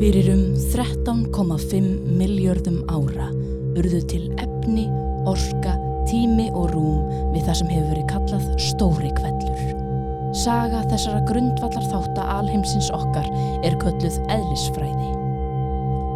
Fyrir 0.00 0.30
um 0.32 0.54
13,5 0.72 1.88
miljörðum 2.16 2.78
ára 2.88 3.26
urðu 3.76 3.98
til 4.08 4.22
efni, 4.40 4.86
orska, 5.28 5.74
tími 6.08 6.46
og 6.56 6.70
rúm 6.72 7.02
við 7.34 7.44
það 7.44 7.58
sem 7.58 7.68
hefur 7.74 7.90
verið 7.90 8.06
kallað 8.08 8.46
stóri 8.64 9.10
kvellur. 9.18 9.60
Saga 10.40 10.80
þessara 10.88 11.20
grundvallar 11.28 11.84
þátt 11.92 12.16
að 12.16 12.32
alheimsins 12.38 12.88
okkar 12.96 13.28
er 13.60 13.76
kölluð 13.82 14.16
eðlisfræði. 14.32 15.12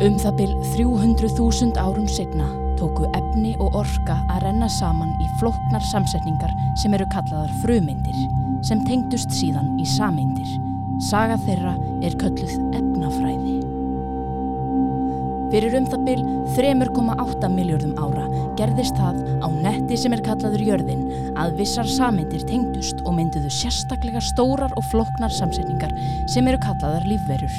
Um 0.08 0.16
það 0.22 0.40
byl 0.40 0.50
300.000 0.72 1.76
árum 1.84 2.08
segna 2.08 2.48
tóku 2.80 3.04
efni 3.20 3.52
og 3.60 3.76
orka 3.84 4.16
að 4.32 4.46
renna 4.46 4.72
saman 4.80 5.12
í 5.20 5.28
flóknar 5.42 5.84
samsetningar 5.92 6.56
sem 6.80 6.96
eru 6.96 7.04
kallaðar 7.12 7.52
frumeindir 7.60 8.16
sem 8.64 8.80
tengdust 8.88 9.36
síðan 9.36 9.74
í 9.76 9.84
sameindir. 9.92 10.56
Saga 11.04 11.36
þeirra 11.44 11.76
er 12.00 12.16
kölluð 12.16 12.56
efnafræði. 12.72 13.33
Fyrir 15.54 15.76
um 15.78 15.84
það 15.86 16.00
byl 16.08 16.22
3,8 16.56 17.48
miljörðum 17.54 17.92
ára 18.02 18.24
gerðist 18.58 18.96
það 18.98 19.20
á 19.38 19.46
netti 19.54 19.94
sem 20.02 20.14
er 20.16 20.22
kallaður 20.26 20.64
jörðin 20.66 21.04
að 21.38 21.60
vissar 21.60 21.86
sameindir 21.86 22.42
tengdust 22.48 23.04
og 23.06 23.14
mynduðu 23.14 23.52
sérstaklega 23.54 24.18
stórar 24.18 24.74
og 24.74 24.82
flóknar 24.90 25.30
samsetningar 25.30 25.94
sem 26.32 26.50
eru 26.50 26.58
kallaðar 26.64 27.06
lífverur. 27.06 27.54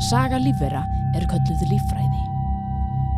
Saga 0.00 0.40
lífvera 0.40 0.86
er 1.12 1.26
kölluð 1.28 1.66
líffræði. 1.68 2.22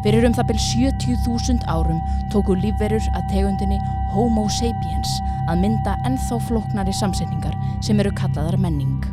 Fyrir 0.02 0.26
um 0.26 0.34
það 0.34 0.50
byl 0.50 0.58
70.000 0.64 1.70
árum 1.70 2.02
tóku 2.34 2.58
lífverur 2.58 3.06
að 3.14 3.30
tegundinni 3.30 3.78
Homo 4.16 4.48
sapiens 4.50 5.20
að 5.46 5.62
mynda 5.62 5.94
ennþá 6.02 6.40
flóknari 6.48 6.96
samsetningar 6.98 7.54
sem 7.78 8.02
eru 8.02 8.10
kallaðar 8.18 8.58
menning. 8.58 9.06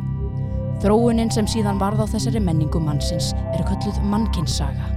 Þróunin 0.82 1.30
sem 1.30 1.46
síðan 1.46 1.78
varð 1.78 2.02
á 2.02 2.06
þessari 2.18 2.42
menningu 2.42 2.82
mannsins 2.82 3.30
er 3.54 3.62
kölluð 3.62 4.02
mannkinssaga. 4.10 4.93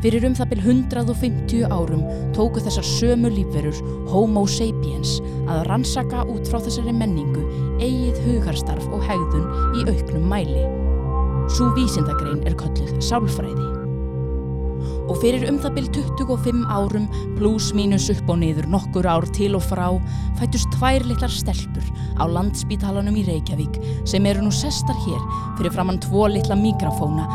Fyrir 0.00 0.24
um 0.24 0.32
það 0.32 0.48
byl 0.54 0.60
150 0.64 1.66
árum 1.68 2.04
tóku 2.32 2.60
þessar 2.64 2.86
sömu 2.88 3.28
lífverur 3.34 3.80
Homo 4.08 4.46
sapiens 4.48 5.18
að 5.44 5.66
rannsaka 5.68 6.22
út 6.24 6.48
frá 6.48 6.56
þessari 6.64 6.94
menningu 6.96 7.42
eigið 7.84 8.22
hugarstarf 8.24 8.86
og 8.88 9.04
hegðun 9.04 9.76
í 9.76 9.84
auknum 9.92 10.24
mæli. 10.32 10.64
Sú 11.52 11.68
vísindagrein 11.76 12.40
er 12.48 12.56
kölluð 12.56 12.96
sálfræði. 13.04 13.68
Og 15.10 15.20
fyrir 15.20 15.44
um 15.50 15.60
það 15.60 15.76
byl 15.76 15.92
25 15.92 16.64
árum 16.72 17.06
pluss 17.36 17.74
mínus 17.76 18.08
upp 18.14 18.32
og 18.32 18.40
niður 18.40 18.72
nokkur 18.72 19.04
ár 19.04 19.28
til 19.36 19.52
og 19.58 19.66
frá 19.68 19.90
fættust 20.40 20.72
tvær 20.78 21.04
litlar 21.04 21.34
stelpur 21.34 21.84
á 22.16 22.24
landspítalanum 22.24 23.20
í 23.20 23.28
Reykjavík 23.28 23.82
sem 24.08 24.24
eru 24.24 24.48
nú 24.48 24.54
sestar 24.54 24.96
hér 25.04 25.32
fyrir 25.58 25.74
framann 25.74 26.00
tvo 26.00 26.30
litla 26.30 26.56
mikrofóna 26.56 27.28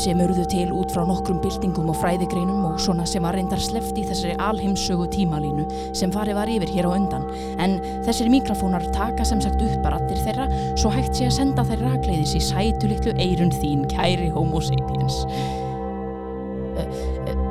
sem 0.00 0.20
eruðu 0.22 0.44
til 0.50 0.68
út 0.74 0.92
frá 0.94 1.04
nokkrum 1.08 1.40
byltingum 1.42 1.90
og 1.92 1.98
fræðigreinum 2.00 2.66
og 2.68 2.80
svona 2.82 3.06
sem 3.08 3.24
var 3.24 3.36
reyndar 3.36 3.62
sleft 3.62 3.98
í 4.00 4.04
þessari 4.08 4.36
alheimsögu 4.42 5.08
tímalínu 5.14 5.66
sem 5.96 6.12
farið 6.14 6.38
var 6.38 6.52
yfir 6.52 6.72
hér 6.74 6.88
á 6.88 6.96
undan. 6.96 7.26
En 7.62 7.78
þessir 8.06 8.30
mikrofónar 8.32 8.86
taka 8.94 9.26
sem 9.28 9.42
sagt 9.44 9.62
upp 9.62 9.84
að 9.84 9.96
rattir 9.96 10.22
þeirra 10.26 10.48
svo 10.80 10.92
hægt 10.94 11.18
sé 11.18 11.28
að 11.28 11.36
senda 11.38 11.66
þeir 11.68 11.84
rakleiðis 11.88 12.36
í 12.38 12.42
sætu 12.44 12.90
litlu 12.90 13.14
eirun 13.16 13.54
þín, 13.60 13.84
kæri 13.92 14.30
homo 14.34 14.62
sapiens. 14.64 15.22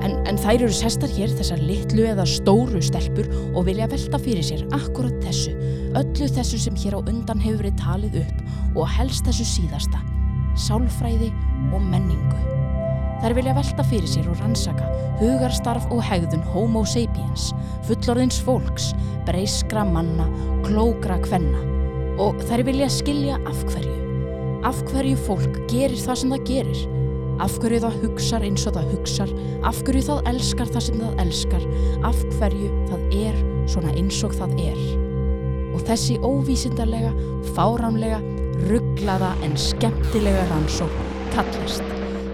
En, 0.03 0.17
en 0.27 0.39
þær 0.39 0.66
eru 0.66 0.73
sestar 0.75 1.11
hér 1.16 1.31
þessar 1.31 1.61
litlu 1.64 2.08
eða 2.11 2.25
stóru 2.27 2.81
stelpur 2.83 3.30
og 3.53 3.64
vilja 3.69 3.88
velta 3.91 4.19
fyrir 4.19 4.44
sér 4.44 4.66
akkurat 4.75 5.16
þessu, 5.23 5.53
öllu 5.95 6.27
þessu 6.27 6.59
sem 6.59 6.80
hér 6.83 6.99
á 6.99 7.05
undan 7.05 7.39
hefur 7.44 7.64
verið 7.64 7.80
talið 7.80 8.19
upp 8.25 8.75
og 8.75 8.89
helst 8.97 9.23
þessu 9.27 9.47
síðasta, 9.47 10.02
sálfræði 10.59 11.32
og 11.73 11.82
menningu. 11.82 12.40
Þær 13.23 13.38
vilja 13.38 13.56
velta 13.56 13.86
fyrir 13.88 14.10
sér 14.10 14.27
og 14.32 14.39
rannsaka 14.42 14.88
hugarstarf 15.22 15.86
og 15.94 16.02
hegðun 16.04 16.44
homo 16.54 16.83
sapiens, 16.88 17.52
fullorðins 17.88 18.42
fólks, 18.44 18.92
breyskra 19.27 19.86
manna, 19.88 20.27
klókra 20.66 21.20
kvenna 21.23 21.61
og 22.22 22.42
þær 22.50 22.66
vilja 22.67 22.89
skilja 22.92 23.38
af 23.50 23.64
hverju. 23.70 23.94
Af 24.64 24.80
hverju 24.92 25.17
fólk 25.26 25.58
gerir 25.72 26.00
það 26.00 26.20
sem 26.22 26.33
það 26.36 26.45
gerir. 26.50 26.83
Af 27.44 27.56
hverju 27.60 27.80
það 27.83 27.95
hugsar 28.04 28.45
eins 28.45 28.67
og 28.70 28.76
það 28.77 28.92
hugsar, 28.94 29.32
af 29.66 29.80
hverju 29.83 30.04
það 30.10 30.30
elskar 30.33 30.70
það 30.76 30.86
sem 30.88 31.00
það 31.02 31.23
elskar, 31.23 31.66
af 32.06 32.20
hverju 32.38 32.70
það 32.92 33.17
er 33.23 33.39
svona 33.73 33.95
eins 33.98 34.20
og 34.23 34.36
það 34.38 34.54
er. 34.67 34.83
Og 35.73 35.82
þessi 35.88 36.20
óvísindarlega, 36.22 37.11
fáramlega, 37.56 38.20
rugglaða 38.70 39.34
en 39.46 39.56
skemmtilega 39.60 40.44
rannsók 40.52 40.94
kallast. 41.34 41.86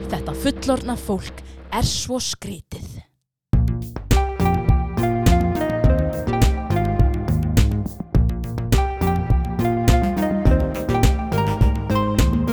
Þetta 0.09 0.33
fullorna 0.43 0.95
fólk 0.99 1.43
er 1.75 1.85
svo 1.85 2.19
skrítið. 2.23 2.99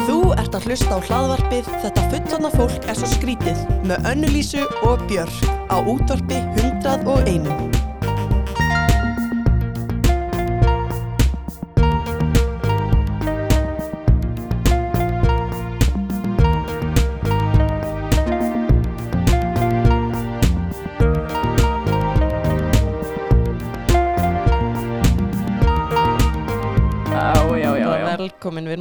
Þú 0.06 0.18
ert 0.36 0.54
að 0.54 0.68
hlusta 0.68 0.96
á 0.96 1.00
hlaðvarpið 1.08 1.72
Þetta 1.86 2.06
fullorna 2.12 2.52
fólk 2.54 2.86
er 2.86 3.00
svo 3.00 3.10
skrítið 3.16 3.66
með 3.88 4.12
Önnulísu 4.12 4.62
og 4.86 5.02
Björk 5.10 5.50
á 5.72 5.76
útvarpi 5.80 6.40
101. 6.62 7.85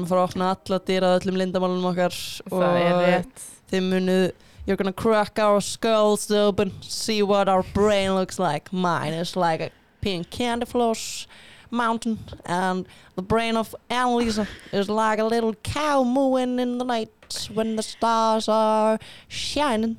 erum 0.06 0.08
að 0.08 0.14
fara 0.14 0.24
að 0.24 0.30
opna 0.30 0.50
alla 0.56 0.80
dýra 0.90 1.14
öllum 1.20 1.40
lindamálunum 1.42 1.90
okkar 1.92 2.16
Það 2.50 2.80
er 2.82 2.98
rétt. 3.04 3.46
þið 3.72 3.88
munuð 3.92 4.26
You're 4.66 4.78
gonna 4.78 4.94
crack 4.94 5.38
our 5.38 5.62
skulls 5.62 6.30
open 6.32 6.72
See 6.82 7.22
what 7.22 7.48
our 7.50 7.62
brain 7.74 8.16
looks 8.16 8.40
like 8.40 8.72
Mine 8.74 9.14
is 9.14 9.36
like 9.36 9.62
a 9.62 9.70
pink 10.02 10.30
candy 10.32 10.66
floss 10.66 11.28
mountain 11.70 12.18
And 12.46 12.88
the 13.16 13.22
brain 13.22 13.58
of 13.58 13.76
Annalisa 13.92 14.48
is 14.72 14.90
like 14.90 15.20
a 15.20 15.24
little 15.26 15.54
cow 15.62 16.04
mooing 16.04 16.58
in 16.60 16.78
the 16.80 16.86
night 16.86 17.12
When 17.54 17.76
the 17.76 17.84
stars 17.84 18.48
are 18.50 18.98
shining 19.28 19.98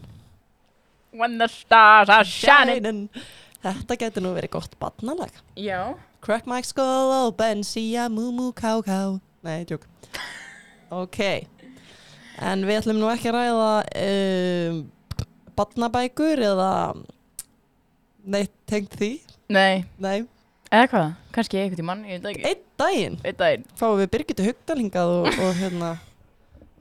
When 1.13 1.39
the 1.39 1.47
stars 1.49 2.09
are 2.11 2.25
shining. 2.25 3.09
Þetta 3.63 3.97
getur 3.99 4.23
nú 4.23 4.35
verið 4.37 4.51
gott 4.59 4.75
barnalag 4.83 5.31
Já. 5.57 5.95
Crack 6.21 6.47
my 6.47 6.61
skull 6.63 7.13
open, 7.27 7.63
see 7.63 7.95
a 7.97 8.09
moo 8.11 8.33
moo 8.35 8.53
cow 8.53 8.83
cow 8.83 9.21
Nei, 9.47 9.63
tjók 9.65 9.87
Ok 10.95 11.19
En 12.37 12.63
við 12.69 12.79
ætlum 12.83 12.99
nú 13.01 13.09
ekki 13.11 13.31
að 13.31 13.37
ræða 13.39 13.69
um, 14.03 14.81
Barnabækur 15.57 16.43
eða 16.51 16.71
Neitt 18.27 18.53
tengt 18.69 18.97
því 18.99 19.11
Nei. 19.55 19.85
Nei, 20.03 20.25
Eða 20.75 20.89
hvað? 20.91 21.11
Kannski 21.37 21.61
einhvern 21.61 21.79
tímann, 21.79 22.01
ég 22.11 22.19
veit 22.19 22.25
það 22.25 22.33
ekki. 22.33 22.49
einn 22.51 22.65
daginn 22.83 23.19
daginn. 23.39 23.65
Fáum 23.79 24.01
við 24.01 24.11
Birgitu 24.15 24.47
Hugdalingað 24.49 25.13
og, 25.21 25.29
og 25.31 25.53
hérna 25.61 25.93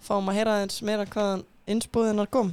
Fáum 0.06 0.32
að 0.32 0.40
heyra 0.40 0.58
eins 0.64 0.82
meira 0.86 1.06
hvaðan 1.06 1.46
Innspúðinar 1.70 2.30
kom 2.34 2.52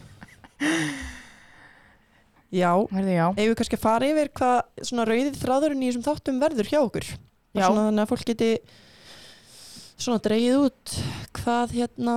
Já 2.53 2.71
já. 2.85 3.27
Ef 3.33 3.47
við 3.49 3.55
kannski 3.57 3.79
að 3.79 3.85
fara 3.87 4.09
yfir 4.13 4.29
hvað 4.37 4.85
svona 4.85 5.07
rauðið 5.09 5.39
þráðurinn 5.41 5.85
í 5.85 5.89
þessum 5.89 6.05
þáttum 6.05 6.41
verður 6.43 6.69
hjá 6.69 6.81
okkur 6.83 7.07
Já. 7.09 7.65
svona 7.65 7.87
þannig 7.89 8.03
að 8.05 8.11
fólk 8.13 8.27
geti 8.29 8.51
svona 10.03 10.23
dreigið 10.23 10.67
út 10.67 10.95
hvað 11.39 11.75
hérna 11.79 12.17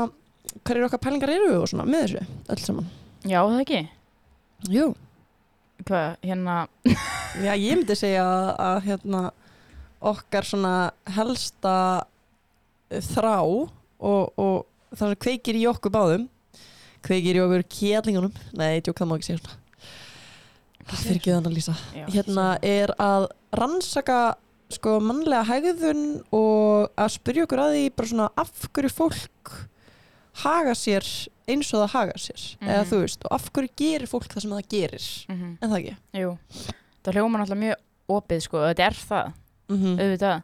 hver 0.65 0.77
eru 0.77 0.87
okkar 0.87 1.01
pælingar 1.03 1.33
eru 1.35 1.55
og 1.59 1.69
svona 1.69 1.87
með 1.87 2.05
þessu 2.05 2.25
öll 2.53 2.61
saman. 2.63 2.91
Já, 3.25 3.39
það 3.41 3.61
ekki. 3.63 3.81
Jú. 4.73 4.85
Hvað, 5.85 6.05
hérna, 6.23 6.59
Já, 7.45 7.51
ég 7.51 7.75
myndi 7.75 7.97
segja 7.99 8.23
að, 8.23 8.51
að 8.65 8.77
hérna 8.85 9.23
okkar 10.05 10.47
svona 10.47 10.75
helsta 11.15 11.75
þrá 13.11 13.35
og, 13.41 14.31
og 14.37 14.55
það 14.93 15.11
sem 15.11 15.21
kveikir 15.25 15.59
í 15.59 15.65
okkur 15.69 15.93
báðum 15.93 16.25
kveikir 17.05 17.37
í 17.37 17.43
okkur 17.43 17.65
kjælingunum 17.69 18.33
nei, 18.57 18.81
tjók, 18.81 18.97
það 18.97 19.09
má 19.09 19.15
ekki 19.17 19.29
segja 19.29 19.43
svona. 19.43 19.61
Fyrir 20.85 21.17
ekki 21.17 21.33
þannig 21.33 21.49
að 21.49 21.55
lýsa 21.57 21.75
hérna 22.13 22.47
er 22.65 22.93
að 23.01 23.27
rannsaka 23.57 24.19
sko 24.69 24.99
mannlega 24.99 25.45
hegðun 25.45 26.23
og 26.33 26.89
að 26.97 27.09
spyrja 27.19 27.43
okkur 27.45 27.59
að 27.59 27.73
því 27.75 27.83
bara 27.95 28.07
svona 28.07 28.29
af 28.37 28.51
hverju 28.73 28.89
fólk 28.91 29.51
haga 30.43 30.73
sér 30.75 31.05
eins 31.47 31.69
og 31.73 31.83
það 31.85 31.93
haga 31.93 32.15
sér 32.19 32.41
eða 32.59 32.81
Mhm. 32.83 32.89
þú 32.89 32.99
veist 33.03 33.25
og 33.25 33.31
af 33.31 33.51
hverju 33.53 33.69
gerir 33.77 34.07
fólk 34.09 34.27
það 34.27 34.41
sem 34.41 34.51
það 34.51 34.67
gerir 34.69 35.05
Mm 35.29 35.57
en 35.61 35.69
það 35.69 35.79
ekki 35.79 35.95
Jú. 36.13 36.37
Það 37.03 37.13
hljóma 37.13 37.37
náttúrulega 37.37 37.63
mjög 37.65 37.75
opið, 38.09 38.41
sko. 38.41 38.57
Þetta 38.57 38.85
er 38.85 38.93
það, 38.93 39.33
mm 39.69 39.77
-hmm. 39.77 39.99
auðvitað. 40.01 40.41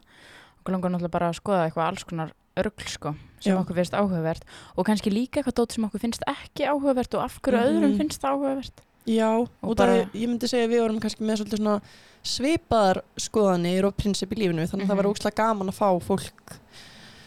Okkur 0.62 0.72
langar 0.72 0.90
náttúrulega 0.90 1.10
bara 1.10 1.28
að 1.30 1.40
skoða 1.40 1.64
eitthvað 1.66 1.86
alls 1.88 2.04
konar 2.04 2.32
örgl 2.56 2.88
sko 2.88 3.14
sem 3.40 3.52
Já. 3.56 3.58
okkur 3.60 3.74
finnst 3.74 3.92
áhugavert 3.94 4.42
og 4.76 4.86
kannski 4.86 5.10
líka 5.10 5.40
eitthvað 5.42 5.54
dót 5.58 5.72
sem 5.72 5.84
okkur 5.84 6.00
finnst 6.00 6.22
ekki 6.26 6.64
áhugavert 6.68 7.14
og 7.14 7.24
af 7.24 7.40
hverju 7.42 7.58
Mhm. 7.58 7.66
öðrum 7.82 7.96
finnst 7.98 8.20
það 8.20 8.30
áhugavert 8.34 8.72
Já, 9.06 9.28
Og 9.62 9.70
út 9.72 9.76
bara- 9.76 10.02
af, 10.02 10.12
ég 10.14 10.28
myndi 10.28 10.46
segja 10.48 10.66
að 10.68 10.72
við 10.76 10.80
vorum 10.82 11.00
kannski 11.00 11.24
með 11.26 11.40
svolítið 11.40 11.58
svona 11.58 11.80
svipaðar 12.22 13.00
skoðanir 13.18 13.84
og 13.84 13.96
prinsip 13.96 14.30
í 14.32 14.36
lífinu 14.38 14.66
þannig 14.70 14.84
að 14.86 14.90
það 14.92 14.96
var 14.96 15.04
Mhm. 15.04 15.12
óslega 15.12 15.34
gaman 15.34 15.68
að 15.68 15.74
fá 15.74 15.88
fólk 16.02 16.58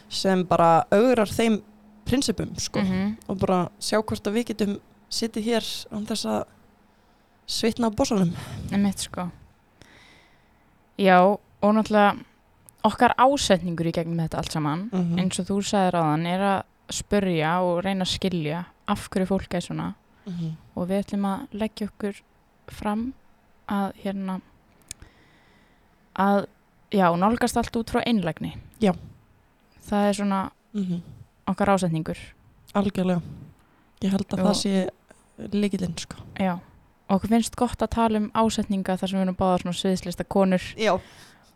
sem 0.10 0.44
bara 0.46 0.86
augrar 0.92 1.28
þeim 1.28 1.62
prinsipum 2.06 2.56
sko 2.58 2.80
-hmm. 2.80 3.18
og 3.28 3.38
bara 3.40 3.70
sjá 3.80 4.02
hvort 4.02 4.24
að 4.28 4.34
við 4.34 4.46
getum 4.46 4.80
sittið 5.10 5.44
hér 5.44 5.86
án 5.92 6.06
þess 6.06 6.26
að 6.26 6.44
svitna 7.48 7.88
á 7.90 7.96
bossanum. 7.96 8.34
Einmitt 8.72 9.00
sko 9.00 9.30
Já 10.98 11.20
og 11.62 11.74
náttúrulega 11.76 12.20
okkar 12.86 13.16
ásetningur 13.18 13.88
í 13.90 13.92
gegnum 13.92 14.18
þetta 14.22 14.38
allt 14.38 14.52
saman 14.52 14.90
Mhm. 14.94 15.18
eins 15.20 15.40
og 15.40 15.46
þú 15.48 15.58
sagðir 15.62 16.00
áðan 16.00 16.26
er 16.28 16.40
að 16.40 16.64
spurja 16.90 17.62
og 17.62 17.84
reyna 17.84 18.06
að 18.06 18.20
skilja 18.20 18.66
af 18.88 19.10
hverju 19.10 19.28
fólk 19.28 19.54
er 19.54 19.60
svona 19.62 19.96
Mhm. 20.26 20.56
og 20.76 20.88
við 20.90 21.04
ætlum 21.04 21.26
að 21.26 21.48
leggja 21.54 21.88
okkur 21.90 22.22
fram 22.68 23.14
að 23.70 23.94
hérna 24.04 24.42
að 26.16 26.46
já, 26.92 27.08
nálgast 27.18 27.58
allt 27.60 27.76
út 27.76 27.92
frá 27.92 28.02
einlægni 28.06 28.54
Já. 28.82 28.94
það 29.90 30.10
er 30.10 30.14
svona 30.14 30.52
Mhm. 30.74 31.02
okkar 31.48 31.68
ásetningur 31.76 32.18
Algjörlega. 32.76 33.22
Ég 34.02 34.10
held 34.12 34.28
að 34.28 34.40
Og- 34.40 34.46
það 34.48 34.56
sé 34.56 34.90
líkilinn 35.52 35.98
sko. 35.98 36.16
já, 36.36 36.60
okkur 37.10 37.30
finnst 37.30 37.56
gott 37.56 37.78
að 37.80 37.90
tala 37.90 38.18
um 38.18 38.32
ásetninga 38.32 38.98
þar 38.98 39.08
sem 39.10 39.20
við 39.20 39.22
erum 39.24 39.36
báða 39.36 39.62
svona 39.62 39.74
sviðslista 39.74 40.24
konur 40.28 40.62
Já. 40.78 41.00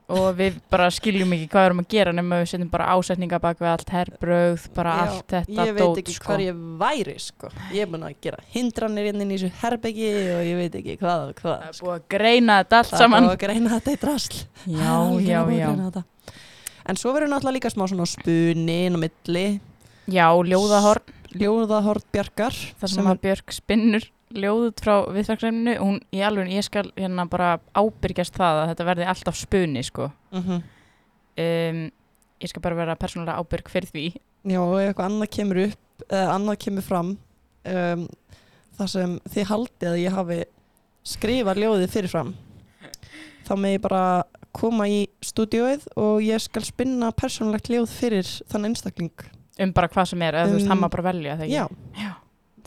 Og 0.10 0.28
við 0.40 0.56
bara 0.74 0.88
skiljum 0.94 1.34
ekki 1.36 1.48
hvað 1.52 1.62
við 1.64 1.68
erum 1.70 1.82
að 1.84 1.88
gera 1.94 2.14
nema 2.18 2.40
við 2.42 2.48
setjum 2.52 2.70
bara 2.74 2.88
ásetninga 2.96 3.40
bak 3.44 3.60
við 3.62 3.70
allt 3.72 3.92
herbröð, 3.94 4.64
bara 4.78 4.94
Já, 4.96 5.02
allt 5.06 5.34
þetta 5.36 5.66
Ég 5.68 5.74
veit 5.78 5.84
dót, 5.86 6.00
ekki 6.02 6.16
sko. 6.16 6.26
hvar 6.32 6.44
ég 6.44 6.64
væri 6.82 7.16
sko. 7.22 7.52
Ég 7.76 7.82
er 7.86 7.92
búin 7.94 8.06
að 8.08 8.16
gera 8.26 8.42
hindranir 8.56 9.10
inn 9.12 9.22
í 9.26 9.28
þessu 9.38 9.52
herbeggi 9.62 10.10
og 10.34 10.42
ég 10.50 10.60
veit 10.64 10.78
ekki 10.82 10.98
hvað 11.04 11.26
og 11.28 11.44
hvað. 11.44 11.60
það 11.62 11.70
er 11.70 11.82
búið 11.84 11.96
að 12.00 12.08
greina 12.16 12.58
þetta 12.64 12.80
allt 12.82 12.90
Það 12.90 12.98
er 13.00 13.04
saman 13.06 13.28
búið 13.30 13.36
að 13.36 13.44
greina 13.46 13.70
þetta 13.78 13.92
í 13.96 14.02
drasl. 14.06 14.40
já, 14.66 14.96
já, 15.30 15.40
já. 15.60 16.04
En 16.90 16.98
svo 16.98 17.12
verður 17.14 17.30
náttúrulega 17.36 17.58
líka 17.60 17.70
smá 17.70 17.86
svona 17.86 18.06
spuni 18.10 18.78
inn 18.88 18.98
á 18.98 19.00
milli, 19.06 19.48
já, 20.10 20.26
ljóðahorn 20.34 21.16
ljóðahort 21.38 22.08
bjargar 22.10 22.56
þar 22.80 22.90
sem 22.90 23.06
að 23.12 23.20
Björk 23.22 23.54
spinnur 23.54 24.08
ljóð 24.36 24.66
út 24.70 24.84
frá 24.84 24.94
viðfagsreiminu 25.14 25.76
og 25.80 25.86
hún 25.88 26.02
í 26.14 26.22
alveg, 26.26 26.52
ég 26.54 26.66
skal 26.66 26.86
hérna 26.96 27.26
bara 27.30 27.56
ábyrgjast 27.74 28.36
það 28.38 28.62
að 28.64 28.72
þetta 28.72 28.90
verði 28.92 29.08
alltaf 29.14 29.40
spuni 29.40 29.84
sko. 29.84 30.10
Mm 30.32 30.44
-hmm. 30.46 30.68
um, 31.46 31.84
ég 32.40 32.50
skal 32.52 32.62
bara 32.62 32.76
vera 32.76 32.96
persónulega 32.96 33.40
ábyrg 33.40 33.70
fyrir 33.70 33.90
því. 33.90 34.06
Já, 34.44 34.62
ef 34.62 34.88
eitthvað 34.88 35.06
annað 35.06 35.30
kemur 35.36 35.64
upp 35.66 36.06
eða 36.10 36.36
annað 36.36 36.60
kemur 36.64 36.86
fram 36.86 37.18
um, 37.66 38.08
þar 38.78 38.88
sem 38.88 39.20
þið 39.34 39.50
haldið 39.50 39.90
að 39.90 40.02
ég 40.04 40.16
hafi 40.16 40.40
skrifað 41.04 41.60
ljóðið 41.64 41.92
fyrirfram 41.92 42.36
þá 43.48 43.54
með 43.58 43.76
ég 43.76 43.84
bara 43.84 44.04
koma 44.56 44.88
í 44.90 45.04
stúdíóið 45.26 45.86
og 46.00 46.24
ég 46.26 46.42
skal 46.42 46.64
spinna 46.66 47.12
persónulegt 47.16 47.70
ljóð 47.72 47.92
fyrir 47.92 48.32
þann 48.50 48.70
einstakling. 48.70 49.14
Um 49.60 49.74
bara 49.76 49.90
hvað 49.92 50.14
sem 50.14 50.22
er, 50.24 50.38
eða 50.40 50.48
þú 50.48 50.56
veist, 50.56 50.66
Um, 50.66 50.72
hann 50.72 50.80
má 50.80 50.90
bara 50.90 51.08
velja 51.12 51.36
þegar 51.36 51.52
Já, 51.52 51.66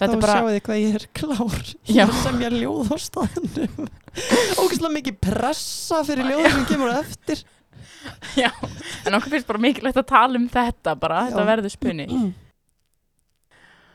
þetta 0.03 0.13
þá 0.13 0.19
er 0.19 0.23
bara, 0.27 0.37
sjáu 0.37 0.53
þið 0.53 0.63
hvað 0.69 0.83
ég 0.83 0.99
er 0.99 1.09
klár. 1.21 1.73
Já. 1.87 2.03
Ég 2.03 2.15
sem 2.21 2.45
ég 2.45 2.57
ljóð 2.61 2.93
á 2.93 2.97
staðnum. 3.07 3.91
Ógæslega 4.61 4.95
mikið 4.99 5.19
pressa 5.25 6.03
fyrir 6.07 6.31
ljóðið 6.31 6.57
sem 6.59 6.71
kemur 6.71 6.95
eftir. 6.99 7.45
Já 8.35 8.51
en 9.07 9.15
okkur 9.15 9.31
finnst 9.37 9.47
bara 9.47 9.63
mikilvægt 9.63 10.01
að 10.01 10.09
tala 10.11 10.39
um 10.41 10.49
þetta 10.51 10.97
bara, 10.99 11.21
Já. 11.23 11.33
þetta 11.33 11.45
verður 11.49 11.75
spuni. 11.75 12.07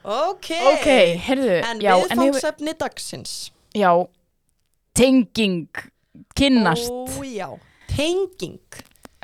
Ok, 0.07 0.53
ok, 0.71 0.87
heyrðu, 1.25 1.55
En 1.67 1.81
viðfangsefni 1.83 2.73
dagsins. 2.79 3.33
Já 3.75 3.91
tenging, 4.97 5.67
kynnast. 6.35 6.89
Ó 6.89 7.23
já, 7.23 7.49
tenging 7.91 8.59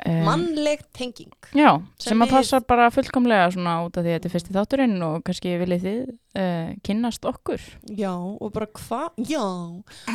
Mannleg 0.04 0.82
tenging. 0.92 1.32
Já, 1.56 1.70
sem 1.98 2.10
sem, 2.10 2.20
að 2.20 2.26
við- 2.28 2.34
passa 2.36 2.60
bara 2.60 2.90
fullkomlega 2.92 3.46
svona 3.54 3.74
út 3.86 3.96
af 3.96 4.04
því 4.04 4.10
að 4.12 4.16
þetta 4.18 4.28
er 4.28 4.34
fyrsti 4.34 4.54
þátturinn 4.56 4.96
og 5.06 5.22
kannski 5.24 5.54
viljið 5.62 5.84
þið 5.86 6.00
uh, 6.42 6.74
kynnast 6.84 7.24
okkur. 7.30 7.64
Já, 7.96 8.12
og 8.12 8.52
bara 8.52 8.66
hvað 8.66 9.22
Já, 9.30 9.44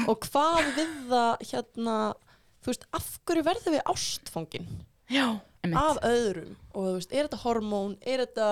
og 0.06 0.27
hvað 0.30 0.59
við 0.77 0.94
það 1.09 1.47
hérna 1.53 1.97
Þú 2.59 2.74
veist, 2.74 2.83
af 2.94 3.06
hverju 3.24 3.44
verðum 3.47 3.74
við 3.77 3.86
ástfangin? 3.88 4.65
Já, 5.09 5.27
af 5.80 5.97
öðrum. 6.03 6.57
Og 6.75 6.83
þú 6.89 6.95
veist, 6.97 7.13
er 7.15 7.24
þetta 7.30 7.39
hormón 7.45 7.94
er 8.03 8.25
þetta 8.25 8.50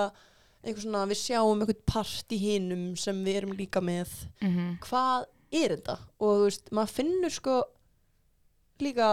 einhver 0.64 0.82
svona 0.82 1.02
við 1.10 1.18
sjáum 1.20 1.60
einhvern 1.60 1.82
part 1.86 2.32
í 2.34 2.38
hinum 2.40 2.86
sem 2.98 3.20
við 3.26 3.36
erum 3.42 3.52
líka 3.58 3.82
með. 3.84 4.08
Mm 4.42 4.78
hvað 4.88 5.26
er 5.52 5.76
þetta? 5.76 5.98
Og 6.20 6.32
þú 6.40 6.46
veist, 6.48 6.72
maður 6.72 6.94
finnur 6.96 7.32
sko 7.36 7.58
líka 8.84 9.08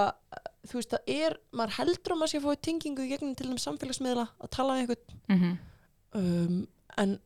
þú 0.65 0.79
veist, 0.79 0.91
það 0.95 1.13
er, 1.15 1.37
maður 1.55 1.77
heldur 1.79 2.15
að 2.15 2.19
maður 2.21 2.31
sé 2.31 2.41
að 2.41 2.45
fá 2.47 2.65
tengingu 2.67 3.05
í 3.05 3.11
gegnum 3.11 3.37
til 3.37 3.47
þeim 3.49 3.61
samfélagsmiðla 3.61 4.27
að 4.41 4.51
tala 4.55 4.75
við 4.75 4.83
einhvern 4.83 5.23
mhm. 5.35 5.55
um, 6.19 6.59
en 7.01 7.17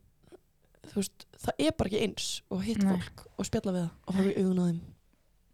þú 0.90 1.02
veist, 1.02 1.28
það 1.40 1.66
er 1.66 1.76
bara 1.78 1.92
ekki 1.92 2.06
eins 2.06 2.30
og 2.50 2.64
hitta 2.66 2.88
Nei. 2.88 2.96
fólk 2.96 3.28
og 3.36 3.50
spjalla 3.50 3.76
við 3.76 3.86
það 3.86 3.92
og 4.06 4.18
horfa 4.20 4.32
í 4.32 4.40
augun 4.44 4.60
á 4.60 4.66
þeim 4.70 4.80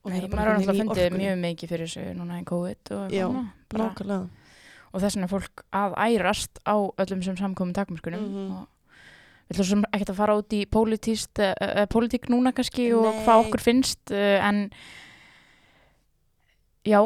og 0.05 0.13
Nei, 0.13 0.21
maður 0.29 0.51
har 0.51 0.61
í 0.61 0.69
fundið 0.69 1.17
mjög 1.17 1.39
mikið 1.41 1.73
fyrir 1.73 1.89
þessu 1.89 2.15
núna 2.19 2.37
í 2.37 2.45
COVID 2.45 2.93
og, 2.93 3.13
Já, 3.15 3.25
bara, 3.73 4.19
og 4.91 5.01
þess 5.01 5.17
vegna 5.17 5.29
fólk 5.31 5.65
að 5.75 5.97
ærast 6.05 6.61
á 6.61 6.75
öllum 6.77 7.23
sem 7.25 7.37
samkomum 7.39 7.73
takmörkunum 7.75 8.27
Mhm. 8.29 8.51
og 8.53 8.67
við 9.49 9.61
ætlum 9.61 9.83
ekkert 9.93 10.13
að 10.13 10.19
fara 10.19 10.37
út 10.37 10.53
í 10.53 10.61
pólitíst, 10.65 11.41
uh, 11.41 11.85
pólitík 11.89 12.29
núna 12.33 12.53
kannski 12.53 12.87
og 12.97 13.09
Nei. 13.11 13.25
hvað 13.25 13.41
okkur 13.45 13.61
finnst 13.61 14.13
uh, 14.13 14.39
en 14.45 14.71
já. 16.85 16.99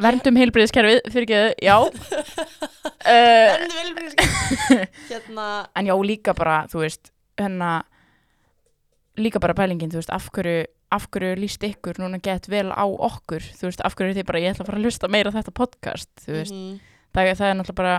Verndum 0.00 0.36
heilbriðiskerfið 0.38 1.00
fyrir 1.12 1.26
ekki 1.26 1.66
já. 1.66 1.76
Uh, 1.80 3.54
Verðum 3.60 3.72
vel 3.76 3.94
fyrir 3.96 4.10
skil. 4.14 4.84
hérna 5.10 5.46
en 5.76 5.86
já 5.90 5.94
líka 6.04 6.34
bara 6.36 6.60
þú 6.70 6.82
veist 6.84 7.10
hérna 7.40 7.70
líka 9.20 9.40
bara 9.42 9.54
pælingin, 9.56 9.90
þú 9.92 10.00
veist, 10.00 10.12
af 10.14 10.28
hverju 10.32 10.60
af 10.90 11.04
hverju 11.12 11.36
líst 11.38 11.62
ykkur 11.66 11.98
núna 12.02 12.18
gett 12.22 12.48
vel 12.50 12.70
á 12.74 12.82
okkur? 12.86 13.42
Þú 13.58 13.68
veist, 13.68 13.82
af 13.86 13.94
hverju 13.94 14.10
er 14.14 14.16
þið 14.20 14.26
bara, 14.30 14.40
ég 14.42 14.54
ætla 14.54 14.64
að 14.64 14.70
fara 14.70 14.80
að 14.80 14.86
hlusta 14.88 15.10
meira 15.12 15.32
þetta 15.34 15.52
podcast, 15.54 16.10
þú 16.24 16.32
veist, 16.34 16.54
mhm, 16.56 16.78
það, 17.14 17.28
það 17.38 17.46
er 17.50 17.58
náttúrulega 17.60 17.78
bara, 17.82 17.92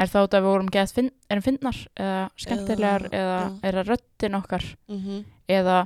er 0.00 0.08
það 0.12 0.24
út 0.28 0.32
af 0.34 0.38
að 0.38 0.44
við 0.46 0.50
vorum 0.54 0.70
gett 0.76 0.94
finn, 0.96 1.10
erum 1.30 1.44
finnar, 1.44 1.80
eða 2.00 2.22
skemmtilegar 2.44 3.04
Eða- 3.10 3.20
eða, 3.20 3.36
já. 3.40 3.58
er 3.68 3.78
það 3.80 3.90
röddin 3.92 4.38
okkar? 4.40 4.64
Mhm, 4.88 5.18
eða, 5.58 5.76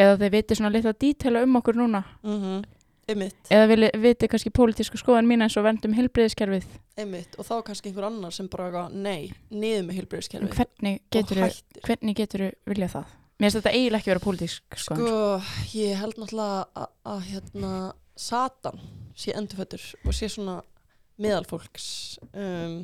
eða 0.00 0.16
þið 0.24 0.34
viti 0.38 0.58
svona 0.58 0.72
litla 0.74 0.92
dítela 1.06 1.42
um 1.46 1.56
okkur 1.60 1.78
núna? 1.78 2.02
Mhm, 2.24 2.64
einmitt. 3.14 3.38
Eða 3.52 3.68
vilji, 3.70 3.90
viti 4.02 4.28
kannski 4.30 4.52
pólitísku 4.54 5.00
skoðan 5.00 5.28
mín 5.28 5.44
eins 5.44 5.56
og 5.58 5.66
verndum 5.66 5.94
heilbriðiskerfið 5.96 6.66
einmitt 7.00 7.38
og 7.38 7.46
þá 7.48 7.54
kannski 7.68 7.90
einhver 7.90 8.08
annar 8.10 8.34
sem 8.34 8.48
bara 8.52 8.86
nei, 8.92 9.30
niður 9.52 9.86
með 9.88 10.00
heilbreyðiskerfi 10.00 10.50
hvernig 10.56 11.00
getur 11.14 11.40
og 11.42 11.48
hættir. 11.48 11.84
hvernig 11.86 12.18
getur 12.18 12.46
viljað 12.70 12.96
það? 12.96 13.14
Mér 13.40 13.46
finnst 13.48 13.60
þetta 13.60 13.72
eiginlega 13.76 14.00
ekki 14.02 14.12
vera 14.12 14.24
pólitísk 14.24 14.80
skoðan 14.82 15.06
Sko, 15.06 15.22
ég 15.78 16.00
held 16.00 16.18
náttúrulega 16.20 16.88
að, 17.08 17.22
hérna, 17.30 17.72
Satan 18.20 18.82
sé 19.16 19.32
endurfættur 19.36 19.86
og 20.04 20.16
sé 20.16 20.28
svona 20.28 20.58
meðalfólks 21.20 21.86
um, 22.34 22.82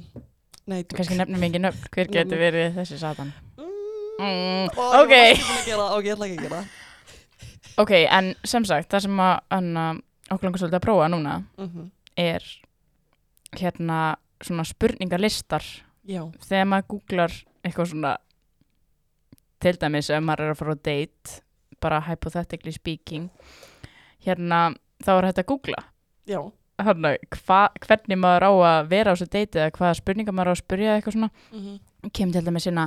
Nei, 0.66 0.80
kannski 0.90 1.14
nefnum 1.14 1.44
ekki 1.46 1.60
nöfn, 1.62 1.84
hver 1.94 2.08
getur 2.10 2.40
verið 2.40 2.72
þessi 2.74 2.96
satan? 2.98 3.28
Mm, 3.54 3.76
mm, 4.18 4.72
ok. 4.74 4.96
Ok, 5.04 5.12
ég 5.68 5.76
ætla 5.76 6.26
ekki 6.26 6.40
að 6.40 6.40
gera 6.40 6.56
það. 6.56 6.72
Ok, 7.76 7.92
en 7.92 8.32
sem 8.42 8.64
sagt, 8.66 8.88
það 8.90 9.04
sem 9.04 9.20
að 9.20 10.00
okkur 10.30 10.48
langar 10.48 10.62
svolítið 10.62 10.80
að 10.80 10.86
prófa 10.88 11.10
núna 11.12 11.36
mm 11.58 11.92
er 12.16 12.40
hérna 13.60 14.16
svona 14.40 14.64
spurningarlistar. 14.64 15.64
Já, 16.06 16.22
þegar 16.48 16.68
maður 16.70 16.86
googlar 16.94 17.34
eitthvað 17.60 17.90
svona 17.90 18.12
til 19.60 19.74
dæmis 19.80 20.10
ef 20.12 20.22
maður 20.24 20.46
er 20.46 20.54
að 20.54 20.60
fara 20.60 20.76
á 20.76 20.84
date 20.86 21.40
bara 21.82 22.00
hypothetically 22.06 22.72
speaking 22.72 23.28
hérna, 24.24 24.76
þá 25.04 25.10
er 25.16 25.28
þetta 25.28 25.44
að 25.44 25.50
googla. 25.50 25.84
Já, 26.26 26.40
hérna, 26.82 27.12
hva, 27.36 27.60
hvernig 27.84 28.20
maður 28.22 28.48
á 28.48 28.52
að 28.70 28.90
vera 28.94 29.12
á 29.12 29.14
þessu 29.16 29.30
date 29.36 29.60
eða 29.60 29.76
hvaða 29.78 30.00
spurningar 30.00 30.36
maður 30.36 30.52
á 30.52 30.54
að 30.54 30.62
spyrja 30.62 30.88
eða 30.90 31.00
eitthvað 31.00 31.18
svona. 31.18 31.30
Mm 31.52 31.76
kemur 32.14 32.36
til 32.36 32.46
dæmis 32.46 32.68
hérna 32.68 32.84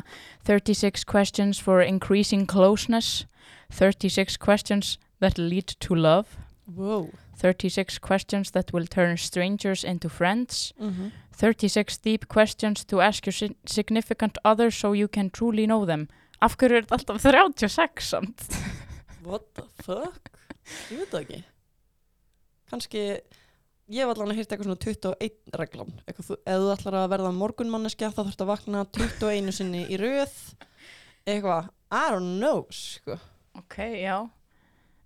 36 0.47 1.03
questions 1.03 1.59
for 1.59 1.81
increasing 1.81 2.47
closeness. 2.47 3.27
36 3.69 4.37
questions 4.37 4.97
that 5.19 5.37
lead 5.37 5.75
to 5.81 5.93
love. 5.93 6.39
Wow 6.65 7.09
36 7.41 7.99
questions 7.99 8.51
that 8.51 8.73
will 8.73 8.87
turn 8.87 9.17
strangers 9.17 9.83
into 9.83 10.09
friends. 10.09 10.73
Mm 10.79 11.11
36 11.39 11.97
deep 12.03 12.27
questions 12.27 12.83
to 12.83 12.99
ask 12.99 13.25
your 13.25 13.31
si- 13.31 13.55
significant 13.65 14.37
other 14.43 14.69
so 14.69 14.91
you 14.91 15.07
can 15.07 15.29
truly 15.29 15.65
know 15.65 15.85
them. 15.85 16.07
Af 16.41 16.57
hverju 16.59 16.75
er 16.81 16.83
þetta 16.83 16.97
alltaf 16.97 17.21
36 17.23 18.09
samt? 18.09 18.43
What 19.27 19.45
the 19.55 19.63
fuck? 19.85 20.27
Ég 20.91 20.99
veit 20.99 21.13
það 21.13 21.21
ekki. 21.21 21.39
Kannski 22.69 23.03
ég 23.89 24.03
hef 24.03 24.11
allan 24.11 24.33
að 24.33 24.41
hýrta 24.41 24.55
eitthvað 24.57 24.67
svona 24.67 24.83
21 24.83 25.57
reglan. 25.63 25.95
Eitthvað, 26.05 26.27
þú, 26.27 26.37
ætlar 26.75 26.99
að 26.99 27.07
verða 27.15 27.31
morgunmanneskja 27.39 28.11
þá 28.13 28.21
þurft 28.25 28.43
að 28.43 28.51
vakna 28.51 28.83
21 28.99 29.55
sinni 29.55 29.85
í 29.87 29.99
röð. 30.01 30.35
Eitthvað, 31.23 31.71
I 31.89 32.03
don't 32.11 32.35
know 32.43 32.65
sko, 32.73 33.15
Ok, 33.57 33.79
já. 34.03 34.17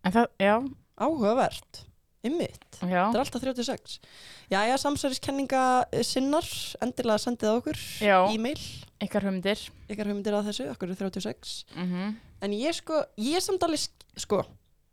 En 0.03 0.17
það, 0.17 0.33
já, 0.41 0.55
áhugavert 0.99 1.85
ymmit, 2.23 2.59
já. 2.81 2.87
þetta 3.11 3.17
er 3.17 3.21
alltaf 3.23 3.41
36 3.43 3.99
Jæja, 4.53 4.77
samsæriskenninga 4.77 5.63
eh, 5.91 6.03
sinnar 6.07 6.45
endilega 6.83 7.19
sendið 7.19 7.57
okkur 7.57 7.79
e-mail, 8.31 8.59
Ykkar 9.03 9.25
hugmyndir. 9.27 9.59
ykkar 9.89 10.07
hugmyndir 10.07 10.33
að 10.37 10.47
þessu 10.51 10.69
okkur 10.71 10.93
er 10.93 10.95
36 11.01 11.65
Mm 11.75 12.15
en 12.43 12.51
ég 12.51 12.73
sko, 12.75 12.97
ég 13.23 13.39
samt 13.39 13.61
alveg 13.63 13.79
sk- 13.79 14.19
sko, 14.19 14.41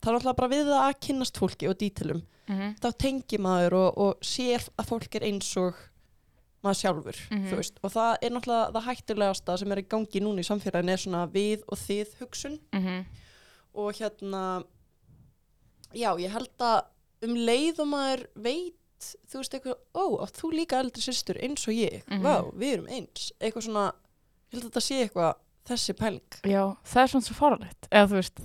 það 0.00 0.10
er 0.12 0.16
alltaf 0.20 0.36
bara 0.38 0.48
við 0.52 0.68
að 0.70 0.92
kynnast 1.02 1.34
fólki 1.40 1.66
og 1.68 1.74
dítilum 1.80 2.20
-hmm. 2.46 2.76
þá 2.78 2.88
tengir 2.96 3.40
maður 3.42 3.72
og, 3.74 3.98
og 3.98 4.14
sér 4.22 4.62
að 4.78 4.86
fólk 4.86 5.14
er 5.18 5.24
eins 5.26 5.56
og 5.56 5.74
maður 6.62 6.78
sjálfur 6.80 7.16
Mhm. 7.30 7.48
þú 7.50 7.56
veist, 7.56 7.74
og 7.82 7.90
það 7.90 8.16
er 8.22 8.30
náttúrulega 8.30 8.72
það 8.72 8.86
hættulegasta 8.86 9.56
sem 9.58 9.72
er 9.72 9.78
í 9.78 9.88
gangi 9.88 10.20
núna 10.20 10.40
í 10.40 10.46
samfélaginu 10.46 10.92
er 10.92 10.96
svona 10.98 11.26
við 11.26 11.62
og 11.68 11.78
þið 11.78 12.06
hugsun 12.20 12.58
Mm 12.72 13.04
og 13.74 13.94
hérna 13.94 14.64
já, 15.94 16.10
ég 16.18 16.30
held 16.30 16.50
að 16.60 16.84
um 17.22 17.34
leið 17.36 17.80
og 17.84 17.88
maður 17.88 18.26
veit 18.34 18.76
þú 19.30 19.40
veist 19.40 19.54
eitthvað, 19.56 19.78
ó, 19.96 20.04
þú 20.28 20.50
líka 20.52 20.80
eldri 20.80 21.00
systur 21.02 21.38
eins 21.40 21.66
og 21.68 21.74
ég, 21.74 22.02
Mhm. 22.06 22.22
vá, 22.22 22.52
við 22.52 22.72
erum 22.74 22.86
eins 22.88 23.32
eitthvað 23.40 23.64
svona, 23.64 23.92
ég 24.52 24.58
held 24.60 24.64
að 24.64 24.70
þetta 24.70 24.82
sé 24.86 24.98
eitthvað 25.08 25.34
þessi 25.70 25.94
pæling, 25.96 26.40
Já, 26.44 26.76
það 26.84 27.02
er 27.02 27.08
svona 27.08 27.26
svo 27.28 27.34
fáralegt. 27.38 27.88
Eða 27.92 28.08
þú 28.10 28.14
veist. 28.20 28.40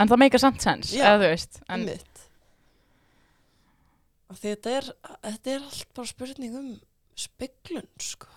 En 0.00 0.08
það 0.08 0.18
meikar 0.18 0.40
samt 0.40 0.60
sens. 0.62 0.92
Eða 0.94 1.18
þú 1.18 1.28
veist. 1.30 1.60
En, 1.68 1.88
og 4.30 4.36
þetta 4.38 4.74
er 4.78 4.90
þetta 5.24 5.54
er 5.56 5.64
allt 5.66 5.94
bara 5.96 6.06
spurning 6.10 6.54
um 6.60 6.68
speglun, 7.20 7.88
sko 8.00 8.28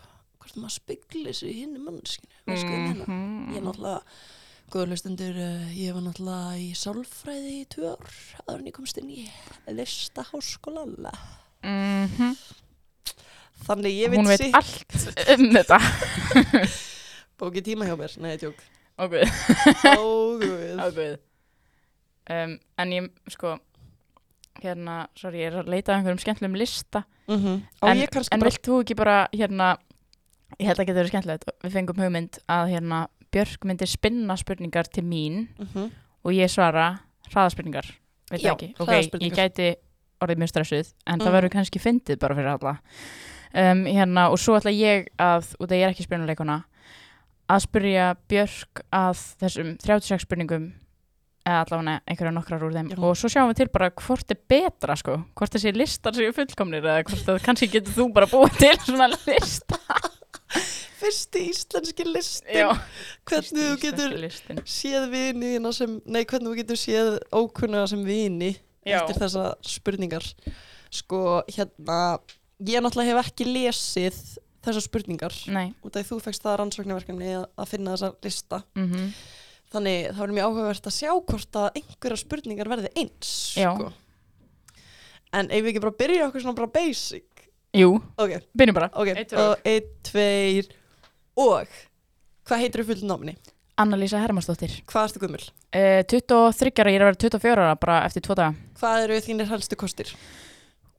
hvort 0.42 0.58
maður 0.60 0.76
spegli 0.80 1.34
sig 1.38 1.54
í 1.54 1.60
hinni 1.62 1.80
mannskinu 1.80 2.34
ég 2.48 2.64
meina 2.68 3.06
Mhm. 3.06 3.54
Ég 3.54 3.58
er 3.58 3.62
náttúrulega, 3.62 4.02
góður 4.74 4.94
hlustundur, 4.94 5.38
uh, 5.38 5.66
ég 5.78 5.94
var 5.94 6.02
náttúrulega 6.02 6.58
í 6.58 6.72
sálfræði 6.78 7.54
í 7.60 7.66
tvö 7.70 7.92
ár, 7.94 8.16
áður 8.48 8.56
en 8.60 8.70
ég 8.72 8.76
komst 8.76 8.98
inn 8.98 9.12
í 9.14 9.26
listaháskóla. 9.70 11.14
Mhm. 11.64 12.34
Þannig 13.64 13.94
ég 13.96 14.12
veit 14.12 14.20
Hún 14.20 14.28
veit 14.32 14.42
sitt 14.42 14.58
allt 14.58 14.96
um 15.38 15.46
þetta. 15.54 15.78
bókið 17.40 17.68
tíma 17.70 17.88
hjá 17.88 17.94
mér, 18.00 18.18
nei, 18.24 18.34
tjók. 18.42 18.60
Ó, 18.98 19.06
guð. 19.12 19.30
Ó, 19.94 20.02
guð. 20.42 20.82
Ó, 20.82 20.88
guð. 20.96 21.16
Um, 22.34 22.58
en 22.80 22.94
ég, 22.98 23.10
sko, 23.34 23.56
hérna, 24.64 25.04
sorry, 25.20 25.44
ég 25.44 25.52
er 25.52 25.62
að 25.62 25.72
leita 25.74 25.94
að 25.94 26.00
einhverjum 26.02 26.22
skemmtilegum 26.24 26.60
lista. 26.60 27.06
Mm 27.30 27.60
Á 27.80 27.94
en, 27.94 28.02
en 28.04 28.42
bara, 28.42 28.50
vilt 28.50 28.66
þú 28.66 28.82
ekki 28.84 28.98
bara, 29.00 29.18
hérna, 29.32 29.74
ég 30.58 30.68
held 30.68 30.82
að 30.82 30.88
geta 30.90 31.00
verið 31.00 31.14
skemmtilegt, 31.14 31.52
við 31.64 31.76
fengum 31.78 32.02
hugmynd 32.04 32.42
að, 32.52 32.74
hérna, 32.74 33.06
Björk 33.34 33.66
myndi 33.66 33.88
spinna 33.90 34.36
spurningar 34.40 34.90
til 34.94 35.04
mín 35.04 35.48
mm 35.60 35.90
og 36.24 36.32
ég 36.32 36.48
svara 36.48 37.00
hraðaspurningar, 37.34 37.84
veit 38.32 38.40
Já, 38.42 38.54
það 38.54 38.56
ekki? 38.56 38.68
Ok, 38.80 38.88
hraðaspurningar. 38.88 39.28
ég 39.28 39.36
gæti 39.36 39.66
orðið 40.24 40.38
mjög 40.40 40.52
stressuð, 40.54 40.94
en 41.06 41.20
það 41.20 41.26
Mhm. 41.28 41.34
verður 41.36 41.52
kannski 41.52 41.80
fyndið 41.84 42.20
bara 42.20 42.36
fyrir 42.38 42.52
alla. 42.54 42.78
Um, 43.54 43.82
hérna, 43.86 44.30
og 44.32 44.38
svo 44.40 44.56
ætla 44.56 44.72
ég 44.72 45.08
að, 45.20 45.50
af 45.60 45.76
ég 45.76 45.84
er 45.84 45.92
ekki 45.92 46.06
spurningarleikuna, 46.08 46.64
að 47.50 47.60
spurja 47.68 48.16
Björk 48.30 48.82
að 48.94 49.20
þessum 49.44 49.78
36 49.84 50.24
spurningum 50.24 50.70
eða 51.46 51.66
allavega 51.66 52.00
einhverja 52.08 52.32
nokkrar 52.34 52.64
úr 52.64 52.72
þeim 52.72 52.90
Já. 52.94 52.98
og 53.04 53.18
svo 53.20 53.28
sjáum 53.28 53.50
við 53.52 53.56
til 53.58 53.68
bara 53.68 53.90
hvort 53.92 54.32
er 54.32 54.38
betra 54.48 54.96
sko, 54.96 55.18
hvort 55.36 55.52
þessi 55.52 55.76
listar 55.76 56.14
séu 56.16 56.32
fullkomnir 56.34 56.80
eða 56.82 57.04
hvort 57.04 57.28
að 57.36 57.42
kannski 57.44 57.68
getur 57.70 57.92
þú 58.00 58.14
bara 58.14 58.26
búið 58.32 58.58
til 58.64 58.78
svona 58.88 59.10
lista 59.28 59.76
fyrsti 61.04 61.44
íslenski 61.52 62.06
listin, 62.10 62.72
hvernig 63.30 63.68
þú 63.68 63.74
getur 63.84 64.16
listin. 64.24 64.62
séð 64.66 65.10
vini 65.14 65.54
þína 65.56 65.74
sem, 65.76 65.98
nei, 66.06 66.24
hvernig 66.24 66.50
þú 66.50 66.56
getur 66.62 66.80
séð 66.80 67.12
ókunnuga 67.36 67.90
sem 67.92 68.06
vini 68.08 68.54
Já. 68.84 69.02
eftir 69.02 69.20
þessa 69.22 69.46
spurningar. 69.76 70.26
Sko, 70.94 71.44
hérna, 71.52 72.00
ég 72.64 72.84
náttúrulega 72.84 73.14
hef 73.14 73.30
ekki 73.32 73.48
lesið 73.50 74.20
þessar 74.64 74.88
spurningar. 74.88 75.38
Nei 75.52 75.72
út 75.84 75.94
af 75.96 76.02
því 76.02 76.10
þú 76.10 76.20
fegst 76.24 76.44
það 76.46 76.60
rannsóknarverkefni 76.62 77.32
að, 77.38 77.48
að 77.60 77.72
finna 77.76 77.96
þessa 77.98 78.14
lista 78.24 78.64
mm 78.80 79.08
þannig 79.74 80.10
það 80.12 80.22
verður 80.22 80.38
mjög 80.38 80.50
áhugavert 80.50 80.88
að 80.90 80.96
sjá 81.00 81.12
hvort 81.18 81.60
að 81.60 81.78
einhverja 81.80 82.22
spurningar 82.22 82.70
verði 82.72 82.92
eins 83.00 83.34
Já. 83.58 83.72
sko. 83.74 83.90
en 85.34 85.50
ef 85.50 85.64
við 85.64 85.72
ekki 85.74 85.84
bara 85.86 86.00
byrja 86.04 86.28
okkur 86.30 86.46
svona 86.46 86.60
bara 86.60 86.74
basic 86.76 87.30
Jú, 87.74 87.96
ok, 88.22 88.36
byrjum 88.54 88.78
bara 88.78 88.92
ok, 89.02 89.10
Einn, 89.66 89.86
tveir, 90.06 90.68
og 91.40 91.68
hvað 92.48 92.64
heitir 92.64 92.84
þú 92.84 92.88
fullt 92.92 93.06
námni? 93.10 93.36
Anna-Lísa 93.82 94.20
Hermansdóttir 94.22 94.76
hvað 94.90 95.08
ertu 95.10 95.22
gummul? 95.24 95.44
uh, 95.74 96.02
23 96.06 96.74
ára, 96.84 96.92
ég 96.94 97.00
er 97.00 97.06
að 97.06 97.10
vera 97.10 97.22
24 97.26 97.64
ára 97.68 97.76
bara 97.82 98.00
eftir 98.06 98.22
tvo 98.26 98.36
daga. 98.38 98.54
Hvað 98.80 99.06
eru 99.08 99.20
þínir 99.26 99.50
helstu 99.50 99.78
kostir? 99.80 100.14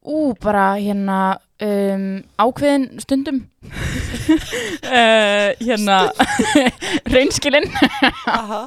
Ú, 0.04 0.34
bara 0.36 0.74
hérna 0.76 1.18
um, 1.64 2.18
ákveðin 2.36 2.90
stundum. 3.00 3.38
Uh, 3.64 5.54
hérna 5.64 6.00
reynskilinn 7.14 7.70
aha, 8.28 8.66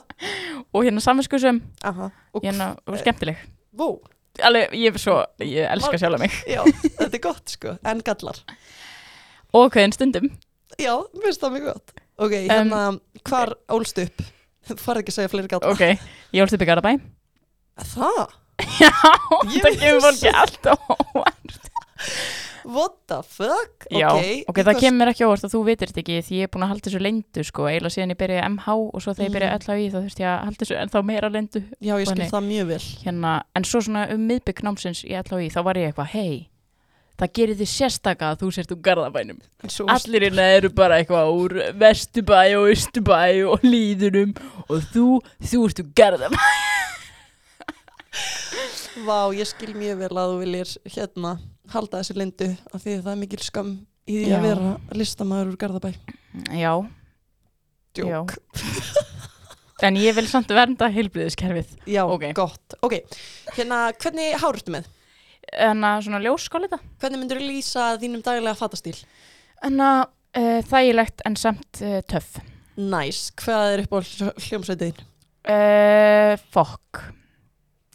og 0.72 0.88
hérna 0.88 1.04
saminskusum 1.04 1.60
aha. 1.86 2.10
Og 2.34 2.48
hérna, 2.48 2.72
og 2.88 2.98
skemmtileg. 3.04 3.38
Vó, 3.78 4.00
alveg, 4.42 4.74
ég 4.80 4.96
er 4.98 5.02
svo, 5.04 5.20
ég 5.44 5.68
elska 5.70 6.00
sjálf 6.02 6.22
mig. 6.24 6.34
Já, 6.50 6.64
þetta 6.88 7.12
er 7.12 7.24
gott 7.28 7.54
sko. 7.54 7.76
En 7.86 8.02
gallar, 8.08 8.42
og 9.54 9.68
ákveðin 9.68 9.94
stundum 10.00 10.32
já, 10.82 10.94
mér 11.14 11.28
finnst 11.28 11.44
það 11.46 11.56
mjög 11.58 11.70
gott 11.72 11.96
ok, 12.18 12.34
hérna, 12.50 12.82
hvar 13.30 13.54
ólst 13.78 14.02
upp? 14.04 14.26
þú 14.68 14.80
farið 14.84 15.04
ekki 15.06 15.14
að 15.14 15.20
segja 15.20 15.32
fleiri 15.34 15.52
gallar 15.54 15.74
ok, 15.76 16.10
ég 16.38 16.44
ólst 16.46 16.58
upp 16.58 16.66
í 16.66 16.70
Garabæ 16.70 16.92
það? 17.94 18.22
já, 18.82 18.92
það 18.92 19.80
kemur 19.84 20.06
fólki 20.10 20.34
alltaf 20.34 20.92
óvart 20.98 21.64
What 22.68 22.98
the 23.08 23.22
fuck? 23.24 23.86
já, 23.96 24.10
ok, 24.12 24.50
ok, 24.52 24.58
það 24.68 24.80
kemur 24.82 25.08
ekki 25.08 25.24
óvart 25.24 25.46
að 25.48 25.54
þú 25.54 25.60
vitir 25.70 25.88
þetta 25.88 26.02
ekki 26.02 26.18
því 26.28 26.40
ég 26.42 26.48
er 26.48 26.52
búin 26.52 26.66
að 26.66 26.72
halda 26.74 26.90
þessu 26.90 27.00
lendu 27.00 27.44
sko, 27.48 27.68
eiginlega 27.70 27.94
síðan 27.96 28.12
ég 28.12 28.20
byrjaði 28.20 28.50
MH 28.58 28.74
og 28.92 29.04
svo 29.06 29.14
þegar 29.16 29.28
ég 29.30 29.36
byrjaði 29.38 29.54
Mm. 29.58 29.64
LHI 29.64 29.86
þá 29.94 29.98
þurfti 30.02 30.24
ég 30.26 30.32
að 30.34 30.42
halda 30.50 30.60
þessu 30.66 30.76
en 30.82 30.92
þá 30.92 30.98
meira 31.08 31.30
lendu 31.32 31.62
Já, 31.80 31.94
ég 31.96 32.10
skil 32.12 32.28
það 32.34 32.44
mjög 32.50 32.68
vel 32.74 32.82
hérna, 33.06 33.32
en 33.56 33.68
svo 33.72 33.82
svona 33.88 34.04
um 34.12 34.26
miðbygg 34.28 34.60
námsins 34.68 35.04
í 35.08 35.16
LHI 35.16 35.48
þá 35.56 35.60
var 35.70 35.80
ég 35.80 35.94
eitthvað, 35.94 36.12
hei 36.12 36.36
það 37.18 37.32
gerir 37.40 37.58
þið 37.60 37.70
sérstaka 37.72 38.32
að 38.32 38.40
þú 38.44 38.50
sért 38.56 38.72
úr 38.76 38.82
Garðabænum. 38.88 39.40
En 39.66 39.74
svo, 39.74 39.88
allir 39.90 40.28
hérna 40.28 40.46
eru 40.58 40.70
bara 40.78 41.00
eitthvað 41.02 41.32
úr 41.34 41.56
Vesturbæ 41.82 42.42
og 42.60 42.70
Östurbæ 42.74 43.22
og 43.54 43.66
Lýðunum 43.66 44.36
og 44.68 44.86
þú, 44.94 45.06
þú 45.42 45.62
ert 45.70 45.82
úr 45.84 45.92
Garðabæ. 45.98 46.42
Vá, 49.06 49.30
ég 49.38 49.46
skil 49.46 49.74
mjög 49.78 50.00
vel 50.02 50.18
að 50.18 50.32
þú 50.32 50.38
viljir 50.42 50.72
hérna 50.96 51.36
halda 51.74 52.00
þessi 52.02 52.16
lindu 52.18 52.48
af 52.74 52.82
því 52.82 52.96
að 52.98 53.04
það 53.06 53.12
er 53.14 53.20
mikil 53.22 53.42
skam 53.46 53.74
í 54.08 54.16
því 54.18 54.30
Já. 54.32 54.38
að 54.40 54.46
vera 54.48 54.72
listamæður 54.98 55.52
úr 55.52 55.60
Garðabæ. 55.62 55.92
Já, 56.58 56.74
Djók. 57.98 58.34
En 59.86 59.98
ég 60.02 60.16
vil 60.18 60.26
samt 60.30 60.50
vernda 60.50 60.88
heilbriðiskerfið 60.90 61.76
Já, 61.90 62.02
Ok. 62.10 62.24
gott. 62.38 62.78
Ok, 62.82 62.96
hérna, 63.54 63.92
hvernig 64.02 64.34
hár 64.42 64.58
ertu 64.58 64.74
með? 64.74 64.88
En 65.54 65.84
að 65.88 66.04
svona 66.08 66.20
ljóskólita 66.24 66.80
Hvernig 67.02 67.22
myndur 67.22 67.40
þú 67.42 67.48
lýsa 67.50 67.88
þínum 68.02 68.24
daglega 68.26 68.58
fatastíl? 68.60 68.96
en 69.66 69.80
að 69.82 70.02
uh, 70.38 70.60
þægilegt 70.70 71.24
en 71.26 71.36
samt 71.40 71.80
uh, 71.82 71.98
töff. 72.06 72.36
Næs, 72.78 73.32
hvað 73.42 73.72
er 73.74 73.82
upp 73.86 73.96
á 73.98 74.00
hljómsveitiðin? 74.46 75.00
uh, 75.50 76.34
fokk. 76.54 77.00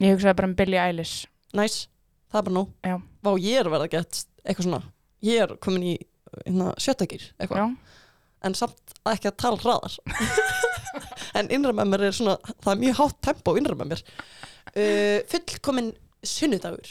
Ég 0.02 0.16
hugsaði 0.16 0.35
bara 0.40 0.49
um 0.50 0.56
Billie 0.59 0.80
Eilish. 0.82 1.28
Næs, 1.54 1.85
það 2.32 2.40
er 2.40 2.47
bara 2.49 2.56
nú 2.56 2.64
Já. 2.82 2.97
Vá, 3.23 3.30
ég 3.38 3.61
er 3.61 3.68
að 3.68 3.76
verða 3.76 3.90
gett 3.92 4.25
eitthvað 4.42 4.66
svona. 4.66 4.82
Ég 5.23 5.44
er 5.44 5.52
komin 5.62 5.85
í 5.87 5.94
hérna, 6.42 6.73
sjöttakir 6.82 7.28
eitthvað. 7.38 7.62
Já, 7.62 8.00
en 8.49 8.56
samt 8.59 8.97
ekki 9.12 9.30
að 9.30 9.38
tala 9.44 9.62
hraðar. 9.62 9.99
En 11.38 11.47
innra 11.49 11.71
með 11.73 11.87
mér 11.88 12.02
er 12.04 12.12
svona 12.12 12.35
það 12.61 12.66
er 12.75 12.80
mjög 12.82 12.97
hátt 12.99 13.21
tempo 13.25 13.52
innra 13.56 13.76
með 13.78 13.92
mér. 13.94 14.00
Uh, 14.75 15.23
fullkomin 15.30 15.87
sunnudagur 16.26 16.90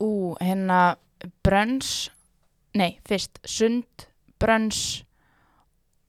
ú, 0.00 0.34
hérna 0.40 0.96
brönns 1.46 2.10
nei, 2.74 2.98
fyrst 3.08 3.38
sund, 3.46 4.06
brönns 4.40 5.04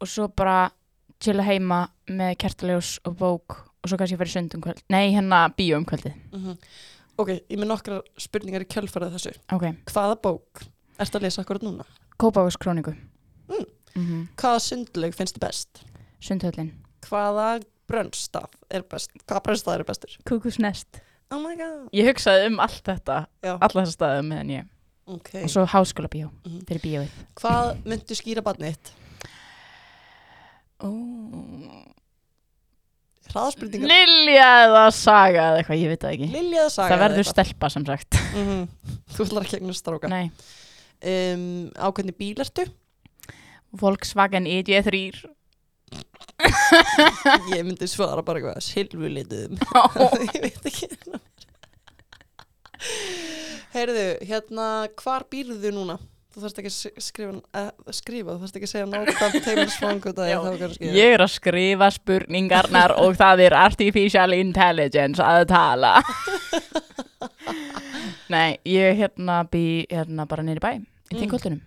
og 0.01 0.09
svo 0.09 0.27
bara 0.33 0.69
chilla 1.21 1.45
heima 1.47 1.85
með 2.11 2.35
kertaljós 2.41 2.97
og 3.07 3.15
bók 3.19 3.55
og 3.85 3.89
svo 3.89 3.97
kannski 4.01 4.17
fyrir 4.19 4.33
sund 4.33 4.55
um 4.57 4.63
kvöld 4.65 4.81
nei, 4.91 5.11
hérna 5.15 5.45
bíó 5.55 5.77
um 5.79 5.85
kvöldið 5.87 6.15
mm 6.33 6.57
ok, 7.15 7.29
ég 7.47 7.55
með 7.61 7.69
nokkrar 7.69 8.01
spurningar 8.19 8.65
í 8.65 8.67
kjölfarið 8.67 9.13
þessu 9.15 9.31
ok, 9.55 9.69
hvaða 9.87 10.17
bók 10.25 10.65
ertu 10.99 11.15
að 11.19 11.23
lesa 11.27 11.43
akkurat 11.45 11.63
núna? 11.63 11.85
Kópavós 12.19 12.57
króniku 12.59 12.95
Mm. 13.47 13.65
mm 13.95 14.27
hvaða 14.41 14.59
sundlaug 14.65 15.13
finnst 15.15 15.37
þið 15.37 15.45
best? 15.45 15.83
sundhöllin 16.19 16.73
hvaða 17.05 17.61
brönnstað 17.87 18.49
er 18.73 18.83
best? 18.89 19.11
hvaða 19.27 19.43
brönnstað 19.45 19.79
er 19.79 19.83
bestur? 19.87 20.17
Kúkusnest 20.27 20.99
Oh 21.33 21.39
my 21.41 21.55
god. 21.57 21.89
Ég 21.95 22.05
hugsaði 22.11 22.47
um 22.51 22.59
allt 22.63 22.83
þetta, 22.85 23.25
Já, 23.43 23.55
alla 23.57 23.81
þessa 23.81 23.95
staði 23.97 24.25
meðan 24.27 24.51
ég. 24.53 24.67
ok. 25.07 25.31
Og 25.43 25.49
svo 25.49 25.65
háskóla 25.65 26.09
bíó, 26.11 26.29
Mhm. 26.45 26.61
fyrir 26.69 26.81
bíóið. 26.85 27.09
Hvað 27.35 27.83
myndu 27.85 28.15
skýra 28.19 28.43
barnið? 28.45 28.77
Ó. 30.83 30.89
Hraðaspurningar. 33.31 33.89
Lilja 33.89 34.49
eða 34.67 34.83
saga 34.93 35.45
eða 35.49 35.61
eitthvað, 35.63 35.79
ég 35.81 35.89
veit 35.91 36.03
það 36.03 36.13
ekki. 36.15 36.27
Lilja 36.35 36.59
eða 36.65 36.71
saga? 36.75 36.89
það 36.93 37.01
verður 37.05 37.27
stelpa 37.31 37.69
sem 37.73 37.85
sagt. 37.85 38.19
Mm 38.35 38.67
Þú 39.15 39.25
ætlar 39.25 39.45
ekki 39.47 39.59
að 39.63 39.75
stráka. 39.79 40.09
Nei. 40.11 40.31
Um, 41.05 41.71
á 41.75 41.87
hvernig 41.91 42.15
bíl 42.19 42.35
ertu? 42.43 42.65
Volkswagen 43.75 44.47
E 44.47 44.61
EG3. 44.61 45.25
Ég 47.55 47.61
myndi 47.63 47.87
svara 47.87 48.21
bara 48.25 48.41
eitthvað 48.41 48.63
silfurlituðum. 48.65 49.55
ég 50.35 50.41
veit 50.43 50.65
ekki. 50.71 50.89
Heyrðu, 53.75 54.03
hérna, 54.27 54.65
hvar 54.99 55.25
býrðu 55.31 55.71
núna? 55.75 55.95
Þú 56.35 56.41
þarfst 56.43 56.57
ekki 56.59 56.69
að 56.71 57.03
skrifa, 57.05 57.33
uh, 57.55 57.69
skrifa, 57.95 58.33
þú 58.35 58.41
þarfst 58.43 58.57
ekki 58.59 58.67
að 58.67 58.73
segja 58.73 58.87
nákvæmt 58.91 60.17
að. 60.19 60.87
Ég 60.97 61.13
er 61.15 61.23
að 61.23 61.31
skrifa 61.31 61.87
spurningarnar 61.95 62.91
og 62.99 63.15
það 63.15 63.43
er 63.45 63.55
artificial 63.55 64.35
intelligence 64.35 65.23
að 65.23 65.45
tala. 65.53 65.93
Nei, 68.35 68.57
ég 68.67 68.97
hérna 68.99 69.43
bý 69.47 69.63
hérna 69.87 70.25
bara 70.27 70.43
nýri 70.43 70.59
bæ, 70.63 70.71
í 70.75 71.15
Mm. 71.15 71.19
þingoltunum. 71.21 71.61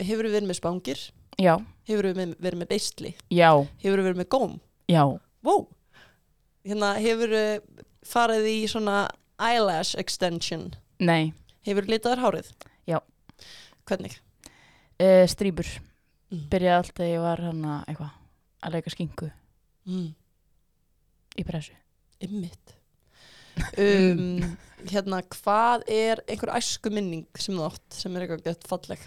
Hefur 0.00 0.26
verið 0.32 0.46
með 0.48 0.56
spangir? 0.58 1.00
Já, 1.40 1.54
Hefur 1.88 2.06
verið 2.10 2.34
verið 2.38 2.60
með 2.60 2.68
beistli? 2.70 3.10
já, 3.32 3.50
Hefur 3.82 4.02
verið 4.04 4.18
með 4.20 4.28
góm? 4.34 4.58
já. 4.90 5.04
Wow. 5.42 5.62
Hérna, 6.68 6.90
hefur 7.00 7.32
farið 8.04 8.44
í 8.50 8.56
svona 8.68 8.96
eyelash 9.40 9.94
extension? 9.98 10.66
Nei, 11.00 11.32
Hefur 11.64 11.88
litaður 11.88 12.20
hárið? 12.26 12.50
Já. 12.88 12.98
Hvernig? 13.88 14.18
uh, 15.00 15.24
strýbur. 15.26 15.68
Mm. 16.30 16.44
Byrjaði 16.52 16.76
allt 16.76 16.92
þegar 16.94 17.10
ég 17.14 17.22
var 17.24 17.40
hérna 17.46 17.78
eitthvað 17.88 18.10
að 18.62 18.74
leika 18.76 18.92
skinku 18.92 19.30
Mm. 19.88 20.10
í 21.40 21.44
pressu. 21.48 21.72
Ymmit. 22.20 22.74
Um, 23.80 24.44
hérna, 24.92 25.22
hvað 25.32 25.82
er 25.90 26.20
einhver 26.28 26.52
æsku 26.60 26.92
minning 26.92 27.24
sem 27.40 27.56
þú 27.56 27.64
átt 27.70 27.96
sem 27.96 28.14
er 28.16 28.26
eitthvað 28.28 28.44
gett 28.44 28.68
falleg? 28.68 29.00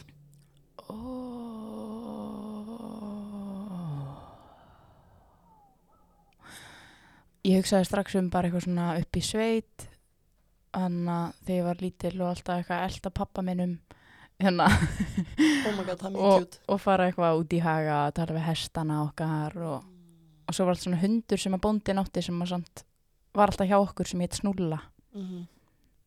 Ég 7.44 7.60
hugsaði 7.60 7.86
strax 7.90 8.16
um 8.16 8.30
bara 8.32 8.48
eitthvað 8.48 8.64
svona 8.68 8.92
upp 9.02 9.18
í 9.20 9.22
sveit 9.26 9.88
Þannig 10.74 11.10
að 11.14 11.34
þegar 11.46 11.58
ég 11.58 11.66
var 11.68 11.82
lítil 11.84 12.14
og 12.22 12.30
alltaf 12.32 12.56
eitthvað 12.58 12.80
að 12.80 12.86
elda 12.90 13.10
pappa 13.20 13.42
minn 13.46 13.64
um 13.66 13.74
hérna 14.44 14.68
Oh 15.68 15.84
god, 15.86 16.06
og, 16.16 16.56
og 16.68 16.80
fara 16.82 17.08
eitthvað 17.08 17.42
út 17.42 17.54
í 17.54 17.60
haga 17.64 17.98
að 18.08 18.16
tala 18.18 18.38
við 18.38 18.48
hestana 18.48 19.02
okkar 19.06 19.58
og, 19.62 19.84
og 20.48 20.56
svo 20.56 20.66
var 20.66 20.74
allt 20.76 20.84
svona 20.84 21.02
hundur 21.04 21.40
sem 21.40 21.54
að 21.56 21.64
bóndin 21.68 22.02
átti 22.02 22.24
sem 22.26 22.42
að 22.42 22.50
samt 22.56 22.84
var 23.38 23.52
alltaf 23.54 23.70
hjá 23.70 23.78
okkur 23.80 24.10
sem 24.10 24.24
heit 24.26 24.40
Snúlla 24.40 24.82
Mm 25.14 25.22
-hmm. 25.30 25.46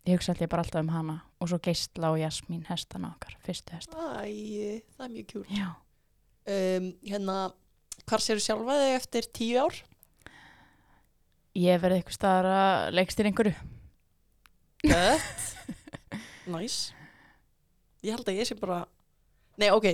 Ég 0.06 0.12
hugsa 0.16 0.32
alltaf 0.32 0.48
bara 0.48 0.62
alltaf 0.62 0.80
um 0.80 0.88
hana 0.88 1.20
og 1.40 1.48
svo 1.48 1.58
Geistla 1.62 2.10
og 2.10 2.18
Jasmín 2.18 2.64
hestana 2.68 3.08
okkar, 3.14 3.36
fyrstu 3.46 3.72
hesta 3.72 3.96
Æ, 4.26 4.82
það 4.98 5.04
er 5.04 5.08
mjög 5.14 5.26
kjút. 5.26 5.46
Já, 5.50 5.68
Um, 6.46 6.92
hérna, 7.02 7.50
hvar 8.06 8.20
séu 8.22 8.38
sjálfa 8.38 8.74
þig 8.78 8.96
eftir 8.96 9.22
tíu 9.34 9.58
ár? 9.66 9.74
Ég 11.56 11.80
verið 11.82 12.00
eitthvað 12.00 12.18
staðar 12.18 12.50
að 12.52 12.94
leikst 12.98 13.20
í 13.20 13.26
einhverju 13.30 13.56
Gött. 14.86 15.44
Næs. 16.52 16.76
Ég 18.04 18.14
held 18.14 18.28
að 18.28 18.38
ég 18.38 18.48
sé 18.48 18.56
bara... 18.58 18.84
Nei, 19.58 19.70
ok. 19.72 19.88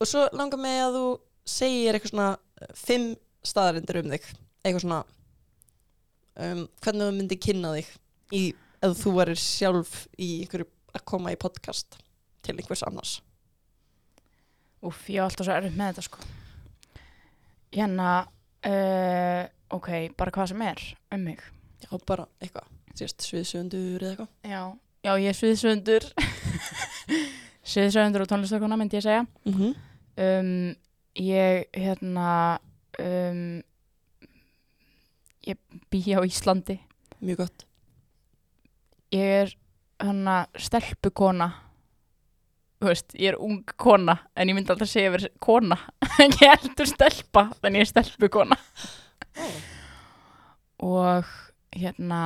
Og 0.00 0.08
svo 0.08 0.24
langar 0.34 0.60
mig 0.60 0.80
að 0.82 0.96
þú 0.96 1.06
segir 1.52 1.94
eitthvað 1.94 2.14
svona 2.14 2.28
uh, 2.34 2.70
fimm 2.78 3.10
staðarindir 3.46 4.00
um 4.00 4.14
þig. 4.14 4.28
Eitthvað 4.62 4.84
svona 4.84 5.00
um, 6.40 6.64
hvernig 6.82 7.08
þú 7.08 7.16
myndi 7.18 7.38
kynna 7.42 7.74
þig 7.76 7.90
í, 8.32 8.42
ef 8.82 8.96
þú 9.02 9.14
varir 9.18 9.42
sjálf 9.42 9.96
í 10.16 10.30
einhverju 10.42 10.68
að 10.92 11.06
koma 11.08 11.34
í 11.34 11.40
podcast 11.40 11.98
til 12.42 12.56
einhvers 12.56 12.84
annars. 12.88 13.16
Úff, 14.82 15.04
ég 15.12 15.22
á 15.22 15.26
alltaf 15.28 15.46
svo 15.46 15.54
erfitt 15.54 15.76
með 15.78 15.92
þetta 15.92 16.02
sko 16.08 16.24
Hérna 17.72 18.06
uh, 18.66 19.44
ok, 19.72 19.88
bara 20.18 20.30
hvað 20.34 20.52
sem 20.52 20.62
er 20.68 20.82
um 21.14 21.24
mig 21.26 21.40
Já, 21.82 21.90
bara 22.06 22.26
eitthvað. 22.40 22.68
Sérst, 22.94 23.24
sviðsöndur 23.26 24.02
eða 24.04 24.10
eitthvað. 24.12 24.28
Já, 24.46 24.60
já 25.02 25.12
ég 25.18 25.28
er 25.32 25.38
sviðsöndur 25.38 26.06
Sviðsöndur 27.72 28.24
og 28.24 28.30
tónlistakona 28.30 28.76
myndi 28.78 28.96
ég 29.00 29.02
segja 29.06 29.26
Mm 29.44 29.52
-hmm. 29.52 29.74
um, 30.16 30.76
Ég, 31.16 31.66
hérna 31.74 32.58
um, 32.98 33.62
Ég 35.46 35.56
bý 35.90 36.00
á 36.14 36.20
Íslandi 36.24 36.78
Mjög 37.20 37.36
gott. 37.36 37.66
Ég 39.12 39.20
er 39.42 39.56
hana 40.00 40.46
stelpukona 40.58 41.52
Þú 42.80 42.86
veist, 42.88 43.14
ég 43.14 43.28
er 43.28 43.36
ung 43.38 43.64
kona 43.76 44.18
en 44.36 44.48
ég 44.48 44.54
myndi 44.54 44.70
alltaf 44.72 44.88
segja 44.88 45.10
verið 45.10 45.30
kona 45.38 45.78
en 46.18 46.30
ég 46.42 46.50
heldur 46.50 46.86
stelpa 46.86 47.50
þannig 47.62 47.78
ég 47.78 47.80
er 47.80 47.86
stelpukona 47.92 48.56
og 50.82 51.24
hérna 51.76 52.20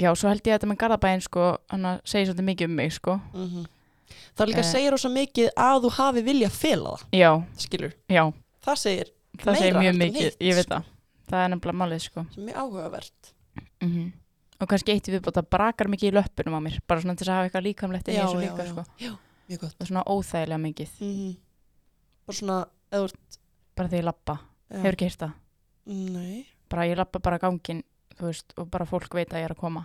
já, 0.00 0.10
svo 0.16 0.28
held 0.30 0.42
ég 0.44 0.52
að 0.54 0.58
þetta 0.58 0.70
með 0.70 0.78
Garðabæinn 0.82 1.22
sko, 1.24 1.46
hann 1.72 1.88
að 1.88 2.00
segja 2.08 2.28
svolítið 2.30 2.48
mikið 2.50 2.70
um 2.70 2.76
mig 2.82 2.92
sko. 2.96 3.18
Mm 3.34 3.66
Það 4.36 4.42
er 4.44 4.48
líka 4.50 4.60
að 4.60 4.66
Eh. 4.66 4.72
segja 4.72 4.90
rosa 4.92 5.08
mikið 5.10 5.48
að 5.58 5.78
þú 5.82 5.90
hafi 5.96 6.22
vilja 6.22 6.48
fela 6.52 6.90
það, 6.96 7.06
já, 7.18 7.30
skilur. 7.58 7.92
já, 8.08 8.22
Það 8.62 8.76
segir 8.78 9.08
það 9.38 9.56
segir 9.56 9.74
Meira 9.74 9.80
mjög 9.80 9.86
heldur 9.90 10.06
en 10.06 10.12
mikið, 10.12 10.36
ég 10.46 10.54
veit 10.54 10.66
sko. 10.66 10.74
það. 10.74 10.84
Það 11.26 11.40
er 11.44 11.48
nefnilega 11.50 11.78
málið 11.80 12.00
sko. 12.04 12.24
Sem 12.34 12.48
er 12.48 12.54
áhugavert. 12.54 13.32
mm 13.82 14.12
og 14.58 14.68
kannski 14.68 14.92
eitt 14.92 15.04
við 15.12 15.20
bóta 15.20 15.42
brakar 15.42 15.86
mikið 15.88 16.08
í 16.08 16.14
löppunum 16.16 16.54
á 16.56 16.60
mér 16.64 16.78
bara 16.88 17.00
svona 17.00 17.12
til 17.16 17.26
þess 17.26 17.28
að 17.28 17.36
hafa 17.36 17.48
eitthvað 17.50 17.66
líkamlegt 17.66 18.08
inn 18.08 18.14
í 18.14 18.18
Já, 18.18 18.24
þessu 18.24 18.40
já, 18.40 18.44
líka 18.46 18.64
já. 18.64 18.70
sko. 18.70 18.84
Já, 19.00 19.12
mjög 19.50 19.60
gott. 19.60 19.74
það 19.76 19.80
er 19.80 19.86
svona 19.90 20.04
óþægilega 20.06 20.60
mikið. 20.62 20.90
Mm 21.00 21.36
Bara 22.26 22.36
svona, 22.38 22.56
eða 22.92 23.00
þú 23.00 23.04
ert, 23.10 23.38
bara 23.76 23.88
þegar 23.88 24.00
ég 24.00 24.04
lappa, 24.06 24.38
já. 24.70 24.78
hefur 24.82 24.92
ekki 24.96 25.08
heyrt 25.08 25.22
það 25.22 25.32
Nei. 25.86 26.46
bara 26.68 26.86
ég 26.88 26.96
lappa 26.98 27.18
bara 27.22 27.38
gangin 27.38 27.82
þú 28.18 28.26
veist, 28.30 28.52
og 28.58 28.70
bara 28.70 28.86
fólk 28.88 29.12
veit 29.14 29.30
að 29.30 29.38
ég 29.42 29.44
er 29.50 29.54
að 29.56 29.60
koma 29.62 29.84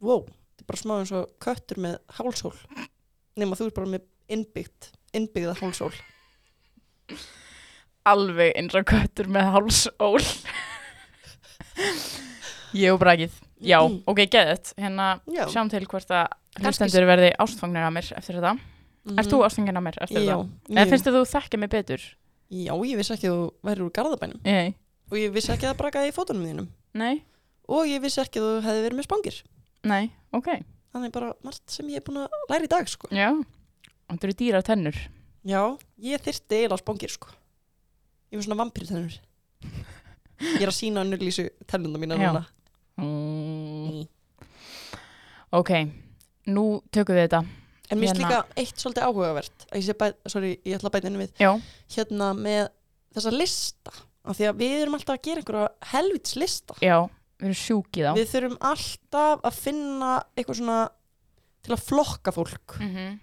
Wow, 0.00 0.24
þetta 0.56 0.62
er 0.62 0.68
bara 0.70 0.78
smá 0.82 0.94
eins 1.00 1.10
og 1.12 1.30
köttur 1.42 1.78
með 1.82 1.96
hálsól. 2.18 2.52
Nefn 3.36 3.56
þú 3.58 3.66
ert 3.66 3.74
bara 3.74 3.90
með 3.90 4.04
innbyggt, 4.30 4.92
innbyggða 5.12 5.56
hálsól. 5.58 5.92
alveg 8.06 8.52
eins 8.56 8.74
og 8.78 8.84
köttur 8.88 9.26
með 9.28 9.50
hálsól 9.54 10.22
og 12.92 13.00
brakið 13.00 13.32
já, 13.64 13.78
Mm. 13.82 14.02
ok, 14.06 14.18
geðið 14.30 14.72
hérna 14.78 15.20
Já. 15.26 15.46
sjáum 15.48 15.70
til 15.70 15.84
hvort 15.86 16.10
að 16.10 16.28
hlustendur 16.60 17.06
verði 17.08 17.30
ástfangnir 17.38 17.86
af 17.86 17.92
mér 17.92 18.12
eftir 18.16 18.38
þetta 18.40 18.58
Mm 19.08 19.18
Erst 19.18 19.30
þú 19.32 19.38
ástfangin 19.46 19.76
af 19.78 19.82
mér 19.82 19.96
eftir 20.04 20.20
Já, 20.20 20.36
þetta? 20.36 20.74
Eða 20.76 20.90
finnst 20.90 21.06
þú 21.06 21.20
þekkja 21.24 21.58
mig 21.58 21.70
betur? 21.70 22.02
Já, 22.48 22.72
ég 22.72 22.96
vissi 22.96 23.12
ekki 23.12 23.28
að 23.28 23.36
þú 23.36 23.68
væri 23.68 23.84
úr 23.84 23.92
garðabænum. 23.98 24.40
Nei. 24.46 24.74
Og 25.10 25.18
ég 25.20 25.32
vissi 25.34 25.52
ekki 25.52 25.66
að 25.66 25.72
það 25.74 25.80
brakaði 25.82 26.10
í 26.10 26.14
fótunum 26.16 26.46
þínum. 26.48 26.68
Nei? 26.96 27.14
Og 27.68 27.84
ég 27.88 28.00
vissi 28.00 28.20
ekki 28.22 28.40
að 28.40 28.48
þú 28.48 28.64
hefði 28.64 28.84
verið 28.86 28.98
með 28.98 29.06
spangir. 29.08 29.38
Nei, 29.88 30.04
ok. 30.36 30.48
Þannig 30.94 31.12
bara 31.12 31.30
margt 31.44 31.74
sem 31.74 31.88
ég 31.92 32.00
er 32.00 32.06
búin 32.06 32.22
að 32.24 32.36
læra 32.48 32.64
í 32.64 32.70
dag, 32.72 32.88
sko. 32.88 33.10
Já. 33.12 33.28
Þetta 34.08 34.28
eru 34.28 34.36
dýra 34.40 34.62
tennur. 34.64 34.96
Já, 35.48 35.62
ég 36.00 36.24
þyrfti 36.24 36.62
eiginlega 36.62 36.80
spangir, 36.80 37.12
sko. 37.12 37.32
Ég 38.32 38.40
var 38.40 38.46
svona 38.48 38.60
vampýrtennur. 38.62 39.18
Ég 40.38 40.62
er 40.64 40.70
að 40.70 40.76
sína 40.76 41.04
önnur 41.04 41.20
lýsu 41.20 41.48
tennunda 41.68 42.00
mína 42.00 42.16
Já. 42.16 42.30
núna. 42.30 42.44
Mm. 42.98 44.04
Ok, 45.58 45.70
nú 46.50 46.64
tökum 46.92 47.16
við 47.16 47.28
þetta. 47.28 47.40
En 47.90 47.98
mér 48.00 48.10
Hérna. 48.12 48.28
líka 48.28 48.38
eitt 48.60 48.76
svolítið 48.82 49.06
áhugavert 49.08 49.66
ég 49.74 49.84
sé 49.86 49.94
bæ, 49.96 50.06
sorry, 50.28 50.50
ég 50.64 50.76
ætla 50.78 50.90
að 50.90 50.96
bæta 50.98 51.08
inn 51.08 51.20
við 51.22 51.30
Já. 51.40 51.50
hérna 51.96 52.32
með 52.36 52.68
þessa 53.16 53.32
lista 53.32 53.92
af 54.28 54.36
því 54.36 54.48
að 54.50 54.58
við 54.60 54.74
erum 54.82 54.94
alltaf 54.98 55.14
að 55.16 55.22
gera 55.28 55.40
einhverja 55.42 55.68
helvits 55.94 56.36
lista 56.36 56.74
Já, 56.84 56.98
við 57.38 57.48
erum 57.48 57.58
sjúkið 57.62 58.10
á. 58.10 58.12
við 58.18 58.28
þurfum 58.34 58.58
alltaf 58.72 59.46
að 59.48 59.56
finna 59.62 60.10
eitthvað 60.36 60.60
svona 60.60 60.80
til 61.64 61.72
að 61.78 61.86
flokka 61.88 62.32
fólk 62.36 62.78
Mm 62.82 63.18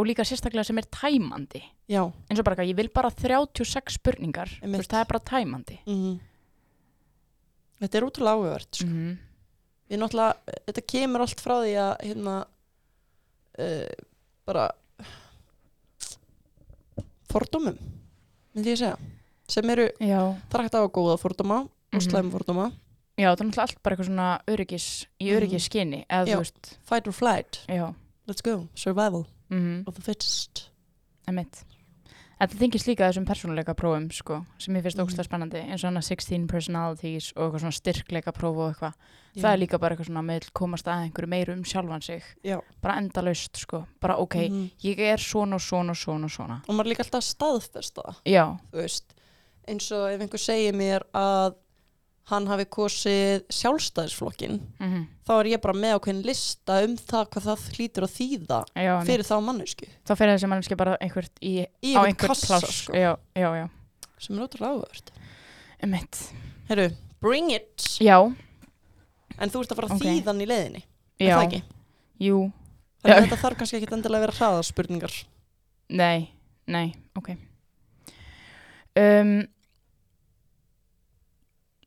Og 0.00 0.06
líka 0.08 0.24
sérstaklega 0.24 0.64
sem 0.64 0.78
er 0.80 0.86
tæmandi. 0.88 1.60
já, 1.86 2.00
eins 2.30 2.38
og 2.40 2.44
bara 2.46 2.56
eitthvað, 2.56 2.70
ég 2.72 2.76
vil 2.78 2.88
bara 2.88 3.10
36 3.12 3.92
spurningar. 3.98 4.48
Veist, 4.64 4.88
það 4.90 5.00
er 5.04 5.08
bara 5.10 5.20
tæmandi. 5.20 5.76
mm 5.86 6.14
þetta 7.82 7.98
er 7.98 8.06
útrúlega 8.06 8.36
áhugavert 8.38 8.78
sko. 8.80 8.88
Mm 8.88 9.12
við 9.92 10.00
náttúrulega, 10.00 10.56
þetta 10.70 10.82
kemur 10.88 11.20
allt 11.20 11.40
frá 11.44 11.52
því 11.60 11.72
að 11.76 11.90
hérna 12.06 12.34
uh, 13.58 13.86
bara 14.46 14.70
fordómum 17.32 17.76
myndi 18.54 18.72
ég 18.74 18.78
segja 18.80 18.96
sem 19.52 19.70
eru 19.74 19.88
það 19.98 20.56
er 20.58 20.64
hægt 20.66 20.78
að 20.78 20.88
góða 20.96 21.18
fordóma 21.20 21.58
og 21.64 21.98
Mhm. 22.00 22.06
slæma 22.08 22.30
fordóma 22.32 22.72
Já, 23.20 23.28
það 23.36 23.40
er 23.40 23.46
náttúrulega 23.46 23.62
allt 23.62 23.82
bara 23.82 23.94
eitthvað 23.96 24.06
svona 24.08 24.40
öryggis, 24.48 24.86
í 25.20 25.24
Mhm. 25.28 25.36
öryggis 25.36 25.64
skinni, 25.68 26.06
eða 26.08 26.26
Já. 26.28 26.36
veist, 26.38 26.78
fight 26.82 27.06
or 27.06 27.12
flight, 27.12 27.58
já, 27.68 27.94
let's 28.26 28.40
go 28.42 28.68
survival 28.74 29.26
mhm, 29.50 29.84
of 29.86 29.94
the 29.94 30.00
fittest 30.02 30.70
emitt. 31.28 31.62
Þetta 32.42 32.58
þingist 32.58 32.88
líka 32.90 33.06
þessum 33.06 33.26
persónuleika 33.28 33.72
prófum, 33.78 34.08
sko, 34.10 34.40
sem 34.58 34.74
ég 34.74 34.82
finnst 34.82 34.98
Mhm. 34.98 35.04
ógstlega 35.06 35.26
spennandi, 35.28 35.60
eins 35.62 35.84
og 35.84 35.90
hana 35.92 36.00
16 36.02 36.48
personalities 36.48 37.32
og 37.36 37.52
eitthvað 37.52 37.60
svona 37.60 37.76
styrkleika 37.78 38.32
próf 38.34 38.56
og 38.56 38.74
eitthvað. 38.74 38.94
Já. 39.36 39.42
Það 39.42 39.52
er 39.52 39.58
líka 39.58 39.78
bara 39.78 39.94
eitthvað 39.94 40.06
svona 40.10 40.24
með 40.26 40.50
komast 40.52 40.84
að 40.90 41.04
einhverju 41.12 41.28
meiru 41.28 41.52
um 41.52 41.62
sjálfan 41.62 42.02
sig. 42.02 42.22
Já. 42.44 42.60
Bara 42.82 42.96
endalaust, 42.98 43.56
sko, 43.56 43.86
bara 44.00 44.16
ok, 44.16 44.34
Mhm. 44.50 44.70
ég 44.82 44.98
er 44.98 45.16
svona 45.18 45.54
og 45.54 45.60
svona 45.60 45.90
og 45.90 45.96
svona 45.96 46.24
og 46.24 46.30
svona. 46.30 46.62
og 46.68 46.74
maður 46.74 46.90
líka 46.96 47.04
alltaf 47.04 47.20
að 47.22 47.36
staðfesta 47.36 48.16
Já, 48.26 48.58
þú 48.72 48.82
veist, 48.82 49.04
eins 49.68 49.92
og 49.92 50.10
ef 50.10 50.20
einhver 50.20 50.40
segir 50.40 50.72
mér 50.74 51.02
að 51.14 51.54
hann 52.30 52.46
hafi 52.46 52.64
kosið 52.70 53.42
sjálfstæðisflokkin 53.50 54.60
mhm, 54.78 55.02
þá 55.26 55.32
er 55.40 55.48
ég 55.52 55.62
bara 55.64 55.74
með 55.74 55.96
ákveðin 55.98 56.22
lista 56.26 56.76
um 56.86 56.94
það 57.00 57.24
hvað 57.34 57.46
það 57.48 57.64
hlýtur 57.76 58.06
að 58.06 58.14
þýða 58.14 58.60
já, 58.78 58.92
fyrir 59.08 59.26
þá 59.26 59.34
mannesku 59.48 59.88
Þá 60.06 60.12
fyrir 60.20 60.34
þessi 60.36 60.50
mannski 60.52 60.78
bara 60.78 60.94
einhvert 61.02 61.42
í, 61.42 61.52
í 61.82 61.92
á 61.98 62.00
einhvert 62.06 62.30
kassa 62.30 62.46
pláss. 62.60 62.78
sko, 62.84 62.94
Já, 62.94 63.10
já, 63.34 63.48
já, 63.58 63.66
sem 64.22 64.38
er 64.38 64.44
ótrúlega 64.46 64.70
áhugavert. 64.76 65.12
Emitt. 65.82 66.20
Herru, 66.70 66.86
bring 67.20 67.50
it. 67.50 67.86
Já, 67.98 68.16
en 68.22 69.50
þú 69.50 69.62
ert 69.64 69.72
að 69.74 69.80
fara 69.80 69.88
að 69.90 69.96
Ok. 69.98 70.06
þýða 70.06 70.30
hann 70.30 70.42
í 70.44 70.50
leiðinni 70.50 70.82
er 71.18 71.32
það 71.34 71.46
ekki? 71.48 71.62
Þannig 73.02 73.16
að 73.16 73.24
þetta 73.26 73.40
þarf 73.42 73.58
kannski 73.58 73.78
ekki 73.80 73.94
endilega 73.96 74.20
að 74.20 74.26
vera 74.28 74.38
hraða 74.38 74.62
spurningar 74.68 75.14
Nei, 75.92 76.28
nei, 76.70 76.92
ok. 77.18 77.32
Um, 78.94 79.32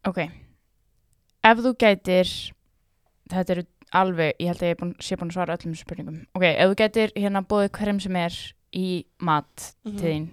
Ok 0.05 0.19
Ef 1.45 1.59
þú 1.61 1.71
gætir 1.77 2.29
þetta 3.29 3.53
eru 3.55 3.63
alveg, 3.95 4.33
ég 4.41 4.47
held 4.49 4.61
að 4.63 4.71
ég 4.71 4.79
búin, 4.79 4.95
sé 4.99 5.15
búin 5.15 5.29
að 5.29 5.37
svara 5.37 5.55
öllum 5.57 5.75
spurningum 5.77 6.19
Ok, 6.35 6.43
ef 6.49 6.69
þú 6.71 6.75
gætir 6.81 7.13
hérna 7.15 7.41
bóðið 7.45 7.71
hverjum 7.77 7.99
sem 8.01 8.15
er 8.15 8.39
í 8.75 8.87
mat 9.19 9.71
Mhm. 9.85 9.97
til 9.97 10.09
þín 10.09 10.25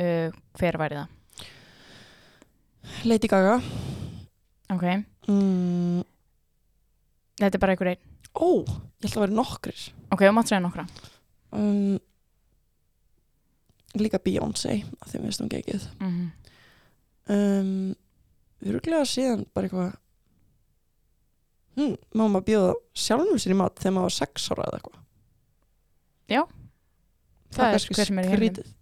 uh, 0.00 0.30
hver 0.58 0.78
væri 0.78 0.96
það? 1.02 1.08
Lady 3.04 3.28
Gaga 3.28 3.56
Ok, 4.72 4.84
mm. 5.28 6.02
þetta 7.40 7.54
er 7.56 7.60
bara 7.62 7.72
einhver 7.74 7.90
einn 7.94 8.02
Ó, 8.34 8.64
ég 8.64 9.06
ætla 9.10 9.20
að 9.20 9.26
vera 9.26 9.36
nokkrir 9.38 9.82
Ok, 10.10 10.20
þú 10.24 10.32
mátt 10.34 10.48
segja 10.50 10.62
nokkra 10.64 10.86
um, 11.52 11.98
Líka 13.94 14.18
Beyoncé 14.18 14.80
að 15.00 15.10
því 15.12 15.20
minnst 15.22 15.40
hún 15.44 15.50
gegið 15.52 15.84
mm 16.00 16.10
-hmm. 16.10 16.30
um, 17.34 17.94
Öruglega 18.64 19.04
síðan 19.08 19.44
bara 19.54 19.68
eitthvað 19.68 19.90
hm, 21.78 21.96
Má 22.16 22.24
maður 22.24 22.46
bjóða 22.48 22.74
sjálfum 23.04 23.40
sér 23.42 23.54
í 23.54 23.58
mat 23.60 23.80
þegar 23.82 23.96
maður 23.98 24.08
var 24.08 24.16
sex 24.18 24.48
ára 24.52 24.68
eða 24.68 24.78
eitthvað? 24.78 25.00
Já. 26.34 26.42
Það 27.54 27.66
er 27.66 27.76
kannski 27.76 27.98
hver 27.98 28.10
sem 28.10 28.20
er 28.22 28.28
í 28.28 28.34
skrítið. 28.34 28.72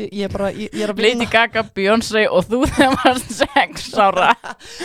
Ég 0.00 0.22
er 0.22 0.30
bara, 0.30 0.50
ég, 0.54 0.70
ég 0.70 0.84
er 0.86 0.92
að 0.92 1.00
Lady 1.02 1.16
vinna. 1.16 1.30
Gaga, 1.32 1.64
Beyoncé 1.74 2.26
og 2.30 2.44
þú 2.46 2.60
þegar 2.70 2.96
maður 2.98 3.22
sex 3.40 3.88
ára. 3.98 4.32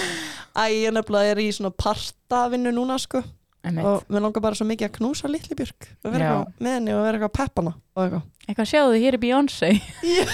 Æ, 0.55 0.63
ég 0.71 0.95
nefnilega 0.95 1.33
er 1.35 1.41
í 1.43 1.49
svona 1.53 1.73
partavinnu 1.75 2.71
núna 2.73 2.97
sko. 3.01 3.21
Einmitt. 3.65 3.85
og 3.85 4.03
mér 4.13 4.21
langar 4.21 4.43
bara 4.45 4.57
svo 4.57 4.65
mikið 4.69 4.85
að 4.85 4.97
knúsa 4.99 5.29
litli 5.29 5.55
björk 5.57 5.87
og 6.05 6.11
vera 6.13 6.25
eitthvað 6.27 6.65
með 6.65 6.75
henni 6.75 6.91
og 6.93 6.99
vera 7.01 7.17
eitthvað 7.17 7.31
að 7.31 7.37
peppa 7.39 7.63
hana 7.63 7.71
og 7.73 8.03
eitthvað. 8.03 8.25
Eitthvað 8.45 8.67
sjáðu, 8.69 8.99
hér 9.01 9.17
er 9.17 9.21
Beyoncé. 9.23 9.69
Já, 10.05 10.25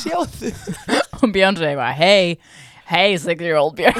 sjáðu. 0.00 0.52
Og 1.20 1.34
Beyoncé 1.34 1.66
eitthvað, 1.68 1.98
hey, 2.00 2.38
hey 2.90 3.16
six 3.18 3.40
year 3.40 3.56
old 3.56 3.76
Björk. 3.76 3.94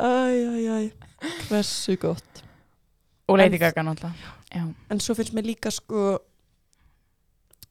Æ, 0.00 0.04
æ, 0.04 0.68
æ, 0.68 0.90
hversu 1.48 1.96
gott. 1.96 2.44
Og 3.28 3.38
Lady 3.38 3.58
Gaga 3.58 3.82
náttúrulega. 3.82 4.12
En 4.90 5.00
svo 5.00 5.14
finnst 5.14 5.32
mér 5.32 5.46
líka 5.46 5.70
sko 5.72 6.18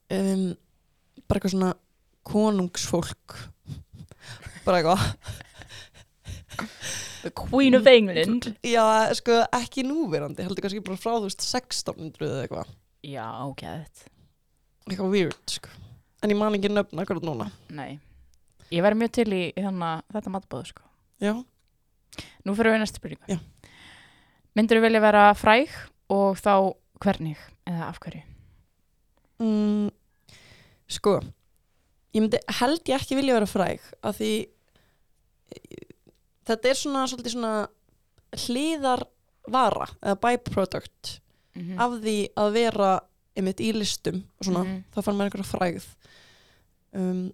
um, 0.09 0.47
bara 1.27 1.37
eitthvað 1.37 1.53
svona 1.53 1.73
konungsfólk. 2.25 3.37
Bara 4.65 4.81
eitthvað. 4.81 5.05
The 7.21 7.29
Queen 7.37 7.75
of 7.77 7.85
England. 7.85 8.53
Já, 8.65 9.13
sko, 9.13 9.43
ekki 9.53 9.85
núverandi 9.85 10.41
heldur 10.47 10.65
kannski 10.65 10.81
bara 10.81 10.97
frá 10.97 11.13
þú 11.19 11.27
veist 11.29 11.45
1600 11.45 12.25
eða 12.25 12.41
eitthvað. 12.47 12.73
Já, 13.05 13.27
ok, 13.45 13.63
eitthvað 14.89 15.13
weird, 15.13 15.45
sko 15.59 15.69
En 16.21 16.29
ég 16.29 16.37
man 16.37 16.53
ekki 16.53 16.69
nöfn 16.69 17.01
akkurat 17.01 17.23
núna 17.25 17.49
Nei, 17.69 17.99
ég 18.71 18.83
væri 18.85 18.95
mjög 18.99 19.11
til 19.11 19.27
í 19.33 19.41
hérna, 19.57 20.01
þetta 20.13 20.33
matbóðu 20.35 20.65
sko 20.71 20.83
Já, 21.21 21.33
Nú 22.45 22.55
fyrir 22.57 22.73
við 22.75 22.81
næstu 22.83 23.17
Já. 23.29 23.39
Myndur 24.55 24.77
þú 24.77 24.81
vilja 24.85 25.01
vera 25.01 25.33
fræg 25.33 25.69
og 26.11 26.37
þá 26.37 26.73
hvernig 27.01 27.37
eða 27.65 27.87
af 27.87 27.99
hverju? 27.99 28.21
mm, 29.39 29.89
sko 30.91 31.19
ég 32.13 32.21
myndi, 32.21 32.37
held 32.59 32.81
ég 32.91 32.97
ekki 32.99 33.15
vilja 33.15 33.33
vera 33.39 33.47
fræg 33.49 33.79
af 34.03 34.17
því 34.19 34.31
þetta 36.47 36.69
er 36.69 36.77
svona 36.77 37.05
svona 37.07 37.53
hliðar 38.47 39.05
vara 39.51 39.87
eða 40.01 40.19
byproduct 40.21 41.17
Mm 41.51 41.61
-hmm. 41.67 41.79
af 41.83 41.91
því 42.01 42.29
að 42.37 42.51
vera 42.53 42.99
einmitt 43.35 43.59
í 43.59 43.73
listum 43.73 44.23
og 44.39 44.45
svona, 44.45 44.63
Mhm. 44.63 44.83
þá 44.95 45.01
fann 45.03 45.15
maður 45.17 45.29
einhverja 45.29 45.51
frægð 45.51 45.85
um, 46.93 47.31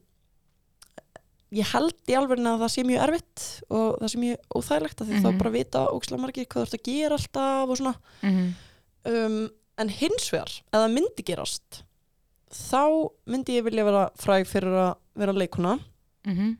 ég 1.51 1.65
held 1.71 1.93
í 2.11 2.15
alveg 2.17 2.39
að 2.43 2.59
það 2.63 2.71
sé 2.73 2.83
mjög 2.83 3.03
erfitt 3.07 3.43
og 3.71 3.99
það 4.01 4.09
sé 4.11 4.17
mjög 4.19 4.37
óþægilegt 4.59 5.01
af 5.01 5.07
því 5.07 5.19
þá 5.23 5.29
Mhm. 5.31 5.37
bara 5.39 5.49
vita 5.51 5.85
ókslega 5.87 6.21
margir 6.21 6.45
hvað 6.45 6.61
þú 6.61 6.67
ert 6.67 6.77
að 6.79 6.83
gera 6.83 7.15
alltaf 7.15 7.69
og 7.69 7.77
svona 7.77 7.95
Mhm. 8.23 8.53
um, 9.05 9.49
en 9.77 9.89
hins 9.89 10.29
vegar, 10.31 10.49
ef 10.73 10.79
það 10.81 10.93
myndi 10.93 11.23
gerast 11.23 11.83
þá 12.51 13.11
myndi 13.27 13.57
ég 13.59 13.63
vilja 13.63 13.85
vera 13.85 14.09
fræg 14.17 14.45
fyrir 14.47 14.73
að 14.73 14.95
vera 15.15 15.33
leikuna 15.33 15.79
Mhm. 16.25 16.57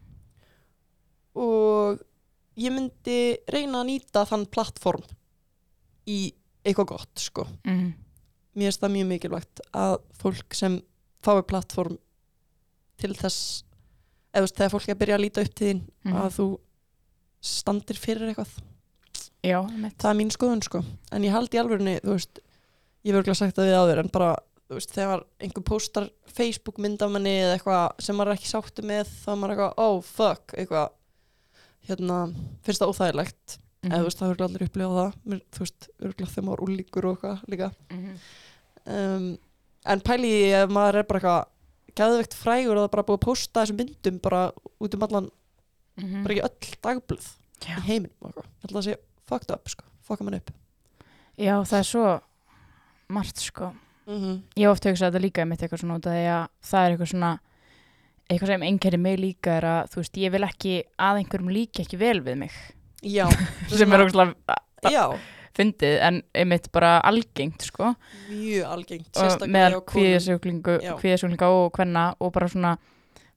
og 1.35 1.99
ég 2.57 2.71
myndi 2.73 3.37
reyna 3.53 3.83
að 3.83 3.89
nýta 3.91 4.23
þann 4.27 4.47
plattform 4.49 5.03
í 6.07 6.33
eitthvað 6.65 6.87
gott 6.93 7.15
sko. 7.19 7.47
Mhm. 7.65 7.93
mér 8.57 8.71
finnst 8.71 8.81
það 8.81 8.91
mjög 8.95 9.07
mikilvægt 9.11 9.59
að 9.73 9.97
fólk 10.17 10.53
sem 10.55 10.81
fái 11.21 11.43
plattform 11.45 11.97
til 12.97 13.13
þess 13.13 13.63
eða 14.37 14.51
þegar 14.53 14.73
fólk 14.73 14.87
er 14.89 14.95
að 14.95 15.01
byrja 15.01 15.15
að 15.17 15.23
líta 15.25 15.41
upp 15.45 15.53
til 15.55 15.67
þín 15.73 15.81
Mhm. 16.05 16.15
að 16.23 16.31
þú 16.37 16.47
standir 17.41 17.97
fyrir 18.01 18.29
eitthvað. 18.33 18.51
Já, 19.45 19.61
það 19.63 20.09
er 20.09 20.17
mín 20.17 20.31
skoðun 20.33 20.63
sko. 20.65 20.83
En 21.11 21.23
ég 21.23 21.31
held 21.31 21.49
í 21.53 21.59
alvörunni, 21.61 21.99
þú 22.01 22.15
veist 22.17 22.39
ég 23.05 23.13
hef 23.13 23.19
örgulega 23.21 23.35
sagt 23.37 23.55
það 23.55 23.69
við 23.69 23.77
áður 23.79 23.99
en 24.03 24.09
bara 24.11 24.35
veist, 24.69 24.91
þegar 24.91 25.23
einhver 25.39 25.63
postar 25.63 26.09
Facebook 26.27 26.77
mynd 26.77 27.01
af 27.01 27.09
manni 27.13 27.37
eða 27.39 27.53
eitthvað 27.57 28.01
sem 28.03 28.15
maður 28.17 28.33
ekki 28.35 28.49
sáttu 28.51 28.83
með 28.83 29.05
þá 29.07 29.29
er 29.31 29.37
maður 29.39 29.53
eitthvað, 29.55 29.73
oh 29.77 30.01
fuck 30.01 30.53
eitthvað, 30.57 30.89
hérna, 31.87 32.17
finnst 32.65 32.81
það 32.81 32.91
óþægilegt. 32.91 33.57
Mhm. 33.83 33.91
eða 33.93 33.99
þú 34.01 34.07
veist, 34.09 34.17
það 34.19 34.27
er 34.27 34.33
örgulega 34.35 34.49
allir 34.49 34.67
upplifað 34.67 34.97
það. 34.97 35.13
Mér, 35.31 35.41
þú 35.53 35.59
veist, 35.63 35.89
örgulega 36.01 36.31
þegar 36.33 36.47
maður 36.49 36.65
úlíkur 36.67 37.05
og 37.05 37.21
eitthvað 37.21 37.45
líka. 37.53 37.71
Mhm. 37.91 38.17
um, 38.87 39.37
en 39.85 39.99
pæli 40.01 40.33
ef 40.51 40.69
maður 40.69 40.95
er 40.95 41.03
bara 41.03 41.19
eitthvað 41.19 41.45
geðveikt 41.97 42.37
frægur 42.37 42.77
og 42.77 42.83
það 42.83 42.87
er 42.89 42.93
bara 42.95 43.07
búið 43.07 43.17
að 43.19 43.25
posta 43.25 43.63
þessum 43.63 43.79
myndum 43.81 44.19
bara 44.23 44.41
út 44.81 44.93
um 44.97 45.03
allan, 45.07 45.29
Mhm. 45.97 46.23
bara 46.23 46.33
ekki 46.35 46.45
öll 46.45 46.77
dagblöð 46.85 47.27
í 47.65 47.81
heiminum 47.87 48.15
og 48.21 48.33
ég 48.37 48.45
held 48.67 48.77
að 48.77 48.85
sé 48.87 48.95
fucked 49.27 49.51
up 49.51 49.67
sko, 49.69 49.83
fucka 50.05 50.23
mann 50.23 50.35
upp. 50.37 50.51
Já, 51.37 51.55
það 51.65 51.79
er 51.79 51.87
svo 51.89 52.21
margt 53.09 53.37
sko. 53.41 53.73
Mm 54.07 54.19
-hmm. 54.21 54.41
Ég 54.55 54.63
hef 54.67 54.71
oft 54.71 54.83
hugsað 54.85 55.11
þetta 55.11 55.21
líka 55.21 55.45
mitt 55.47 55.59
eitthvað 55.61 55.79
svona 55.81 55.95
út 55.97 56.05
af 56.07 56.13
því 56.13 56.25
að 56.27 56.47
það 56.63 56.85
er 56.85 56.91
eitthvað 56.97 57.11
svona 57.11 57.39
eitthvað 58.29 58.47
sem 58.47 58.61
einhverjum 58.61 59.01
mig 59.01 59.19
líka 59.19 59.47
er 59.57 59.63
að 59.63 59.89
þú 59.89 59.95
veist, 59.95 60.17
ég 60.17 60.31
vil 60.31 60.43
ekki 60.43 60.83
að 60.99 61.17
einhverjum 61.17 61.49
líki 61.49 61.81
ekki 61.83 61.97
vel 61.97 62.19
við 62.21 62.37
mig. 62.37 62.51
Já, 63.03 63.27
sem 63.69 63.93
er 63.93 63.99
ógslag 64.05 64.35
já, 64.83 65.19
fyndið 65.57 65.97
en 66.07 66.21
einmitt 66.37 66.69
bara 66.75 66.97
algengt 67.07 67.65
sko. 67.65 67.93
Mjög 68.29 68.69
algengt 68.75 69.09
sérstaklega 69.17 69.81
Já. 70.83 70.93
kvíðasjúklinga 71.01 71.49
og 71.49 71.71
hvenna 71.77 72.11
og 72.19 72.33
bara 72.35 72.49
svona 72.51 72.77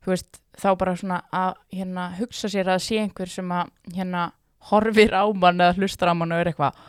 veist, 0.07 0.41
þá 0.57 0.71
bara 0.81 0.97
svona 0.97 1.21
að 1.33 1.55
hérna 1.77 2.09
hugsa 2.19 2.49
sér 2.53 2.73
að 2.73 2.83
sé 2.85 3.01
einhver 3.03 3.31
sem 3.31 3.53
að 3.53 3.71
hérna 3.95 4.31
horfir 4.71 5.13
á 5.17 5.25
mann 5.33 5.61
eða 5.61 5.77
hlustar 5.79 6.13
á 6.13 6.15
mann 6.17 6.33
og 6.33 6.43
er 6.43 6.53
eitthvað 6.53 6.81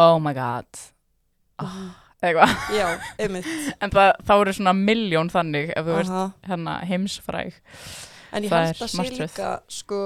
oh 0.00 0.18
my 0.22 0.32
god. 0.36 0.68
Mhm. 1.60 1.90
eitthvað, 2.20 2.52
en 3.80 3.90
það, 3.92 4.10
þá 4.28 4.34
eru 4.36 4.52
svona 4.56 4.74
miljón 4.76 5.30
þannig 5.32 5.72
ef 5.72 5.86
þú 5.86 5.96
veist 5.96 6.16
hérna 6.48 6.78
heimsfræg. 6.88 7.60
En 8.30 8.44
ég 8.44 8.52
held 8.52 8.82
að 8.84 8.92
sé 8.92 9.06
líka 9.16 9.54
sko 9.72 10.00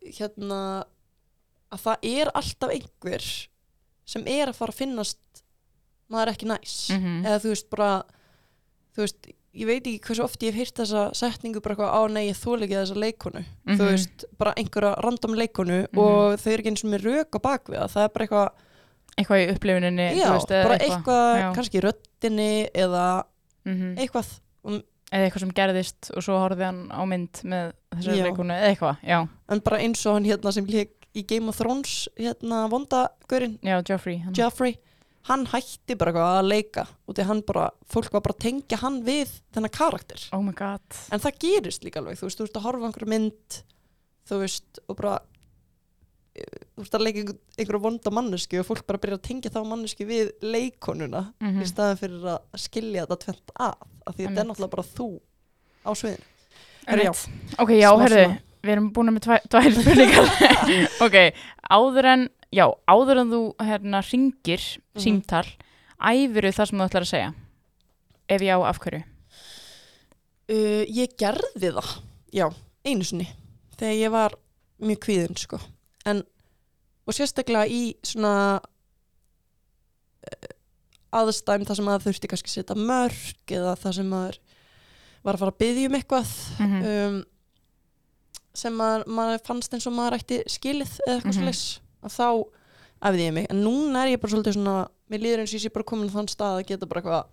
hérna 0.00 0.60
að 1.72 1.82
það 1.86 1.96
er 2.02 2.30
alltaf 2.34 2.70
einhver 2.74 3.26
sem 4.10 4.24
er 4.26 4.48
að 4.50 4.54
fara 4.58 4.72
að 4.74 4.80
finnast 4.82 5.42
maður 6.10 6.32
ekki 6.34 6.48
næs 6.50 6.90
Mhm. 6.90 7.20
eða 7.26 7.38
þú 7.44 7.48
veist 7.54 7.70
bara 7.70 7.90
þú 8.96 9.04
veist, 9.04 9.28
ég 9.54 9.66
veit 9.66 9.84
ekki 9.86 10.00
hversu 10.06 10.24
oft 10.24 10.40
ég 10.42 10.50
hef 10.54 10.58
heyrt 10.58 10.80
þessa 10.80 11.02
setningu 11.14 11.60
bara 11.62 11.74
eitthvað 11.76 11.94
á 11.94 12.00
nei, 12.10 12.24
ég 12.30 12.38
þóla 12.38 12.66
ekki 12.66 12.78
þessa 12.80 12.96
leikonu 12.98 13.44
Mhm. 13.66 13.76
þú 13.78 13.86
veist, 13.90 14.24
bara 14.38 14.54
einhverja 14.56 14.96
random 15.02 15.34
leikonu 15.38 15.78
Mhm. 15.92 15.98
og 15.98 16.38
þau 16.40 16.52
eru 16.52 16.62
ekki 16.62 16.70
eins 16.72 16.84
og 16.84 16.90
með 16.90 17.02
rök 17.06 17.30
á 17.30 17.38
bakvið 17.38 17.78
það, 17.78 17.90
það 17.94 18.04
er 18.04 18.08
bara 18.08 18.26
eitthvað, 18.26 18.50
eitthvað 19.18 19.40
í 19.46 19.50
upplifuninni 19.54 20.08
já, 20.18 20.32
veist, 20.32 20.48
bara 20.48 20.78
eitthvað, 20.78 21.38
Já. 21.38 21.52
kannski 21.54 21.78
í 21.78 21.84
röddinni 21.86 22.70
eða 22.74 23.24
Mhm. 23.66 23.96
eitthvað 23.96 24.40
um, 24.64 24.82
eða 25.12 25.30
eitthvað 25.30 25.40
sem 25.40 25.50
gerðist 25.52 26.10
og 26.16 26.22
svo 26.22 26.34
horfði 26.38 26.64
hann 26.64 26.88
á 26.90 27.02
mynd 27.06 27.32
með 27.44 27.72
þessari 27.94 28.22
leikonu 28.22 28.52
eða 28.54 28.74
eitthvað, 28.76 28.96
já, 29.06 29.28
en 29.48 29.60
bara 29.60 29.78
eins 29.78 30.06
og 30.06 30.14
hann 30.14 30.24
hérna 30.24 30.52
sem 30.52 30.66
leik 30.66 30.99
í 31.16 31.24
Game 31.26 31.50
of 31.50 31.58
Thrones 31.58 32.08
hérna 32.18 32.64
vondagurinn, 32.70 33.58
já, 33.66 33.80
Joffrey. 33.88 34.20
Joffrey 34.36 34.76
hann 35.28 35.44
hætti 35.52 35.96
bara 36.00 36.12
að 36.38 36.46
leika 36.48 36.86
og 37.06 37.16
því 37.16 37.26
hann 37.28 37.42
bara, 37.46 37.66
fólk 37.92 38.12
var 38.14 38.22
bara 38.24 38.36
að 38.38 38.44
tengja 38.46 38.78
hann 38.80 39.02
við 39.04 39.34
þennan 39.52 39.74
karakter. 39.74 40.22
Oh 40.32 40.40
my 40.44 40.54
god. 40.56 40.80
En 41.12 41.20
það 41.20 41.40
gerist 41.44 41.84
líka 41.84 42.00
alveg, 42.00 42.16
þú 42.20 42.28
veist, 42.30 42.40
þú 42.40 42.46
veist 42.46 42.56
að 42.60 42.64
horfa 42.68 42.86
á 42.86 42.88
einhverju 42.88 43.10
mynd 43.12 43.58
þú 44.30 44.38
veist, 44.40 44.80
og 44.86 44.96
bara 45.00 45.14
eh, 46.38 46.58
þú 46.74 46.84
veist 46.84 46.96
að 46.96 47.04
leika 47.04 47.22
einhver, 47.24 47.38
einhverju 47.58 47.82
vonda 47.84 48.14
manneski 48.16 48.60
og 48.62 48.68
fólk 48.70 48.86
bara 48.88 49.02
byrja 49.02 49.18
að 49.20 49.24
tengja 49.28 49.52
þá 49.54 49.60
manneski 49.68 50.06
við 50.08 50.32
leikonuna 50.46 51.26
mm 51.40 51.60
í 51.60 51.68
staðan 51.68 52.00
fyrir 52.00 52.28
að 52.36 52.60
skilja 52.64 53.04
þetta 53.04 53.20
tvent 53.26 53.54
að 53.58 53.74
af 54.06 54.14
því 54.16 54.26
þetta 54.26 54.40
er 54.40 54.48
náttúrulega 54.48 54.74
bara 54.76 54.86
þú 54.94 55.08
á 55.84 55.90
sviðinu. 55.92 56.24
Ok, 57.60 57.70
já, 57.76 57.90
svona. 57.92 58.40
Við 58.62 58.72
erum 58.74 58.90
búin 58.92 59.12
með 59.14 59.26
tvær, 59.48 59.70
spurningar 59.76 60.26
ok, 61.06 61.16
áður 61.70 62.08
en 62.14 62.26
já, 62.52 62.66
áður 62.90 63.20
en 63.24 63.30
þú 63.34 63.40
hérna 63.64 64.02
ringir 64.10 64.64
Mhm. 64.94 65.02
símtal, 65.04 65.46
æfiru 66.00 66.50
það 66.52 66.66
sem 66.70 66.78
þú 66.80 66.86
ætlar 66.88 67.04
að 67.06 67.12
segja 67.12 67.30
ef 68.30 68.40
já, 68.42 68.56
af 68.68 68.78
hverju 68.82 69.02
uh, 70.50 70.84
ég 70.90 71.14
gerði 71.20 71.70
það 71.76 71.90
já, 72.34 72.46
einu 72.86 73.04
sinni 73.06 73.28
þegar 73.78 73.96
ég 74.00 74.10
var 74.14 74.34
mjög 74.80 75.00
kvíðin 75.04 75.36
sko. 75.40 75.58
en, 76.08 76.22
og 77.06 77.14
sérstaklega 77.16 77.66
í 77.68 77.94
svona 78.06 78.60
uh, 78.60 80.54
aðstæm 81.20 81.64
það 81.66 81.78
sem 81.80 81.88
maður 81.88 82.04
þurfti 82.08 82.30
kannski 82.30 82.50
að 82.52 82.56
setja 82.60 82.76
mörg 82.78 83.54
eða 83.56 83.72
það 83.80 83.96
sem 83.98 84.10
maður 84.12 84.38
var 85.24 85.36
að 85.36 85.42
fara 85.42 85.52
að 85.54 85.60
byggja 85.62 85.88
um 85.90 85.96
eitthvað 85.98 86.30
Mhm. 86.60 86.78
um, 86.90 87.18
sem 88.54 88.72
maður, 88.74 89.04
maður 89.06 89.44
fannst 89.46 89.74
eins 89.74 89.86
og 89.86 89.92
maður 89.96 90.18
ætti 90.18 90.40
skilið 90.50 90.96
eða 91.06 91.16
eitthvað 91.16 91.36
mm 91.36 91.48
-hmm. 91.48 91.80
að 92.02 92.16
þá 92.16 92.28
æfði 93.00 93.26
ég 93.26 93.32
mig, 93.32 93.46
en 93.50 93.62
núna 93.64 94.02
er 94.04 94.08
ég 94.16 94.20
bara 94.20 94.32
svolítið 94.32 94.52
svona, 94.58 94.88
mér 95.08 95.20
líður 95.20 95.38
eins 95.40 95.52
og 95.52 95.58
ég 95.58 95.62
sé 95.62 95.70
bara 95.72 95.84
komin 95.84 96.10
þann 96.10 96.28
stað 96.28 96.58
að 96.60 96.66
geta 96.68 96.86
bara 96.86 97.00
eitthvað 97.00 97.24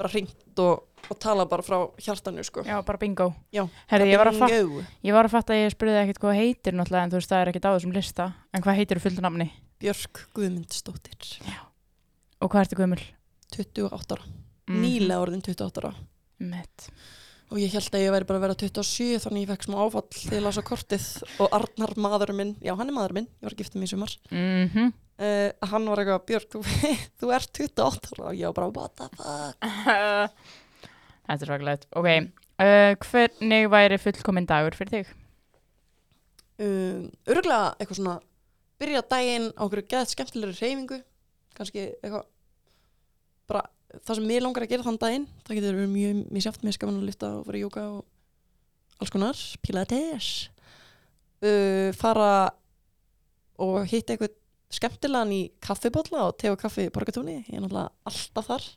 bara 0.00 0.08
hringt 0.08 0.58
og, 0.64 0.86
og 1.10 1.18
tala 1.20 1.44
bara 1.46 1.62
frá 1.62 1.76
hjartanu 2.00 2.42
sko. 2.46 2.62
Já, 2.64 2.78
bara 2.86 2.98
bingo. 2.98 3.34
Já, 3.52 3.66
Herðu, 3.90 4.06
ég, 4.08 4.18
var 4.18 4.30
Bingo. 4.32 4.84
ég 5.04 5.12
var 5.12 5.28
að 5.28 5.34
fatta 5.34 5.52
að 5.52 5.64
ég 5.64 5.74
spurði 5.74 5.98
ekkert 6.00 6.20
hvað 6.22 6.38
heitir 6.40 6.76
náttúrulega 6.78 7.04
en 7.04 7.12
þú 7.12 7.20
veist 7.20 7.32
það 7.32 7.42
er 7.42 7.50
ekkert 7.52 7.68
á 7.68 7.72
þessum 7.74 7.92
lista. 7.92 8.28
En 8.56 8.64
hvað 8.64 8.78
heitir 8.80 9.00
fullt 9.04 9.20
nafni? 9.20 9.50
Björk 9.80 10.22
Guðmundsdóttir. 10.36 11.40
Og 12.40 12.48
hvað 12.52 12.64
ertu 12.64 12.76
gömul? 12.80 13.02
28 13.56 14.16
ára, 14.16 14.24
Mhm. 14.68 14.80
nýlega 14.80 15.20
orðin 15.20 15.42
28 15.44 15.80
ára. 15.82 15.94
Mitt. 16.38 16.90
Og 17.50 17.58
ég 17.58 17.72
held 17.74 17.90
að 17.96 18.04
ég 18.04 18.12
væri 18.14 18.26
bara 18.28 18.38
að 18.38 18.44
vera 18.46 18.56
27 18.62 19.20
þannig 19.24 19.42
ég 19.44 19.50
fekk 19.50 19.64
smá 19.66 19.76
áfall 19.82 20.06
þegar 20.14 20.36
ég 20.38 20.44
las 20.46 20.58
á 20.60 20.64
kortið 20.70 21.06
og 21.42 21.54
Arnar 21.58 21.92
maður 21.98 22.32
minn, 22.38 22.52
já 22.62 22.72
hann 22.78 22.88
er 22.92 22.94
maður 22.96 23.16
minn 23.18 23.26
ég 23.40 23.46
var 23.48 23.56
gifta 23.58 23.78
mig 23.80 23.88
í 23.88 23.92
sumar 23.94 24.14
Mhm. 24.30 24.92
uh, 25.20 25.68
hann 25.72 25.88
var 25.90 25.98
eitthvað, 26.04 26.26
Björk, 26.30 26.50
þú, 26.54 26.62
þú 27.20 27.32
ert 27.34 27.50
28 27.58 28.12
ára 28.14 28.28
og 28.30 28.38
ég 28.38 28.46
var 28.46 28.56
bara, 28.60 28.70
what 28.70 28.96
the 28.96 29.08
fuck 29.16 29.60
Þetta 31.30 31.44
er 31.44 31.46
svakalegt. 31.46 31.84
Ok, 31.94 32.06
uh, 32.58 32.94
hvernig 33.06 33.68
væri 33.70 33.98
fullkominn 34.02 34.46
dagur 34.50 34.74
fyrir 34.78 34.96
þig? 35.00 35.12
um, 36.60 37.04
örgulega 37.30 37.74
eitthvað 37.78 37.98
svona 38.00 38.16
byrja 38.80 39.02
daginn 39.12 39.46
á 39.56 39.62
okkur 39.66 39.82
geðt 39.92 40.10
skemmtilegri 40.14 40.56
reyfingu 40.58 40.98
kannski 41.56 41.84
eitthvað 42.00 42.26
bara 43.50 43.62
það 43.98 44.14
sem 44.18 44.26
mér 44.30 44.44
langar 44.44 44.64
að 44.66 44.72
gera 44.74 44.86
þann 44.86 45.00
daginn 45.02 45.26
það 45.46 45.58
getur 45.58 45.78
verið 45.78 45.92
mjög 45.94 46.22
misjáft 46.36 46.64
mér 46.66 46.76
skaman 46.76 47.00
að 47.00 47.08
lyfta 47.10 47.30
og 47.38 47.46
fara 47.48 47.58
í 47.60 47.62
jóka 47.64 47.84
og 47.90 49.00
alls 49.00 49.12
konar 49.14 49.40
pilates 49.64 50.28
uh, 51.44 51.90
fara 51.98 52.32
og 53.60 53.80
hitta 53.90 54.14
eitthvað 54.14 54.36
skemmtilegan 54.70 55.32
í 55.34 55.40
kaffibólla 55.64 56.28
og 56.28 56.36
te 56.38 56.52
og 56.52 56.60
kaffi 56.60 56.86
í 56.86 56.92
borgatúni 56.94 57.40
ég 57.40 57.56
er 57.58 57.64
náttúrulega 57.64 57.90
alltaf 58.10 58.52
þar 58.52 58.68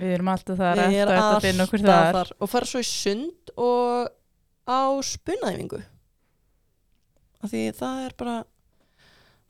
Við 0.00 0.14
erum 0.16 0.30
alltaf 0.32 0.56
þar 0.56 0.78
er 0.80 1.10
eftir 1.12 1.18
að 1.20 1.42
finna 1.44 1.64
okkur 1.66 1.82
alltaf 1.82 1.98
þar. 2.00 2.14
þar 2.20 2.30
og 2.46 2.50
fara 2.52 2.68
svo 2.70 2.80
í 2.80 2.86
sund 2.88 3.50
og 3.60 4.12
á 4.70 4.80
spunaæfingu 5.04 5.80
af 7.40 7.50
því 7.50 7.64
það 7.76 8.04
er 8.06 8.14
bara 8.20 8.36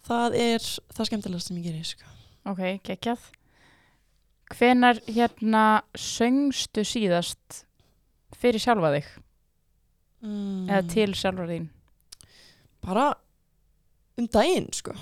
það 0.08 0.38
er 0.40 0.64
það 0.96 1.10
skemmtilegast 1.10 1.50
sem 1.50 1.58
ég 1.60 1.68
gerir 1.68 1.86
sko. 1.86 2.08
Ok, 2.48 2.62
geggjað. 2.86 3.28
Hvenar 4.50 4.98
hérna 5.06 5.64
söngstu 5.94 6.82
síðast 6.86 7.64
fyrir 8.40 8.60
sjálfa 8.62 8.90
þig? 8.96 9.08
mm. 10.24 10.66
Eða 10.68 10.82
til 10.90 11.10
sjálfa 11.16 11.46
þín? 11.50 11.68
bara 12.84 13.06
um 14.18 14.26
daginn 14.32 14.68
sko. 14.72 14.94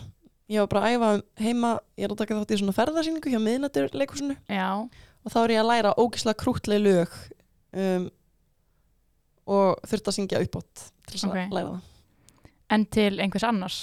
ég 0.51 0.61
var 0.65 0.69
bara 0.73 0.85
að 0.89 0.95
æfa 0.97 1.11
heima 1.45 1.73
ég 1.99 2.05
er 2.09 2.13
að 2.15 2.21
taka 2.23 2.39
þátt 2.39 2.55
í 2.55 2.59
svona 2.61 2.75
ferðarsýningu 2.77 3.31
hjá 3.33 3.39
Já. 4.51 4.69
og 5.25 5.33
þá 5.33 5.39
er 5.45 5.55
ég 5.55 5.61
að 5.63 5.71
læra 5.73 5.95
ógislega 5.99 6.41
krútleg 6.43 6.83
lög 6.83 7.15
um, 7.73 8.09
og 9.49 9.79
þurft 9.89 10.11
að 10.11 10.17
syngja 10.19 10.43
uppátt 10.45 10.89
til 11.09 11.15
þess 11.17 11.29
Ok. 11.31 11.39
að 11.47 11.55
læra 11.57 11.77
það 11.77 11.95
En 12.69 12.85
til 12.85 13.15
einhvers 13.23 13.47
annars? 13.49 13.77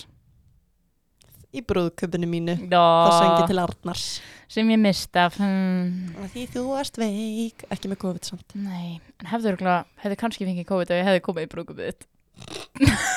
Í 1.56 1.64
brúðköpunni 1.66 2.30
mínu 2.30 2.58
Já. 2.66 2.80
það 2.80 3.14
sengi 3.20 3.52
til 3.52 3.62
Arnars 3.64 4.08
Sem 4.56 4.70
ég 4.70 4.78
mist 4.80 5.18
af. 5.18 5.40
Hmm. 5.42 6.12
Því 6.32 6.44
þú 6.54 6.66
erst 6.80 7.00
veik, 7.02 7.64
ekki 7.74 7.90
með 7.90 7.98
COVID 8.04 8.28
samt. 8.30 8.54
Nei, 8.54 9.00
en 9.20 9.32
hefðu 9.32 9.56
örgulega, 9.56 9.80
hefðu 10.04 10.18
kannski 10.22 10.46
fengið 10.46 10.68
COVID 10.70 10.92
ef 10.94 11.00
ég 11.02 11.10
hefði 11.10 11.24
komið 11.26 11.48
í 11.48 11.50
brúkupið 11.56 11.90
þitt. 11.90 12.06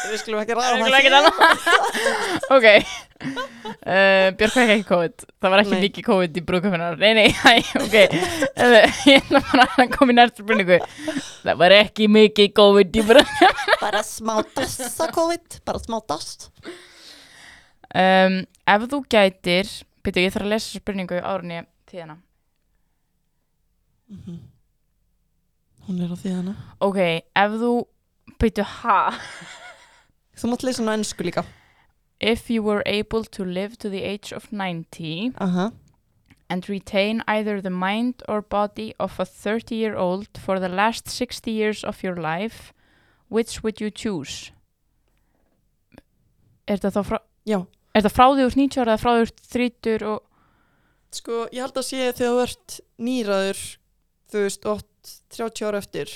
Við 0.09 0.21
skulum 0.23 0.39
ekki 0.41 0.55
annað. 0.55 1.39
ok 2.55 2.67
uh, 2.69 4.29
Björk 4.39 4.55
fekk 4.55 4.73
ekki 4.77 4.85
COVID 4.87 5.25
Það 5.27 5.53
var 5.53 5.63
ekki 5.65 5.81
mikið 5.83 6.07
COVID 6.07 6.39
í 6.39 6.45
brúkufinnar 6.47 7.01
Nei, 7.01 7.11
nei, 7.19 7.27
hæ, 7.43 7.57
ok 7.83 7.97
Heyrðu, 8.15 8.83
Ég 9.11 9.25
ætla 9.25 9.43
bara 9.51 9.67
í 9.83 10.15
næstu 10.15 10.45
spurningu 10.47 10.79
Það 11.43 11.61
var 11.65 11.75
ekki 11.81 12.09
mikið 12.15 12.53
COVID 12.61 13.01
í 13.03 13.07
brúkufinnar 13.11 13.75
Bara 13.83 14.05
smá 14.07 14.37
dassa 14.55 15.11
COVID, 15.15 15.61
bara 15.67 15.83
smá 15.83 15.99
dass. 16.07 16.49
Um, 17.95 18.45
Ef 18.69 18.83
þú 18.91 18.99
gætir 19.09 19.69
Býtu, 20.05 20.21
ég 20.23 20.33
þarf 20.33 20.45
að 20.47 20.53
lesa 20.55 20.79
spurningu 20.79 21.21
árunni 21.23 21.65
tíðana 21.91 22.19
Mhm. 24.11 24.39
Hún 25.89 26.01
er 26.05 26.09
á 26.09 26.17
því 26.17 26.31
hana. 26.33 26.55
Ok, 26.81 26.97
ef 27.37 27.51
þú 27.61 27.87
Býtu, 28.41 28.63
ha? 28.65 29.11
Þú 30.37 30.49
mátt 30.53 30.63
lesa 30.65 30.83
hana 30.83 30.97
ennsku 30.97 31.25
líka. 31.25 31.45
If 32.21 32.49
you 32.51 32.63
were 32.63 32.83
able 32.87 33.25
to 33.25 33.45
live 33.45 33.77
to 33.79 33.89
the 33.91 34.03
age 34.05 34.33
of 34.33 34.51
90 34.53 35.33
Aha. 35.39 35.73
and 36.51 36.69
retain 36.69 37.23
either 37.29 37.61
the 37.61 37.71
mind 37.71 38.23
or 38.29 38.41
body 38.43 38.95
of 38.99 39.21
a 39.21 39.25
30 39.27 39.75
year 39.77 39.95
old 39.97 40.29
for 40.39 40.59
the 40.59 40.69
last 40.69 41.07
60 41.09 41.51
years 41.51 41.85
of 41.85 42.03
your 42.03 42.17
life, 42.17 42.73
which 43.29 43.63
would 43.63 43.81
you 43.81 43.91
choose? 43.91 44.51
Er 46.67 46.77
þetta 46.77 46.91
þá 46.97 47.05
frá, 47.05 47.19
Já. 47.47 47.67
Er 47.95 48.03
þetta 48.03 48.15
frá 48.15 48.27
því 48.35 48.47
úr 48.49 48.57
90 48.59 48.83
ára 48.83 48.95
eða 48.95 49.03
frá 49.03 49.11
því 49.17 49.25
úr 49.27 49.33
30 49.55 50.07
og, 50.13 50.25
Sko, 51.19 51.37
ég 51.57 51.63
held 51.65 51.79
að 51.81 51.87
sé 51.89 51.99
þegar 52.13 52.35
þú 52.35 52.41
ert 52.45 52.75
nýraður, 53.01 53.61
þú 54.29 54.43
veist, 54.45 54.67
8, 54.69 55.13
30 55.39 55.69
ára 55.71 55.79
eftir. 55.81 56.11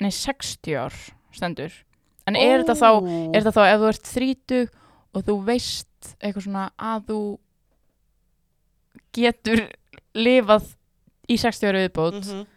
nei 0.00 0.10
60 0.10 0.76
ár 0.80 0.94
stendur. 1.36 1.72
En 2.26 2.36
er 2.38 2.62
þetta 2.62 2.76
þá, 2.78 2.88
er 3.34 3.42
þetta 3.42 3.52
þá 3.58 3.64
ef 3.68 3.80
þú 3.82 3.88
ert 3.90 4.08
30 4.14 4.62
og 5.12 5.24
þú 5.26 5.36
veist 5.44 6.14
eitthvað 6.22 6.46
svona 6.46 6.64
að 6.80 7.04
þú 7.10 7.18
getur 9.16 9.62
lifað 10.16 10.70
í 11.28 11.36
60 11.40 11.68
ára 11.70 11.84
viðbót 11.86 12.20
Mm 12.32 12.48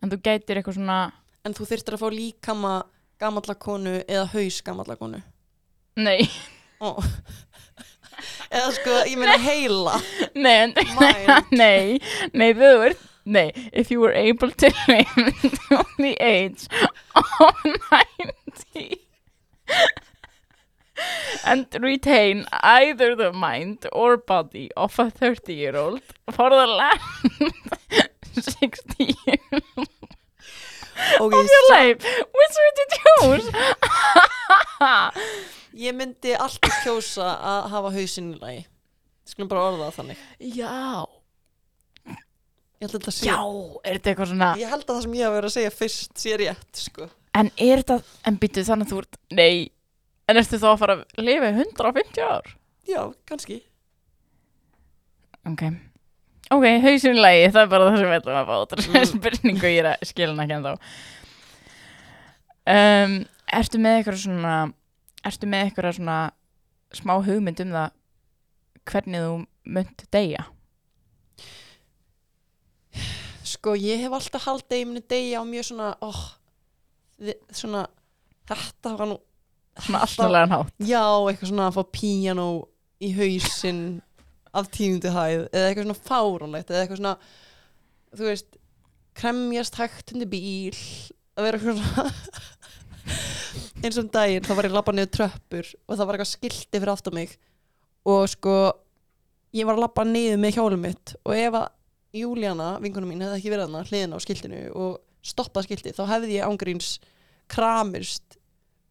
en 0.00 0.08
þú 0.08 0.16
gætir 0.24 0.56
eitthvað 0.56 0.78
svona, 0.78 1.12
En 1.44 1.52
þú 1.52 1.66
þyrftir 1.68 1.92
að 1.92 2.00
fá 2.00 2.08
líkama 2.08 2.70
gamalla 3.20 3.54
konu 3.60 3.98
eða 4.08 4.22
haus 4.32 4.62
gamalla 4.64 4.94
konu. 4.96 5.18
nei, 6.00 6.24
Ó. 6.80 6.96
eða 8.50 8.72
sko, 8.76 8.90
ég 9.06 9.16
meina 9.20 9.36
heila. 9.38 10.00
nei, 10.34 10.72
nei, 11.62 12.00
nei, 12.32 12.52
þú 12.54 12.72
ert 12.90 13.06
Nei, 13.30 13.52
if 13.72 13.90
you 13.92 14.00
were 14.00 14.12
able 14.16 14.50
to 14.50 14.72
live 14.88 15.06
to 15.42 15.84
the 15.98 16.16
age 16.20 16.66
of 17.14 17.24
90 18.72 18.96
and 21.44 21.66
retain 21.80 22.46
either 22.62 23.14
the 23.14 23.32
mind 23.32 23.86
or 23.92 24.16
body 24.16 24.70
of 24.76 24.98
a 24.98 25.10
30 25.10 25.54
year 25.54 25.76
old 25.76 26.00
for 26.30 26.50
the 26.50 26.66
last 26.66 27.00
60 28.32 29.14
years 29.26 29.62
Ok, 31.20 31.34
Of 31.36 31.46
your 31.46 31.70
life, 31.70 32.02
which 32.04 32.56
would 32.60 32.78
you 32.80 32.86
choose? 33.40 33.50
Ég 35.78 35.94
myndi 35.94 36.32
alltaf 36.34 36.80
kjósa 36.84 37.28
að 37.38 37.68
hafa 37.70 37.90
hausinn 37.94 38.32
í 38.34 38.38
lagi. 38.40 38.62
Skulum 39.30 39.48
bara 39.52 39.66
orða 39.70 39.88
það 39.90 39.98
þannig. 40.00 40.22
Já, 40.56 41.06
Ég 42.80 42.88
held 42.88 42.94
að 42.94 43.02
þetta 43.02 43.12
sé 43.12 43.26
já, 43.28 43.34
er 43.84 43.96
þetta 43.98 44.08
eitthvað 44.10 44.28
svona 44.30 44.46
Ég 44.56 44.70
held 44.72 44.84
að 44.86 44.94
það 44.94 45.02
sem 45.04 45.14
ég 45.18 45.26
hafa 45.26 45.34
verið 45.36 45.48
að 45.50 45.52
segja 45.58 45.72
fyrst 45.76 46.22
sé 46.22 46.36
rétt 46.40 46.78
sko. 46.80 47.08
En 47.36 47.50
er 47.60 47.82
þetta, 47.82 47.96
en 48.30 48.38
býttu 48.40 48.62
þannig 48.64 48.86
að 48.88 48.92
þú 48.94 49.00
ert 49.02 49.18
Nei, 49.36 49.56
en 50.32 50.40
ertu 50.40 50.60
þá 50.62 50.66
að 50.70 50.78
fara 50.80 50.94
að 50.96 51.02
lifa 51.28 51.50
í 51.50 51.58
150 51.60 52.24
ár? 52.24 52.48
Já, 52.88 53.02
kannski. 53.28 53.58
Ok. 55.50 55.62
Ok, 56.56 56.64
hausinlegi, 56.86 57.44
það 57.52 57.60
er 57.66 57.70
bara 57.76 57.90
það 57.90 58.00
sem 58.00 58.08
við 58.10 58.18
ætlum 58.22 58.40
að 58.40 58.48
fá 58.48 58.56
Þetta 58.72 58.80
er 58.80 58.88
Mm. 58.90 59.12
spurningu 59.12 59.68
ég 59.70 59.78
er 59.84 59.90
að 59.92 60.08
skilja 60.08 60.32
hann 60.32 60.42
ekki 60.46 60.56
en 60.56 60.64
þá 60.64 60.72
um, 62.74 63.14
Ertu 63.60 63.78
með 63.82 63.96
eitthvað 64.00 64.18
svona 64.24 64.54
Ertu 65.26 65.48
með 65.50 65.66
eitthvað 65.66 65.96
svona 65.98 66.18
smá 66.96 67.14
hugmynd 67.22 67.62
um 67.64 67.74
það 67.76 67.96
hvernig 68.90 69.24
þú 69.26 69.34
munt 69.76 70.04
deyja? 70.14 70.44
Sko, 73.50 73.74
ég 73.78 74.04
hef 74.04 74.14
alltaf 74.16 74.46
haldið 74.46 74.82
ég 74.82 74.88
muni 74.88 75.02
degja 75.10 75.42
á 75.42 75.44
mjög 75.46 75.66
svona 75.70 75.88
oh, 76.06 76.20
Svona 77.52 77.86
Þetta 78.50 78.94
var 78.96 79.10
nú 79.10 79.18
Svona 79.80 80.02
alltaflega 80.06 80.50
nátt 80.50 80.72
Já, 80.82 81.02
eitthvað 81.02 81.50
svona 81.52 81.66
að 81.68 81.76
fá 81.76 81.82
píanó 81.94 82.48
í 83.00 83.10
hausinn 83.16 83.84
af 84.56 84.70
tíundu 84.74 85.12
hæð 85.14 85.44
eða 85.52 85.68
eitthvað 85.68 85.86
svona 85.86 86.08
fáránlegt 86.08 86.72
eða 86.72 86.82
eitthvað 86.82 87.00
svona 87.00 87.14
þú 88.10 88.26
veist, 88.26 88.56
kremjast 89.18 89.78
hægt 89.78 90.12
undir 90.14 90.30
bíl 90.30 90.78
að 91.38 91.46
vera 91.46 91.60
eitthvað 91.60 91.78
svona 91.80 92.06
eins 93.80 93.96
og 93.98 94.04
um 94.04 94.10
daginn 94.12 94.44
þá 94.44 94.52
var 94.56 94.66
ég 94.68 94.72
að 94.72 94.78
labba 94.78 94.94
niður 94.96 95.12
tröppur 95.16 95.68
og 95.88 95.96
það 95.96 96.06
var 96.08 96.16
eitthvað 96.18 96.30
skilti 96.34 96.78
fyrir 96.80 96.92
aftan 96.94 97.16
mig. 97.16 97.36
Og 98.08 98.24
sko 98.32 98.54
ég 99.56 99.66
var 99.68 99.76
að 99.78 99.84
labba 99.86 100.04
niður 100.08 100.40
með 100.42 100.56
hjólum 100.58 100.84
mitt 100.86 101.14
og 101.24 101.36
ef 101.36 101.60
að 101.62 101.68
Júlíana, 102.10 102.72
vinkunum 102.82 103.06
mín, 103.12 103.20
hefði 103.22 103.36
ekki 103.38 103.50
verið 103.52 103.68
hana 103.68 103.84
hliðina 103.86 104.18
á 104.18 104.24
skiltinu 104.24 104.60
og 104.74 104.96
stoppað 105.22 105.68
skilti 105.68 105.92
þá 105.94 106.00
hefði 106.10 106.40
ég 106.40 106.48
ángríns 106.48 106.88
kramist 107.50 108.34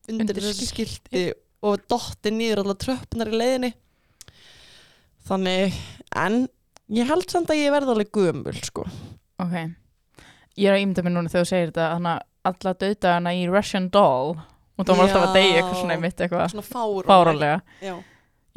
undir, 0.07 0.23
Undir 0.37 0.45
þessu 0.45 0.67
skilti. 0.69 1.23
og 1.59 1.83
dotti 1.91 2.31
niður 2.31 2.61
allar 2.63 2.77
tröppunar 2.79 3.27
í 3.33 3.39
leiðinni. 3.41 3.73
Þannig 5.27 5.75
en 6.15 6.37
ég 6.95 7.09
held 7.11 7.27
samt 7.29 7.51
að 7.51 7.59
ég 7.59 7.73
verði 7.75 7.93
alveg 7.93 8.13
gömul 8.15 8.55
sko. 8.63 8.85
Ok. 9.43 9.57
Ég 10.59 10.69
er 10.71 10.77
að 10.77 10.85
ímynda 10.85 11.03
mér 11.03 11.15
núna 11.17 11.31
þegar 11.31 11.45
þú 11.45 11.49
segir 11.51 11.69
þetta 11.73 11.89
Þannig 11.97 12.15
að 12.15 12.25
alla 12.49 12.73
döðdagana 12.81 13.35
í 13.35 13.43
Russian 13.51 13.89
Doll 13.93 14.31
og 14.79 14.87
þá 14.87 14.91
var 14.95 15.03
alltaf 15.05 15.25
að 15.27 15.35
deyja 15.35 15.57
eitthvað 15.59 15.79
svona 15.81 15.93
Já. 15.93 15.97
einmitt 15.99 16.21
eitthvað 16.23 16.45
svona 16.53 16.67
fáránleg 16.69 17.09
fárálega 17.09 17.57
já, 17.83 17.95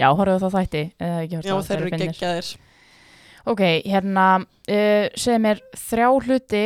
Já, 0.00 0.06
horfðu 0.18 0.38
þá 0.42 0.54
þætti 0.56 0.82
já 1.02 1.40
þeir 1.66 1.74
eru 1.76 1.90
geggjaðir. 2.00 2.52
Ok, 3.52 3.60
hérna 3.90 4.26
uh, 4.38 5.06
segð 5.18 5.40
mér 5.42 5.60
þrjá 5.76 6.08
hluti 6.22 6.62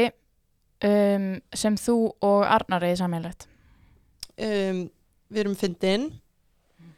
um, 0.85 1.27
sem 1.57 1.79
þú 1.81 1.97
og 2.29 2.45
Arnar 2.45 2.85
eða 2.85 3.01
sammeilegt 3.01 3.49
um, 4.37 4.85
við 5.33 5.43
erum 5.43 5.57
fyndin. 5.59 6.07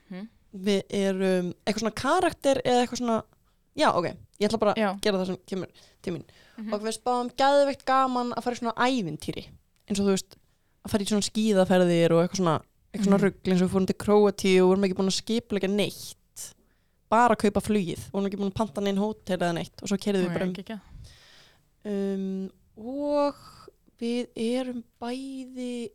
Mhm. 0.08 0.28
við 0.64 0.82
erum 0.98 1.52
eitthvað 1.62 1.84
svona 1.84 2.00
karakter 2.02 2.62
eða 2.64 2.82
eitthvað 2.82 3.02
svona 3.02 3.18
já 3.78 3.88
ok, 3.94 4.10
ég 4.40 4.48
ætla 4.48 4.60
bara 4.64 4.74
að 4.74 5.00
gera 5.04 5.20
það 5.20 5.30
sem 5.30 5.40
kemur 5.46 5.86
til 6.02 6.14
mín. 6.16 6.26
Mhm. 6.58 6.74
og 6.74 6.82
við 6.82 6.96
spáum 6.98 7.30
gæðveikt 7.38 7.84
gaman 7.86 8.34
að 8.34 8.44
fara 8.44 8.58
í 8.58 8.62
svona 8.62 8.88
ævintýri 8.88 9.44
eins 9.88 10.00
og 10.00 10.08
þú 10.08 10.14
veist 10.16 10.38
að 10.88 10.92
fara 10.94 11.04
í 11.04 11.10
svona 11.12 11.28
skíðaferðir 11.28 12.14
og 12.16 12.22
eitthvað 12.24 12.40
svona, 12.42 12.56
eitthvað 12.92 13.08
svona 13.08 13.18
Mhm. 13.18 13.24
rugl 13.28 13.52
eins 13.52 13.60
og 13.62 13.68
við 13.68 13.74
fórum 13.76 13.86
til 13.90 13.98
Króatíu 14.02 14.62
og 14.64 14.68
vorum 14.72 14.84
ekki 14.88 14.96
búin 14.98 15.12
að 15.12 15.18
skiplega 15.20 15.68
neitt. 15.70 16.14
Bara 17.08 17.34
að 17.36 17.42
kaupa 17.46 17.60
flugið. 17.64 18.02
Vorum 18.12 18.26
ekki 18.28 18.36
búin 18.40 18.50
að 18.52 18.58
panta 18.58 18.80
neinn 18.84 18.98
hótel 19.00 19.36
eða 19.38 19.54
neitt 19.56 19.82
og 19.82 19.88
svo 19.88 19.96
kerðum 19.96 20.28
við 20.28 20.34
bara 20.34 20.48
um. 20.48 20.80
um, 21.88 22.50
og 22.76 23.34
við 24.00 24.26
erum 24.36 24.82
bæði 25.00 25.90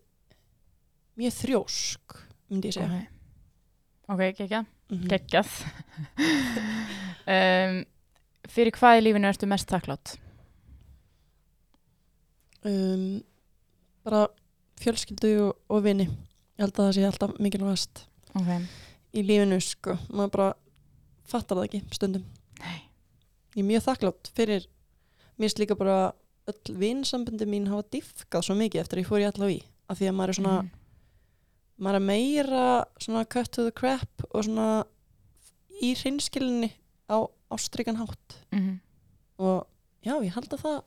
mjög 1.18 1.36
þrjósk 1.38 2.16
myndi 2.50 2.70
ég 2.72 2.74
segja. 2.78 3.08
Ok, 4.10 4.20
ok, 4.20 4.24
geggjað 4.42 4.66
Mhm. 4.94 5.08
Geggjað. 5.10 5.50
Um, 7.24 7.86
Fyrir 8.52 8.74
hvað 8.76 8.98
í 9.00 9.04
lífinu 9.06 9.30
ertu 9.30 9.48
mest 9.48 9.70
þakklátt? 9.72 10.18
um, 12.66 13.22
bara 14.04 14.28
fjölskyldu 14.84 15.32
og, 15.48 15.56
og 15.70 15.84
vini 15.86 16.06
ég 16.08 16.64
held 16.64 16.74
að 16.78 16.86
það 16.88 16.96
sé 16.98 17.06
alltaf 17.08 17.38
mikilvægast 17.40 18.04
Ok, 18.34 18.50
í 19.14 19.22
lífinu 19.26 19.60
sko, 19.62 19.98
maður 20.10 20.32
bara 20.38 20.50
fattar 21.30 21.58
það 21.60 21.68
ekki 21.70 21.82
stundum 21.94 22.24
Nei. 22.60 22.80
ég 23.56 23.62
er 23.64 23.68
mjög 23.70 23.84
þakklátt 23.88 24.32
fyrir 24.36 24.66
mér 25.38 25.48
finnst 25.48 25.60
líka 25.62 25.78
bara 25.80 25.98
öll 26.52 26.76
vinsamböndi 26.82 27.46
mín 27.48 27.70
hafa 27.72 27.86
diffkað 27.94 28.44
svo 28.48 28.56
mikið 28.60 28.82
eftir 28.84 29.00
að 29.00 29.04
ég 29.06 29.10
fór 29.12 29.22
í 29.24 29.28
allavega 29.30 29.60
í 29.60 29.62
af 29.90 30.00
því 30.00 30.10
að 30.10 30.18
maður 30.18 30.34
er 30.34 30.40
svona 30.40 30.56
Mhm. 30.64 30.72
maður 31.84 31.96
er 32.00 32.06
meira 32.08 32.66
svona 33.02 33.26
cut 33.30 33.52
to 33.52 33.64
the 33.66 33.72
crap 33.72 34.26
og 34.34 34.44
svona 34.46 34.86
í 35.82 35.94
hreinskilinni 35.98 36.72
á 37.10 37.18
ástryggan 37.52 37.98
hátt 38.02 38.38
Mhm. 38.52 38.80
og 39.40 39.68
já, 40.06 40.14
ég 40.22 40.34
held 40.34 40.50
að 40.54 40.62
það 40.64 40.82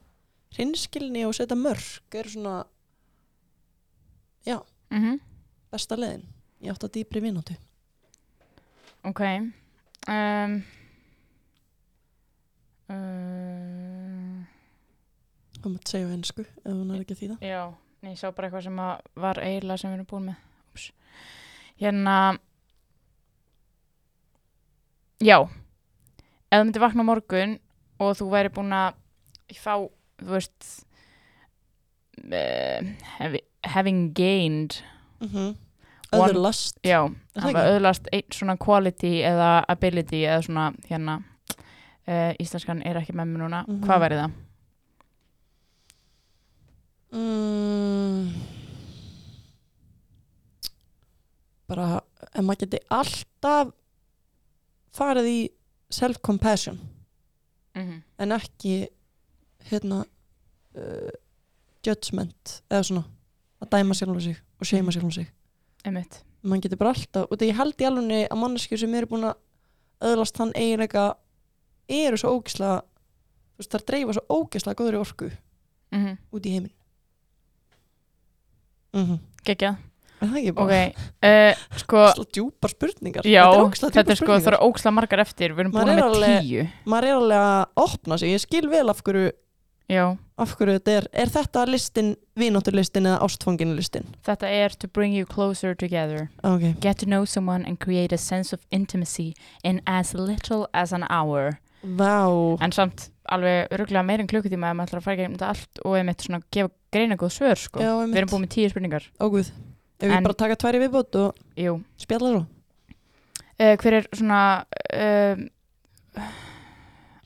hreinskilni 0.56 1.24
og 1.26 1.34
setja 1.34 1.56
mörg 1.56 2.00
er 2.14 2.24
svona 2.28 2.64
Mhm. 4.46 5.20
besta 5.72 5.96
leiðin. 5.98 6.22
Ég 6.62 6.72
átt 6.72 6.84
að 6.86 6.92
dýpri 6.96 7.20
vináttu 7.20 7.56
Ok. 9.06 9.20
Um, 10.08 10.62
um, 12.90 14.46
þú 15.60 15.72
mátt 15.72 15.90
segja 15.90 16.08
á 16.10 16.14
ensku 16.14 16.42
ef 16.46 16.70
hún 16.70 16.90
er 16.94 17.02
ekki 17.02 17.14
að 17.16 17.20
þýða. 17.22 17.36
Já, 17.42 17.62
ég 18.06 18.18
sá 18.18 18.30
bara 18.30 18.48
eitthvað 18.48 18.66
sem 18.66 18.80
var 19.22 19.40
eiginlega 19.42 19.78
sem 19.82 19.90
við 19.92 19.98
erum 19.98 20.08
búin 20.10 20.28
með. 20.30 20.40
Úps. 20.72 20.88
Hérna. 21.80 22.16
Já. 25.22 25.38
Ef 26.50 26.58
þú 26.58 26.64
myndir 26.64 26.84
vakna 26.84 27.06
á 27.06 27.10
morgun 27.10 27.58
og 28.02 28.16
þú 28.18 28.30
væri 28.34 28.52
búin 28.54 28.74
að 28.76 28.98
fá, 29.58 29.74
þú 30.20 30.32
veist 30.34 30.70
uh, 32.26 32.80
havi, 33.18 33.40
having 33.66 34.12
gained 34.14 34.82
mm 35.20 35.28
-hmm. 35.28 35.54
Öðurlast 36.12 36.78
já, 36.84 37.10
öðlast 37.36 38.06
einn 38.12 38.30
svona 38.32 38.56
quality 38.56 39.22
eða 39.22 39.64
ability 39.68 40.22
eða 40.24 40.42
svona 40.42 40.72
hérna 40.88 41.16
uh, 42.08 42.32
íslenskan 42.40 42.82
er 42.86 42.96
ekki 42.96 43.12
með 43.12 43.24
mér 43.26 43.38
núna 43.42 43.64
Mhm. 43.68 43.84
hvað 43.84 44.00
væri 44.00 44.14
það? 44.14 44.30
mm, 47.12 48.32
bara 51.68 52.00
ef 52.34 52.44
maður 52.44 52.60
geti 52.64 52.80
alltaf 52.90 53.72
farið 54.96 55.26
í 55.32 55.38
self-compassion 55.90 56.78
Mm 57.76 57.82
-hmm. 57.88 58.02
en 58.18 58.32
ekki 58.32 58.88
hérna 59.70 60.04
uh, 60.74 61.10
judgment 61.86 62.62
eða 62.70 62.82
svona 62.82 63.04
að 63.66 63.74
dæma 63.76 63.94
sjálf 63.98 64.22
sig 64.22 64.36
og 64.60 64.66
seima 64.70 64.94
sjálf 64.94 65.14
sig. 65.14 65.32
Einmitt. 65.84 66.22
mann 66.42 66.60
getur 66.62 66.78
bara 66.78 66.94
alltaf 66.94 67.30
og 67.30 67.38
það 67.38 67.48
ég 67.48 67.58
held 67.58 67.80
í 67.82 67.86
alveg 67.86 68.28
að 68.30 68.38
manneskju 68.38 68.78
sem 68.78 68.94
eru 68.94 69.06
búin 69.10 69.26
að 69.26 69.34
öðlast 70.06 70.36
þann 70.38 70.52
eiginleika 70.54 71.16
eru 71.88 72.16
svo 72.20 72.36
ógislega 72.36 72.82
þú 73.56 73.62
veist 73.62 73.72
það 73.74 73.86
dreifa 73.90 74.16
svo 74.16 74.40
ógislega 74.40 74.78
góðri 74.78 75.00
orku 75.00 75.30
Mm 75.90 76.04
-hmm. 76.04 76.16
út 76.32 76.46
í 76.46 76.50
heiminn. 76.50 76.72
Mm 78.92 79.04
-hmm. 79.04 79.18
Gekja, 79.44 79.76
er 80.20 80.28
það 80.28 80.36
ekki 80.36 80.50
ok 80.50 80.56
bara 80.56 81.50
uh, 81.50 81.54
sko, 81.76 82.24
djúpar 82.32 82.70
spurningar. 82.70 83.22
Já, 83.24 83.44
þetta 83.70 83.86
er 83.86 83.92
þetta 83.92 84.10
er 84.10 84.16
sko, 84.16 84.26
það 84.26 84.46
eru 84.46 84.56
óksla 84.68 84.90
margar 84.90 85.18
eftir. 85.20 85.52
Við 85.52 85.60
erum 85.60 85.72
búin 85.72 85.88
er 85.88 85.96
með 85.96 86.40
tíu. 86.42 86.68
maður 86.84 87.04
er 87.04 87.14
alveg 87.14 87.38
að 87.38 87.66
opna 87.76 88.18
sig. 88.18 88.28
Ég 88.28 88.40
skil 88.40 88.68
vel 88.68 88.90
af 88.90 89.02
hverju, 89.02 89.30
já, 89.88 90.16
af 90.38 90.54
hverju 90.58 90.78
þetta 90.78 90.92
er 91.00 91.06
er 91.12 91.26
þetta 91.32 91.66
listin, 91.70 92.16
vinótturlistin 92.36 93.06
eða 93.06 93.20
ástfanginlistin 93.26 94.06
þetta 94.26 94.48
er 94.50 94.74
to 94.78 94.88
bring 94.88 95.14
you 95.14 95.24
closer 95.26 95.74
together. 95.74 96.28
Ok, 96.44 96.74
get 96.80 96.98
to 96.98 97.06
know 97.06 97.24
someone 97.24 97.64
and 97.66 97.78
create 97.78 98.12
a 98.14 98.18
sense 98.18 98.52
of 98.52 98.60
intimacy 98.70 99.32
in 99.64 99.80
as 99.86 100.12
little 100.14 100.66
as 100.74 100.92
an 100.92 101.04
hour. 101.10 101.58
Vá. 101.82 102.26
En 102.60 102.72
samt 102.72 103.10
alveg 103.30 103.68
örgulega 103.70 104.02
meir 104.04 104.20
en 104.20 104.26
klukkutíma 104.26 104.70
ef 104.72 104.76
maður 104.76 104.88
ætlar 104.90 105.00
að 105.00 105.04
fara 105.06 105.16
gegnum 105.16 105.36
þetta 105.38 105.48
allt 105.54 105.80
og 105.84 105.96
einmitt 105.98 106.22
svona 106.26 106.42
gefa 106.52 106.70
greina 106.92 107.16
góð 107.16 107.32
svör 107.36 107.56
sko. 107.58 107.80
já, 107.80 107.92
við 108.06 108.16
erum 108.16 108.28
búin 108.30 108.42
með 108.46 108.52
tíu 108.56 108.70
spurningar. 108.70 109.06
Óguð 109.20 109.48
ef 110.00 110.08
við 110.10 110.16
En- 110.16 110.22
bara 110.24 110.34
taka 110.34 110.56
tværi 110.56 110.80
viðbót 110.82 111.14
og 111.22 111.34
Jú. 111.56 111.80
spjalla 111.96 112.32
svo. 112.34 112.46
Uh, 113.58 113.76
hver 113.80 113.92
er 114.02 114.06
svona 114.12 114.40
uh, 114.92 115.36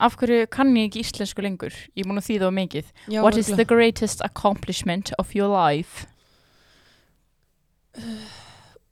af 0.01 0.16
hverju 0.20 0.46
kann 0.53 0.72
ég 0.78 0.88
ekki 0.88 1.03
íslensku 1.05 1.44
lengur? 1.44 1.74
Ég 1.94 2.05
er 2.05 2.09
búin 2.09 2.20
að 2.20 2.28
þýða 2.30 2.48
á 2.48 2.53
mikið. 2.57 2.90
Já, 3.12 3.20
what 3.24 3.36
is 3.40 3.51
the 3.53 3.66
greatest 3.68 4.22
accomplishment 4.24 5.12
of 5.18 5.34
your 5.36 5.51
life? 5.53 6.07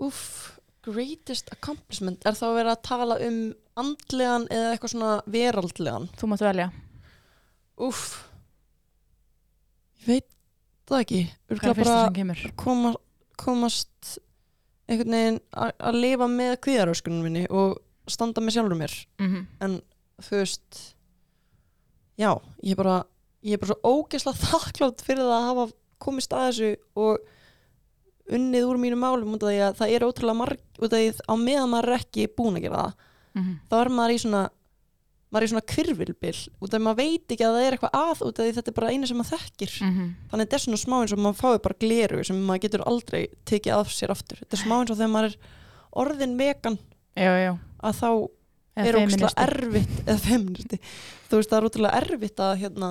Úff, 0.07 0.59
greatest 0.87 1.51
accomplishment. 1.55 2.25
Er 2.27 2.37
þá 2.39 2.47
að 2.51 2.57
vera 2.61 2.77
að 2.77 2.85
tala 2.87 3.19
um 3.27 3.41
andlegan 3.79 4.47
eða 4.53 4.73
eitthvað 4.75 4.95
svona 4.95 5.13
veraldlegan? 5.27 6.09
Þú 6.19 6.31
máttu 6.33 6.49
velja. 6.49 6.71
Úff. 7.89 8.07
Ég 10.05 10.13
veit 10.13 10.29
það 10.89 11.05
ekki. 11.05 11.21
Hvað 11.51 11.71
er 11.73 11.79
fyrsta 11.81 11.99
sem 12.05 12.17
kemur? 12.17 12.47
koma, 12.59 12.95
komast 13.39 14.17
einhvern 14.89 15.15
veginn 15.19 15.41
að 15.59 16.01
lifa 16.01 16.29
með 16.33 16.55
kvíðaröskunum 16.65 17.27
minni 17.27 17.45
og 17.53 17.77
standa 18.09 18.41
með 18.41 18.57
sjálfur 18.57 18.79
mér. 18.79 18.95
Mm 19.21 19.47
en 19.61 19.81
þú 20.19 20.41
veist 20.41 20.79
já, 22.19 22.33
ég 22.62 22.75
er 22.75 22.81
bara 22.83 22.97
ég 23.47 23.55
er 23.55 23.62
bara 23.62 23.75
svo 23.75 23.93
ógeðslega 24.03 24.45
þakklátt 24.53 25.05
fyrir 25.07 25.25
það 25.25 25.37
að 25.39 25.49
hafa 25.53 25.66
komist 26.03 26.33
að 26.35 26.47
þessu 26.49 26.71
og 26.99 27.19
unnið 28.29 28.66
úr 28.69 28.79
mínum 28.83 29.01
málum 29.01 29.33
út 29.39 29.43
af 29.47 29.51
því 29.55 29.61
að 29.64 29.77
það 29.81 29.93
er 29.97 30.05
ótrúlega 30.05 30.37
marg 30.43 30.61
út 30.85 30.93
af 30.93 31.01
því 31.01 31.09
á 31.25 31.35
meðan 31.41 31.71
maður 31.73 31.89
er 31.95 31.99
ekki 32.03 32.27
búin 32.37 32.59
að 32.59 32.64
gera 32.66 32.83
það 32.85 32.95
-hmm. 33.39 33.55
þá 33.71 33.75
er 33.81 33.89
maður 33.99 34.14
í 34.14 34.19
svona 34.25 34.43
maður 35.29 35.43
er 35.43 35.47
í 35.49 35.53
svona 35.53 35.69
kvirvilbil 35.73 36.37
út 36.61 36.69
af 36.69 36.71
því 36.73 36.79
að 36.79 36.85
maður 36.89 37.01
veit 37.03 37.33
ekki 37.35 37.45
að 37.47 37.55
það 37.57 37.64
er 37.69 37.73
eitthvað 37.77 37.97
að 37.99 38.23
út 38.29 38.39
af 38.39 38.45
því 38.45 38.53
þetta 38.59 38.71
er 38.73 38.77
bara 38.79 38.91
einu 38.93 39.07
sem 39.07 39.16
maður 39.19 39.33
þekkir 39.39 39.73
Mhm. 39.89 40.05
þannig 40.29 40.43
að 40.43 40.45
þetta 40.49 40.57
er 40.59 40.64
svona 40.64 40.83
smá 40.85 40.97
eins 41.01 41.12
og 41.12 41.19
maður 41.19 41.41
fái 41.43 41.59
bara 41.64 41.81
gleru 41.81 42.25
sem 42.25 42.37
maður 42.47 42.62
getur 42.64 42.85
aldrei 42.87 43.23
tekið 43.45 43.73
af 43.79 43.89
sér 43.93 44.11
aftur 44.11 44.39
þetta 44.41 44.55
er 44.57 44.62
smá 44.64 44.75
eins 44.81 44.91
og 44.91 44.97
þegar 44.99 45.14
maður 45.16 45.29
er 45.29 45.37
orðin 45.93 46.37
vegan 46.39 46.79
já, 47.16 47.33
já 47.45 47.53
að 47.83 47.95
þá 48.01 48.11
Eða 48.79 48.87
er 48.89 48.95
feministi. 48.95 49.35
erfitt 49.43 49.97
eða 50.07 50.19
feministi, 50.19 50.79
þú 51.29 51.39
veist 51.41 51.51
það 51.53 51.59
er 51.61 51.66
ótrúlega 51.68 52.01
erfitt 52.03 52.41
að 52.45 52.55
hérna 52.62 52.91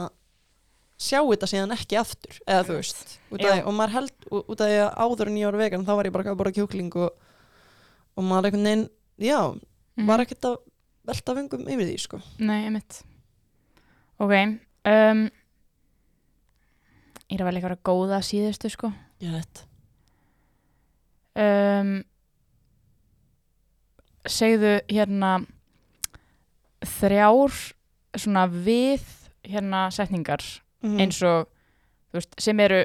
sjá 0.97 1.19
þetta 1.21 1.47
síðan 1.51 1.73
ekki 1.75 1.97
aftur 1.99 2.38
eða 2.47 2.63
þú 2.67 2.75
veist 2.79 3.11
því, 3.29 3.51
og 3.69 3.73
maður 3.77 3.95
held 3.97 4.27
út 4.33 4.61
af 4.61 4.67
því 4.71 4.77
að 4.81 4.95
áður 5.05 5.29
en 5.31 5.38
ég 5.38 5.45
var 5.51 5.59
vegan 5.61 5.85
þá 5.85 5.91
var 5.99 6.09
ég 6.09 6.15
bara 6.15 6.31
að 6.33 6.39
bora 6.39 6.53
kjúkling 6.55 6.95
og, 6.97 7.11
og 8.17 8.25
maður 8.25 8.49
einhvern 8.49 8.69
veginn 8.69 8.88
já, 9.29 9.39
Mhm. 9.97 10.05
var 10.05 10.21
ekkert 10.21 10.45
að 10.45 10.55
velta 11.09 11.33
vengum 11.33 11.63
yfir 11.65 11.88
því 11.89 11.93
sko. 11.99 12.17
Nei, 12.38 12.65
einmitt. 12.67 12.99
Ok 14.21 14.29
um, 14.38 15.23
Ég 17.27 17.33
er 17.33 17.41
að 17.41 17.47
velja 17.49 17.61
eitthvað 17.63 17.81
góða 17.89 18.19
síðustu 18.23 18.69
sko. 18.69 18.91
Ég 19.19 19.33
veit. 19.33 19.63
Um, 21.35 22.03
Segðu 24.27 24.75
hérna 24.91 25.31
þrjár 26.83 27.53
svona 28.22 28.45
við 28.51 29.03
hérna 29.47 29.88
setningar 29.93 30.43
mm. 30.84 30.97
eins 31.01 31.20
og 31.26 31.47
veist, 32.15 32.34
sem 32.41 32.59
eru 32.63 32.82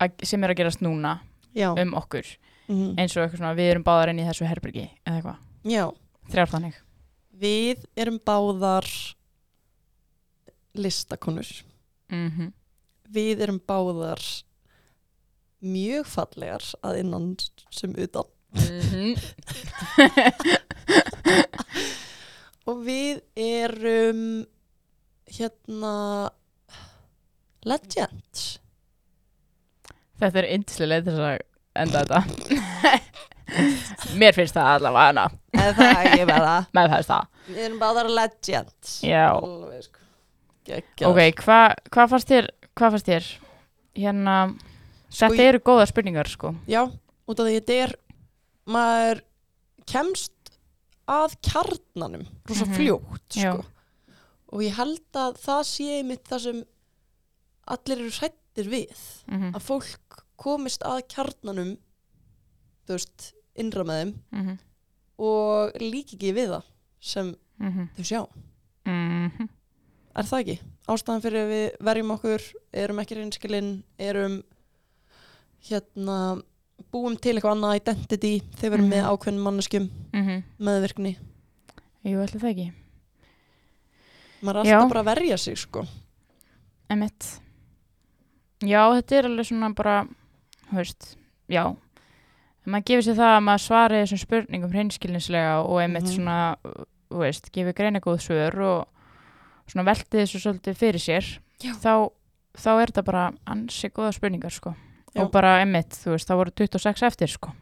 að, 0.00 0.22
sem 0.24 0.44
eru 0.44 0.54
að 0.54 0.60
gerast 0.62 0.84
núna 0.84 1.18
já, 1.56 1.70
um 1.72 1.96
okkur. 1.98 2.28
Mm. 2.70 2.94
eins 3.02 3.16
og 3.16 3.24
eitthvað 3.24 3.40
svona 3.40 3.56
við 3.58 3.72
erum 3.72 3.86
báðar 3.86 4.12
inn 4.12 4.22
í 4.22 4.28
þessu 4.28 4.46
herbyrgi 4.46 4.86
eða 4.86 5.16
eitthvað, 5.16 5.42
já. 5.66 5.84
Þrjár 6.30 6.52
þannig. 6.52 6.76
Við 7.40 7.84
erum 7.98 8.20
báðar 8.22 8.86
listakonur. 10.78 11.50
Mm 12.12 12.52
við 13.10 13.42
erum 13.44 13.60
báðar 13.66 14.22
mjög 15.60 16.06
fallegar 16.08 16.64
að 16.86 17.00
innan 17.02 17.36
sem 17.74 17.94
utan. 17.98 18.24
-hmm. 18.54 19.14
og 22.70 22.80
við 22.86 23.20
erum 23.40 24.22
hérna 25.30 25.94
legends. 27.66 28.44
Þetta 30.20 30.42
er 30.42 30.48
yndislega 30.54 30.90
leið 30.94 31.08
þess 31.10 31.24
að 31.26 31.38
enda 31.84 32.02
þetta. 32.04 32.20
Mér 34.20 34.36
finnst 34.36 34.54
það 34.54 34.72
allavega 34.76 35.06
hana. 35.08 35.24
Eða 35.56 35.70
það 35.76 35.90
er 35.90 36.00
ekki 36.10 36.26
með 36.30 36.44
það 36.46 36.66
með 36.78 36.90
þess 36.94 37.10
það. 37.10 37.28
Við 37.50 37.62
erum 37.66 37.80
báðar 37.80 38.10
legends. 38.20 38.92
Já, 39.06 39.24
Alveg, 39.34 39.86
sko. 39.88 40.04
Ok, 41.10 41.22
hvað 41.40 41.78
hva 41.90 42.04
fannst 42.12 42.30
þér 42.30 42.50
hvað 42.78 42.94
fannst 42.94 43.08
þér? 43.10 43.30
Hérna, 44.00 44.34
Sko, 45.10 45.32
þetta 45.32 45.46
eru 45.50 45.60
góða 45.66 45.86
spurningar 45.90 46.28
sko. 46.30 46.52
Já, 46.70 46.84
út 47.26 47.40
af 47.42 47.48
því 47.48 47.56
þetta 47.56 47.78
er 47.86 47.94
maður 48.70 49.22
kemst 49.90 50.34
að 51.10 51.34
kjarnanum 51.46 52.24
rosa 52.48 52.64
Mhm. 52.66 52.74
fljótt 52.76 53.36
Já. 53.36 53.52
sko. 53.52 53.64
og 54.52 54.62
ég 54.62 54.74
held 54.78 55.18
að 55.18 55.36
það 55.42 55.62
sé 55.70 56.02
mitt 56.06 56.24
það 56.30 56.40
sem 56.46 56.64
allir 57.70 57.98
eru 57.98 58.10
hrættir 58.10 58.70
við 58.70 59.04
mm 59.28 59.54
að 59.54 59.62
fólk 59.66 60.24
komist 60.40 60.82
að 60.82 61.02
kjarnanum 61.12 61.76
þú 62.86 62.96
veist, 62.96 63.32
innra 63.54 63.84
með 63.84 64.00
þeim 64.00 64.14
-hmm. 64.32 64.58
og 65.18 65.72
líki 65.80 66.16
ekki 66.16 66.32
við 66.34 66.48
það 66.56 66.62
sem 67.00 67.34
Mm 67.60 67.88
þau 67.96 68.04
sjá 68.04 68.20
-hmm. 68.86 69.48
er 70.16 70.24
það 70.24 70.40
ekki? 70.40 70.58
Ástæðan 70.88 71.22
fyrir 71.22 71.44
að 71.44 71.50
við 71.54 71.84
verjum 71.86 72.10
okkur 72.10 72.42
erum 72.72 72.98
ekki 72.98 73.14
reynskilinn 73.14 73.84
erum 73.98 74.42
hérna 75.68 76.42
búum 76.92 77.16
til 77.20 77.34
eitthvað 77.36 77.56
annað 77.56 77.76
identity 77.80 78.40
þegar 78.56 78.70
við 78.70 78.78
erum 78.78 78.88
Mhm. 78.88 78.94
með 78.94 79.08
ákveðnum 79.10 79.42
manneskjum 79.48 79.90
-hmm. 80.12 80.42
meðvirkni 80.58 81.16
Jú, 82.04 82.18
ætli 82.24 82.40
það 82.40 82.50
ekki 82.50 82.72
maður 84.42 84.60
er 84.60 84.64
Já. 84.70 84.76
alltaf 84.78 84.92
bara 84.94 85.00
að 85.04 85.10
verja 85.14 85.36
sig 85.38 85.58
sko 85.58 85.86
Emmett 86.90 87.40
Já, 88.62 88.82
þetta 88.92 89.16
er 89.16 89.24
alveg 89.24 89.46
svona 89.46 89.74
bara 89.74 90.06
veist, 90.72 91.16
já 91.48 91.76
maður 92.66 92.84
gefur 92.84 93.02
sér 93.06 93.16
það 93.16 93.36
að 93.36 93.44
maður 93.46 93.64
svari 93.64 94.00
þessum 94.04 94.18
spurningum 94.20 94.70
hreinskilnislega 94.74 95.54
og 95.64 95.80
einmitt 95.80 96.02
Mhm. 96.04 96.14
svona 96.16 96.56
veist, 97.10 97.50
gefur 97.52 97.72
greina 97.74 98.00
góð 98.00 98.20
svör 98.20 98.58
og 98.60 98.86
svona 99.66 99.84
velti 99.84 100.18
þessu 100.20 100.38
svolítið 100.40 100.76
fyrir 100.76 101.00
sér 101.00 101.38
Já. 101.60 101.72
þá, 101.74 102.10
þá 102.56 102.68
er 102.82 102.86
þetta 102.86 103.04
bara 103.04 103.32
ansi 103.46 103.88
góða 103.90 104.12
spurningar 104.14 104.50
sko 104.52 104.74
Já. 105.14 105.22
og 105.24 105.32
bara 105.34 105.56
einmitt, 105.60 105.96
þú 105.96 106.14
veist, 106.14 106.28
það 106.28 106.40
voru 106.40 106.52
26 106.60 107.02
eftir 107.08 107.32
sko 107.32 107.52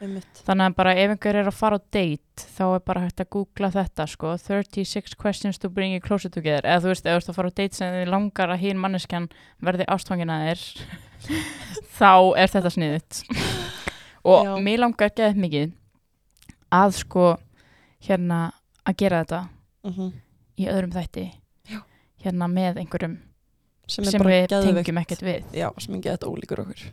einmitt. 0.00 0.40
þannig 0.46 0.70
að 0.70 0.76
bara 0.78 0.94
ef 0.96 1.12
einhver 1.14 1.38
er 1.40 1.48
að 1.50 1.56
fara 1.58 1.78
á 1.78 1.80
date 1.92 2.46
þá 2.56 2.64
er 2.66 2.82
bara 2.88 3.04
hægt 3.04 3.20
að 3.24 3.30
googla 3.36 3.70
þetta 3.74 4.06
sko 4.10 4.32
36 4.40 5.14
questions 5.20 5.60
to 5.60 5.68
bring 5.68 5.92
you 5.94 6.00
closer 6.04 6.32
together 6.32 6.64
eða 6.64 6.82
þú 6.84 6.92
veist, 6.94 7.06
ef 7.06 7.12
þú 7.12 7.20
ert 7.20 7.30
að 7.32 7.38
fara 7.38 7.52
á 7.52 7.58
date 7.60 7.78
sem 7.78 7.94
þið 7.98 8.12
langar 8.14 8.54
að 8.54 8.62
hinn 8.64 8.80
manneskjan 8.80 9.28
verði 9.64 9.88
ástfangin 9.94 10.32
að 10.34 10.48
þér 10.48 10.64
þá 11.98 12.12
er 12.40 12.52
þetta 12.56 12.74
sniðut 12.74 13.22
og 14.24 14.48
Já. 14.48 14.52
mér 14.64 14.84
langar 14.84 15.12
geðið 15.14 15.40
mikið 15.44 15.72
að 16.74 16.96
sko 16.98 17.30
hérna 18.04 18.44
að 18.84 19.00
gera 19.04 19.24
þetta 19.24 19.42
Mm 19.84 20.12
í 20.54 20.68
öðrum 20.70 20.92
þætti 20.94 21.24
Já. 21.66 21.80
hérna 22.22 22.46
með 22.46 22.76
einhverjum 22.78 23.16
sem, 23.86 24.06
sem, 24.08 24.24
við 24.24 24.48
tengjum 24.50 25.00
ekkert 25.02 25.24
við. 25.24 25.46
Já, 25.56 25.68
sem 25.82 25.96
er 25.98 26.04
geðt 26.08 26.26
ólíkur 26.28 26.64
okkur. 26.64 26.84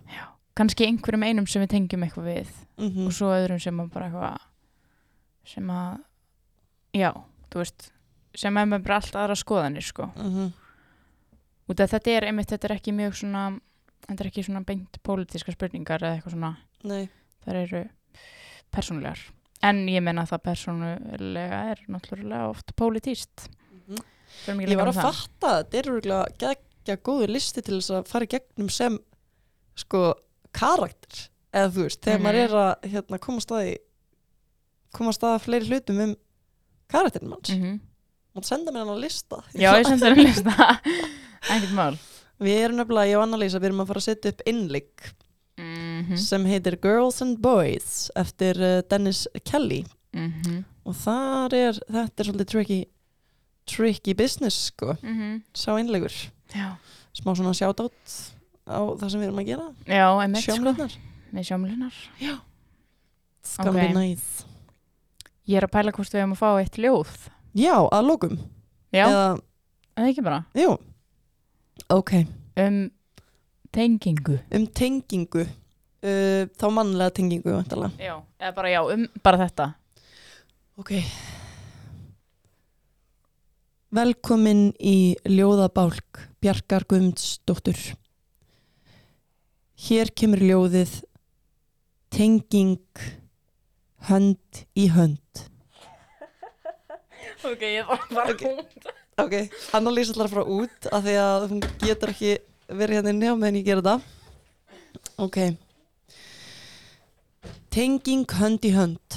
Kannski 0.57 0.87
einhverjum 0.89 1.23
einum 1.23 1.47
sem 1.47 1.63
við 1.63 1.73
tengjum 1.75 2.05
eitthvað 2.05 2.27
við 2.27 2.53
mm 2.77 3.05
og 3.07 3.13
svo 3.15 3.31
öðrum 3.31 3.59
sem 3.61 3.77
bara 3.93 4.09
eitthvað 4.09 4.47
sem 5.51 5.69
að 5.73 5.99
já, 6.93 7.11
þú 7.49 7.63
veist 7.63 7.91
sem 8.37 8.57
er 8.57 8.67
með 8.67 8.83
bara 8.85 8.99
allt 8.99 9.15
aðra 9.15 9.35
skoðanir 9.35 9.83
sko. 9.83 10.11
-hmm. 10.15 10.51
út 11.67 11.79
af 11.79 11.91
þetta 11.91 12.11
er 12.11 12.27
einmitt, 12.29 12.49
þetta 12.49 12.67
er 12.67 12.75
ekki 12.75 12.91
mjög 12.91 13.15
svona 13.15 13.59
þetta 14.07 14.23
er 14.23 14.27
ekki 14.31 14.43
svona 14.43 14.63
beint 14.65 14.97
pólitíska 15.03 15.51
spurningar 15.51 16.03
eða 16.03 16.17
eitthvað 16.17 16.35
svona, 16.35 16.57
nei, 16.83 17.09
það 17.45 17.61
eru 17.61 17.83
persónulegar. 18.71 19.19
En 19.61 19.87
ég 19.87 20.01
menna 20.01 20.23
að 20.25 20.31
það 20.33 20.43
persónulega 20.47 21.59
er 21.71 21.83
náttúrulega 21.87 22.49
oft 22.49 22.75
pólitíst. 22.75 23.49
Förum 24.45 24.61
ekki 24.63 24.71
ég 24.71 24.79
var 24.79 24.89
að 24.89 24.97
um 24.97 25.05
fatta 25.05 25.49
þetta 25.59 25.77
er 25.77 25.89
örugglega 25.91 26.27
geggja 26.85 26.97
góður 27.05 27.31
listi 27.35 27.61
til 27.61 27.77
þess 27.79 27.91
að 27.99 28.07
fara 28.09 28.25
í 28.25 28.31
gegnum 28.33 28.69
sem 28.73 28.97
sko 29.75 30.13
karakter. 30.53 31.27
Eða 31.53 31.71
þú 31.75 31.83
veist, 31.85 32.01
þegar 32.01 32.19
Mhm. 32.19 32.25
maður 32.25 32.41
er 32.43 32.55
að 32.61 32.89
hérna, 32.91 33.19
koma 33.19 33.39
staði 33.43 33.77
koma 34.93 35.11
staði 35.15 35.39
fleiri 35.45 35.67
hlutum 35.69 35.99
um 36.03 36.15
karakterin 36.91 37.29
manns. 37.29 37.49
Mm. 37.49 37.61
Mhm. 37.61 37.79
og 38.35 38.43
senda 38.45 38.71
mér 38.71 38.85
hann 38.85 38.95
að 38.95 39.01
lista. 39.03 39.43
Já, 39.53 39.73
ég 39.75 39.85
sendi 39.85 40.05
þér 40.05 40.15
að 40.15 40.23
lista. 40.23 40.81
Ekkert 41.51 41.73
mál. 41.75 41.97
Við 42.39 42.57
erum 42.63 42.77
nefnilega, 42.79 43.09
ég 43.11 43.17
og 43.17 43.23
Anna-Lísa, 43.25 43.59
við 43.59 43.65
erum 43.69 43.81
að 43.83 43.87
fara 43.91 43.99
að 43.99 44.05
setja 44.07 44.31
upp 44.31 44.41
innleik 44.47 45.01
mhm, 45.59 46.15
sem 46.17 46.45
heitir 46.45 46.77
Girls 46.81 47.21
and 47.21 47.41
Boys 47.43 48.09
eftir 48.15 48.55
uh, 48.63 48.81
Dennis 48.89 49.27
Kelly. 49.43 49.83
Mhm, 50.15 50.63
og 50.85 50.95
þar 50.95 51.53
er, 51.53 51.73
þetta 51.91 52.23
er 52.23 52.29
svolítið 52.31 52.47
tricky 52.53 52.79
tricky 53.67 54.13
business 54.13 54.55
sko. 54.71 54.95
Mhm. 55.03 55.43
Sá 55.53 55.75
innleikur, 55.77 56.15
já, 56.55 56.67
smá 57.17 57.33
svona 57.35 57.53
shoutout 57.57 57.93
á 58.67 58.77
það 58.99 59.09
sem 59.11 59.19
við 59.21 59.27
erum 59.29 59.41
að 59.41 59.49
gera. 59.51 59.67
Sko. 60.41 60.45
Sjómlunar 60.45 60.95
með 61.31 61.47
sjómlunar 61.49 61.99
It's 63.41 63.57
gonna 63.57 63.71
Ok. 63.71 63.79
be 63.79 63.93
nice. 63.93 64.45
Ég 65.47 65.57
er 65.57 65.65
að 65.65 65.71
pæla 65.73 65.91
hvort 65.95 66.11
við 66.13 66.21
hefum 66.21 66.35
að 66.35 66.41
fá 66.43 66.49
eitt 66.61 66.77
ljóð. 66.77 67.13
Já, 67.57 67.75
að 67.91 68.05
lókum 68.07 68.35
Já, 68.93 69.05
Eða, 69.07 69.41
en 69.97 70.05
ekki 70.11 70.23
bara? 70.23 70.41
Jú, 70.55 70.77
ok, 71.89 72.11
um 72.59 72.89
tengingu. 73.71 74.37
Um 74.51 74.65
tengingu, 74.67 75.45
uh, 76.03 76.43
þá 76.59 76.65
mannlega 76.75 77.13
tengingu. 77.15 77.63
Já, 77.97 78.51
bara 78.53 78.69
já, 78.69 78.81
um 78.93 79.07
bara 79.23 79.37
þetta. 79.47 79.73
Ok. 80.77 80.91
Velkomin 83.91 84.69
í 84.79 85.19
ljóðabálk 85.27 86.31
Bjarkar 86.39 86.85
Guðmundsdóttur. 86.87 87.75
Hér 89.83 90.07
kemur 90.15 90.39
ljóðið 90.39 90.93
Tenging 92.15 92.79
hönd 94.07 94.63
í 94.79 94.87
hönd. 94.95 95.41
Ok, 97.51 97.61
ég 97.67 97.83
var 97.89 97.99
bara 98.13 98.31
Ok. 98.31 98.43
Ok, 99.19 99.33
Anna-Lís 99.75 100.13
ætlar 100.13 100.29
að 100.29 100.33
fara 100.37 100.53
út 100.55 100.79
af 100.87 101.03
því 101.03 101.15
að 101.25 101.41
hún 101.49 101.61
getur 101.83 102.13
ekki 102.13 102.31
verið 102.71 102.95
hérna 103.01 103.27
á 103.27 103.35
meðan 103.35 103.59
ég 103.59 103.67
gera 103.67 103.83
þetta. 103.83 103.99
Ok. 105.19 105.37
Tenging 107.75 108.23
hönd 108.39 108.63
í 108.63 108.71
hönd. 108.77 109.07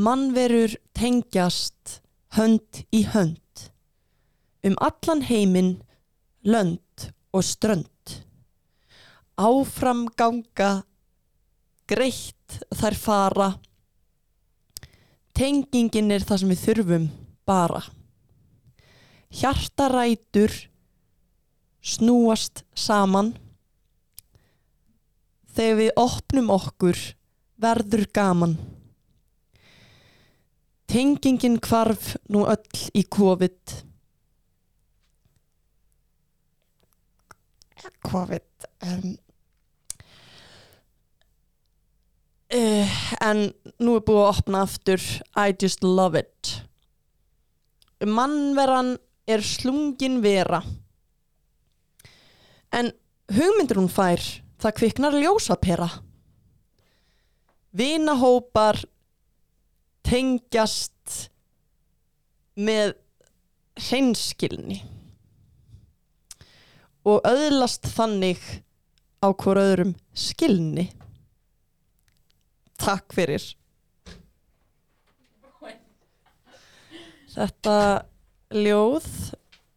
Mannverur 0.00 0.72
tengjast 0.96 1.98
hönd 2.38 2.84
í 2.94 3.02
hönd. 3.10 3.64
Um 4.64 4.78
allan 4.80 5.20
heiminn, 5.28 5.74
lönd 6.40 7.10
og 7.36 7.44
strönd. 7.44 8.14
Áfram 9.36 10.06
ganga, 10.16 10.86
greitt 11.90 12.62
þær 12.80 12.96
fara. 12.96 13.50
Tengingin 15.36 16.14
er 16.16 16.24
það 16.24 16.42
sem 16.44 16.54
við 16.54 16.64
þurfum 16.64 17.06
bara. 17.44 17.84
Hjartarætur 19.36 20.56
snúast 21.84 22.64
saman. 22.72 23.34
Þegar 25.52 25.80
við 25.84 25.96
opnum 26.08 26.52
okkur 26.56 27.08
verður 27.60 28.08
gaman. 28.16 28.60
Tengingin 30.90 31.60
hvarf 31.62 32.16
nú 32.34 32.42
öll 32.50 32.80
í 32.98 33.04
COVID. 33.06 33.74
COVID. 38.10 38.66
Um, 38.82 39.12
uh, 42.58 42.98
en 43.22 43.44
nú 43.78 43.94
er 44.00 44.04
búið 44.08 44.24
að 44.24 44.32
opna 44.32 44.64
aftur 44.66 45.06
I 45.38 45.54
just 45.54 45.86
love 45.86 46.18
it. 46.18 46.56
Mannveran 48.02 48.96
er 49.30 49.46
slungin 49.46 50.18
vera. 50.24 50.64
En 52.74 52.90
hugmyndir 53.30 53.78
hún 53.78 53.92
fær, 53.92 54.22
það 54.58 54.78
kviknar 54.80 55.22
ljósapera. 55.22 55.92
Vinahópar 57.78 58.80
tengjast 60.06 61.30
með 62.60 62.94
hreinskilni 63.80 64.80
og 67.08 67.24
öðlast 67.24 67.88
þannig 67.94 68.40
á 69.20 69.28
hvort 69.32 69.60
öðrum 69.60 69.94
skilni. 70.16 70.90
Takk 72.80 73.12
fyrir. 73.12 73.44
Þetta 77.30 77.74
ljóð 78.58 79.06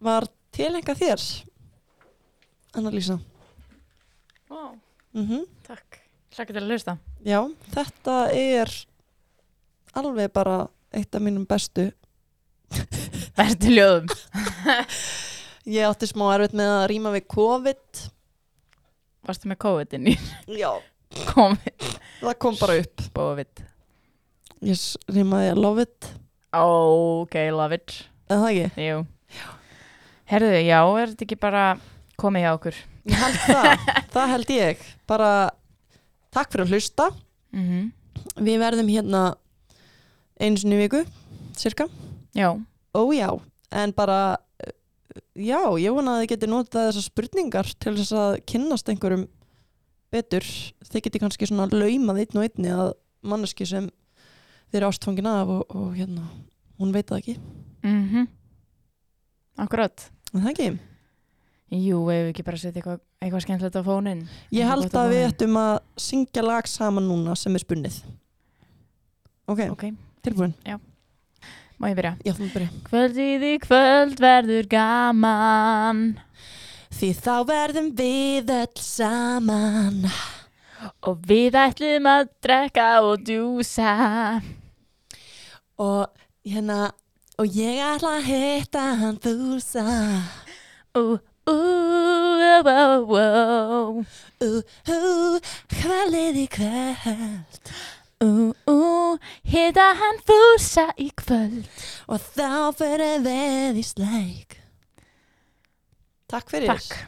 var 0.03 0.26
tilhenga 0.55 0.95
þér, 0.97 1.21
Anna-Lísa. 2.74 3.19
wow. 4.49 4.74
Mm 5.13 5.45
Takk 5.67 5.99
Hlakka 6.34 6.53
til 6.55 6.63
að 6.63 6.71
hlusta 6.71 6.95
Já, 7.21 7.39
þetta 7.76 8.15
er 8.34 8.71
alveg 10.00 10.32
bara 10.34 10.58
eitt 10.94 11.16
af 11.16 11.24
mínum 11.24 11.46
bestu. 11.50 11.89
Bestu 13.38 13.70
ljóðum 13.74 14.08
Ég 15.76 15.86
átti 15.88 16.08
smá 16.10 16.26
erfitt 16.34 16.56
með 16.58 16.72
að 16.74 16.86
rýma 16.91 17.12
við 17.14 17.28
COVID. 17.32 18.02
Varstu 19.28 19.52
með 19.52 19.60
COVID-in 19.64 20.10
í 20.12 20.16
Já, 20.60 20.72
COVID 21.30 21.86
það 22.24 22.39
kom 22.41 22.58
bara 22.60 22.80
upp. 22.82 23.06
COVID 23.16 23.64
Ég 24.64 24.84
rýmaði 25.12 25.54
love 25.60 25.86
it. 25.86 26.10
Ok, 26.56 27.38
love 27.54 27.78
it 27.80 27.96
það 28.32 28.48
ekki? 28.50 28.88
Jú 28.88 29.02
Herðu, 30.34 30.54
já, 30.64 30.80
er 30.98 31.12
þetta 31.12 31.26
ekki 31.28 31.38
bara 31.38 31.64
komið 32.18 32.46
hjá 32.46 32.52
okkur? 32.56 32.78
Ég 33.12 33.20
held 33.20 33.41
það. 33.44 33.88
það 34.16 34.32
held 34.32 34.52
ég. 34.56 34.86
Bara 35.10 35.32
takk 36.34 36.54
fyrir 36.54 36.66
að 36.66 36.74
hlusta. 36.78 37.10
Mm 37.54 37.91
Við 38.39 38.56
verðum 38.62 38.88
hérna 38.89 39.22
einu 40.41 40.59
sinni 40.61 40.77
í 40.77 40.84
viku, 40.86 41.03
cirka. 41.59 41.88
Já, 42.38 42.53
Ó 42.93 43.01
já, 43.13 43.29
en 43.73 43.93
bara, 43.97 44.38
uh, 44.38 44.73
já, 45.34 45.59
ég 45.81 45.93
vona 45.95 46.17
að 46.17 46.23
þið 46.23 46.29
geti 46.34 46.49
notað 46.51 46.89
þessar 46.91 47.05
spurningar 47.07 47.71
til 47.81 47.95
þess 47.97 48.13
að 48.13 48.36
kynnast 48.49 48.89
einhverjum 48.93 49.27
betur. 50.13 50.45
Þið 50.86 51.05
geti 51.07 51.21
kannski 51.23 51.49
svona 51.49 51.65
laumað 51.73 52.21
einn 52.21 52.38
og 52.38 52.45
einni 52.45 52.69
að 52.73 52.93
manneski 53.25 53.65
sem 53.65 53.89
þið 54.69 54.79
eru 54.81 54.89
ástfangin 54.91 55.29
af 55.31 55.49
og, 55.55 55.63
og 55.73 55.91
hérna, 55.97 56.27
hún 56.81 56.93
veit 56.93 57.09
það 57.09 57.21
ekki. 57.23 57.38
mhm 57.84 58.29
Akkurat 59.59 60.07
En 60.34 60.41
það 60.41 60.49
ekki. 60.53 60.67
Jú, 61.73 61.99
ef 62.09 62.23
við 62.23 62.29
ekki 62.31 62.45
bara 62.45 62.57
setja 62.61 62.79
eitthvað 62.81 63.01
eitthva 63.21 63.41
skemmtilegt 63.43 63.77
á 63.77 63.84
fónin 63.86 64.23
Ég 64.53 64.69
held 64.69 64.93
að 64.97 65.11
við 65.13 65.25
ættum 65.27 65.57
að 65.61 65.75
syngja 66.01 66.43
lag 66.45 66.69
saman 66.69 67.05
núna 67.09 67.36
sem 67.38 67.53
er 67.57 67.61
spunnið. 67.63 67.99
Ok, 69.49 69.61
Ok, 69.73 69.86
tilbúin. 70.24 70.53
má 71.78 71.89
ég 71.91 71.97
byrja? 71.97 72.13
Já, 72.24 72.34
þú 72.38 72.45
byrja. 72.53 72.69
Kvöldið 72.88 73.43
í 73.49 73.55
kvöld 73.63 74.21
verður 74.24 74.69
gaman 74.71 76.05
Því 76.93 77.09
þá 77.17 77.36
verðum 77.49 77.89
við 77.97 78.51
öll 78.53 78.80
saman. 78.80 80.05
Og 81.07 81.19
við 81.28 81.57
ætlum 81.57 82.07
að 82.11 82.30
drekka 82.43 82.88
og 83.07 83.24
djúsa 83.24 83.93
Og 85.80 86.07
hérna, 86.43 86.91
og 87.39 87.47
ég 87.55 87.80
ætla 87.84 88.17
að 88.19 88.28
hitta 88.28 88.84
hann 88.99 89.19
fúsa. 89.24 89.86
Ú, 90.95 91.17
ú, 91.49 91.57
ó, 91.57 92.57
ó, 92.63 92.89
ó 93.09 94.03
Ú, 94.43 94.49
ú, 94.91 94.99
kvælið 95.71 96.39
í 96.43 96.47
kvöld. 96.51 97.74
Ú, 98.24 98.55
ú, 98.71 99.19
hitta 99.43 99.89
hann 99.99 100.15
fúsa 100.24 100.95
í 100.95 101.11
kvöld 101.11 101.67
Og 102.07 102.24
þá 102.24 102.71
fyrir 102.78 103.19
við 103.26 103.82
í 103.82 103.84
sleik. 103.84 104.55
Takk 106.32 106.47
fyrir. 106.53 106.71
Takk 106.71 107.03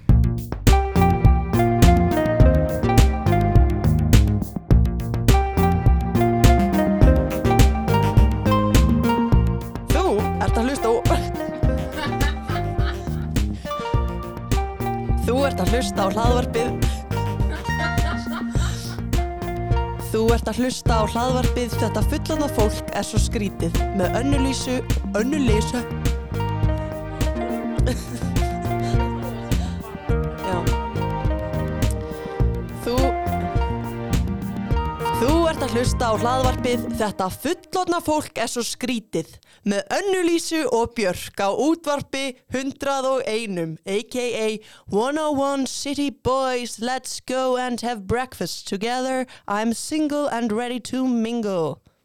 Þú 9.95 10.19
ert 10.43 10.59
að 10.59 10.67
hlusta 10.67 10.87
á... 10.91 10.93
Þú 15.25 15.33
ert 15.47 15.59
að 15.63 15.71
hlusta 15.71 15.99
á 16.03 16.11
hlaðvarpið. 16.11 16.84
Þú 20.15 20.29
ert 20.31 20.47
að 20.47 20.59
hlusta 20.63 20.95
á 20.95 21.11
hlaðvarpið 21.11 21.73
þetta 21.75 22.03
fullanda 22.07 22.47
fólk 22.55 22.93
er 22.95 23.03
svo 23.03 23.19
skrítið 23.19 23.81
með 23.99 24.15
önnulísu, 24.21 24.77
önnulísu. 25.19 25.83
Að 35.65 35.79
hlusta 35.79 36.09
á 36.11 36.13
hlaðvarpið. 36.21 36.81
Þetta 36.99 37.25
fullotna 37.33 37.99
fólk 38.03 38.37
er 38.37 38.49
svo 38.51 38.61
skrítið. 38.65 39.31
Með 39.65 39.87
önnulísu 39.97 40.59
og 40.69 40.93
björk 40.97 41.41
á 41.41 41.49
útvarpi 41.49 42.35
101 42.53 43.79
aka 43.81 44.49
101 44.93 45.65
City 45.71 46.11
Boys 46.11 46.77
Let's 46.77 47.17
go 47.19 47.57
and 47.57 47.81
have 47.81 48.05
breakfast 48.05 48.67
together. 48.67 49.25
I'm 49.47 49.73
single 49.73 50.27
and 50.27 50.51
ready 50.51 50.79
to 50.91 51.07
mingle 51.07 51.81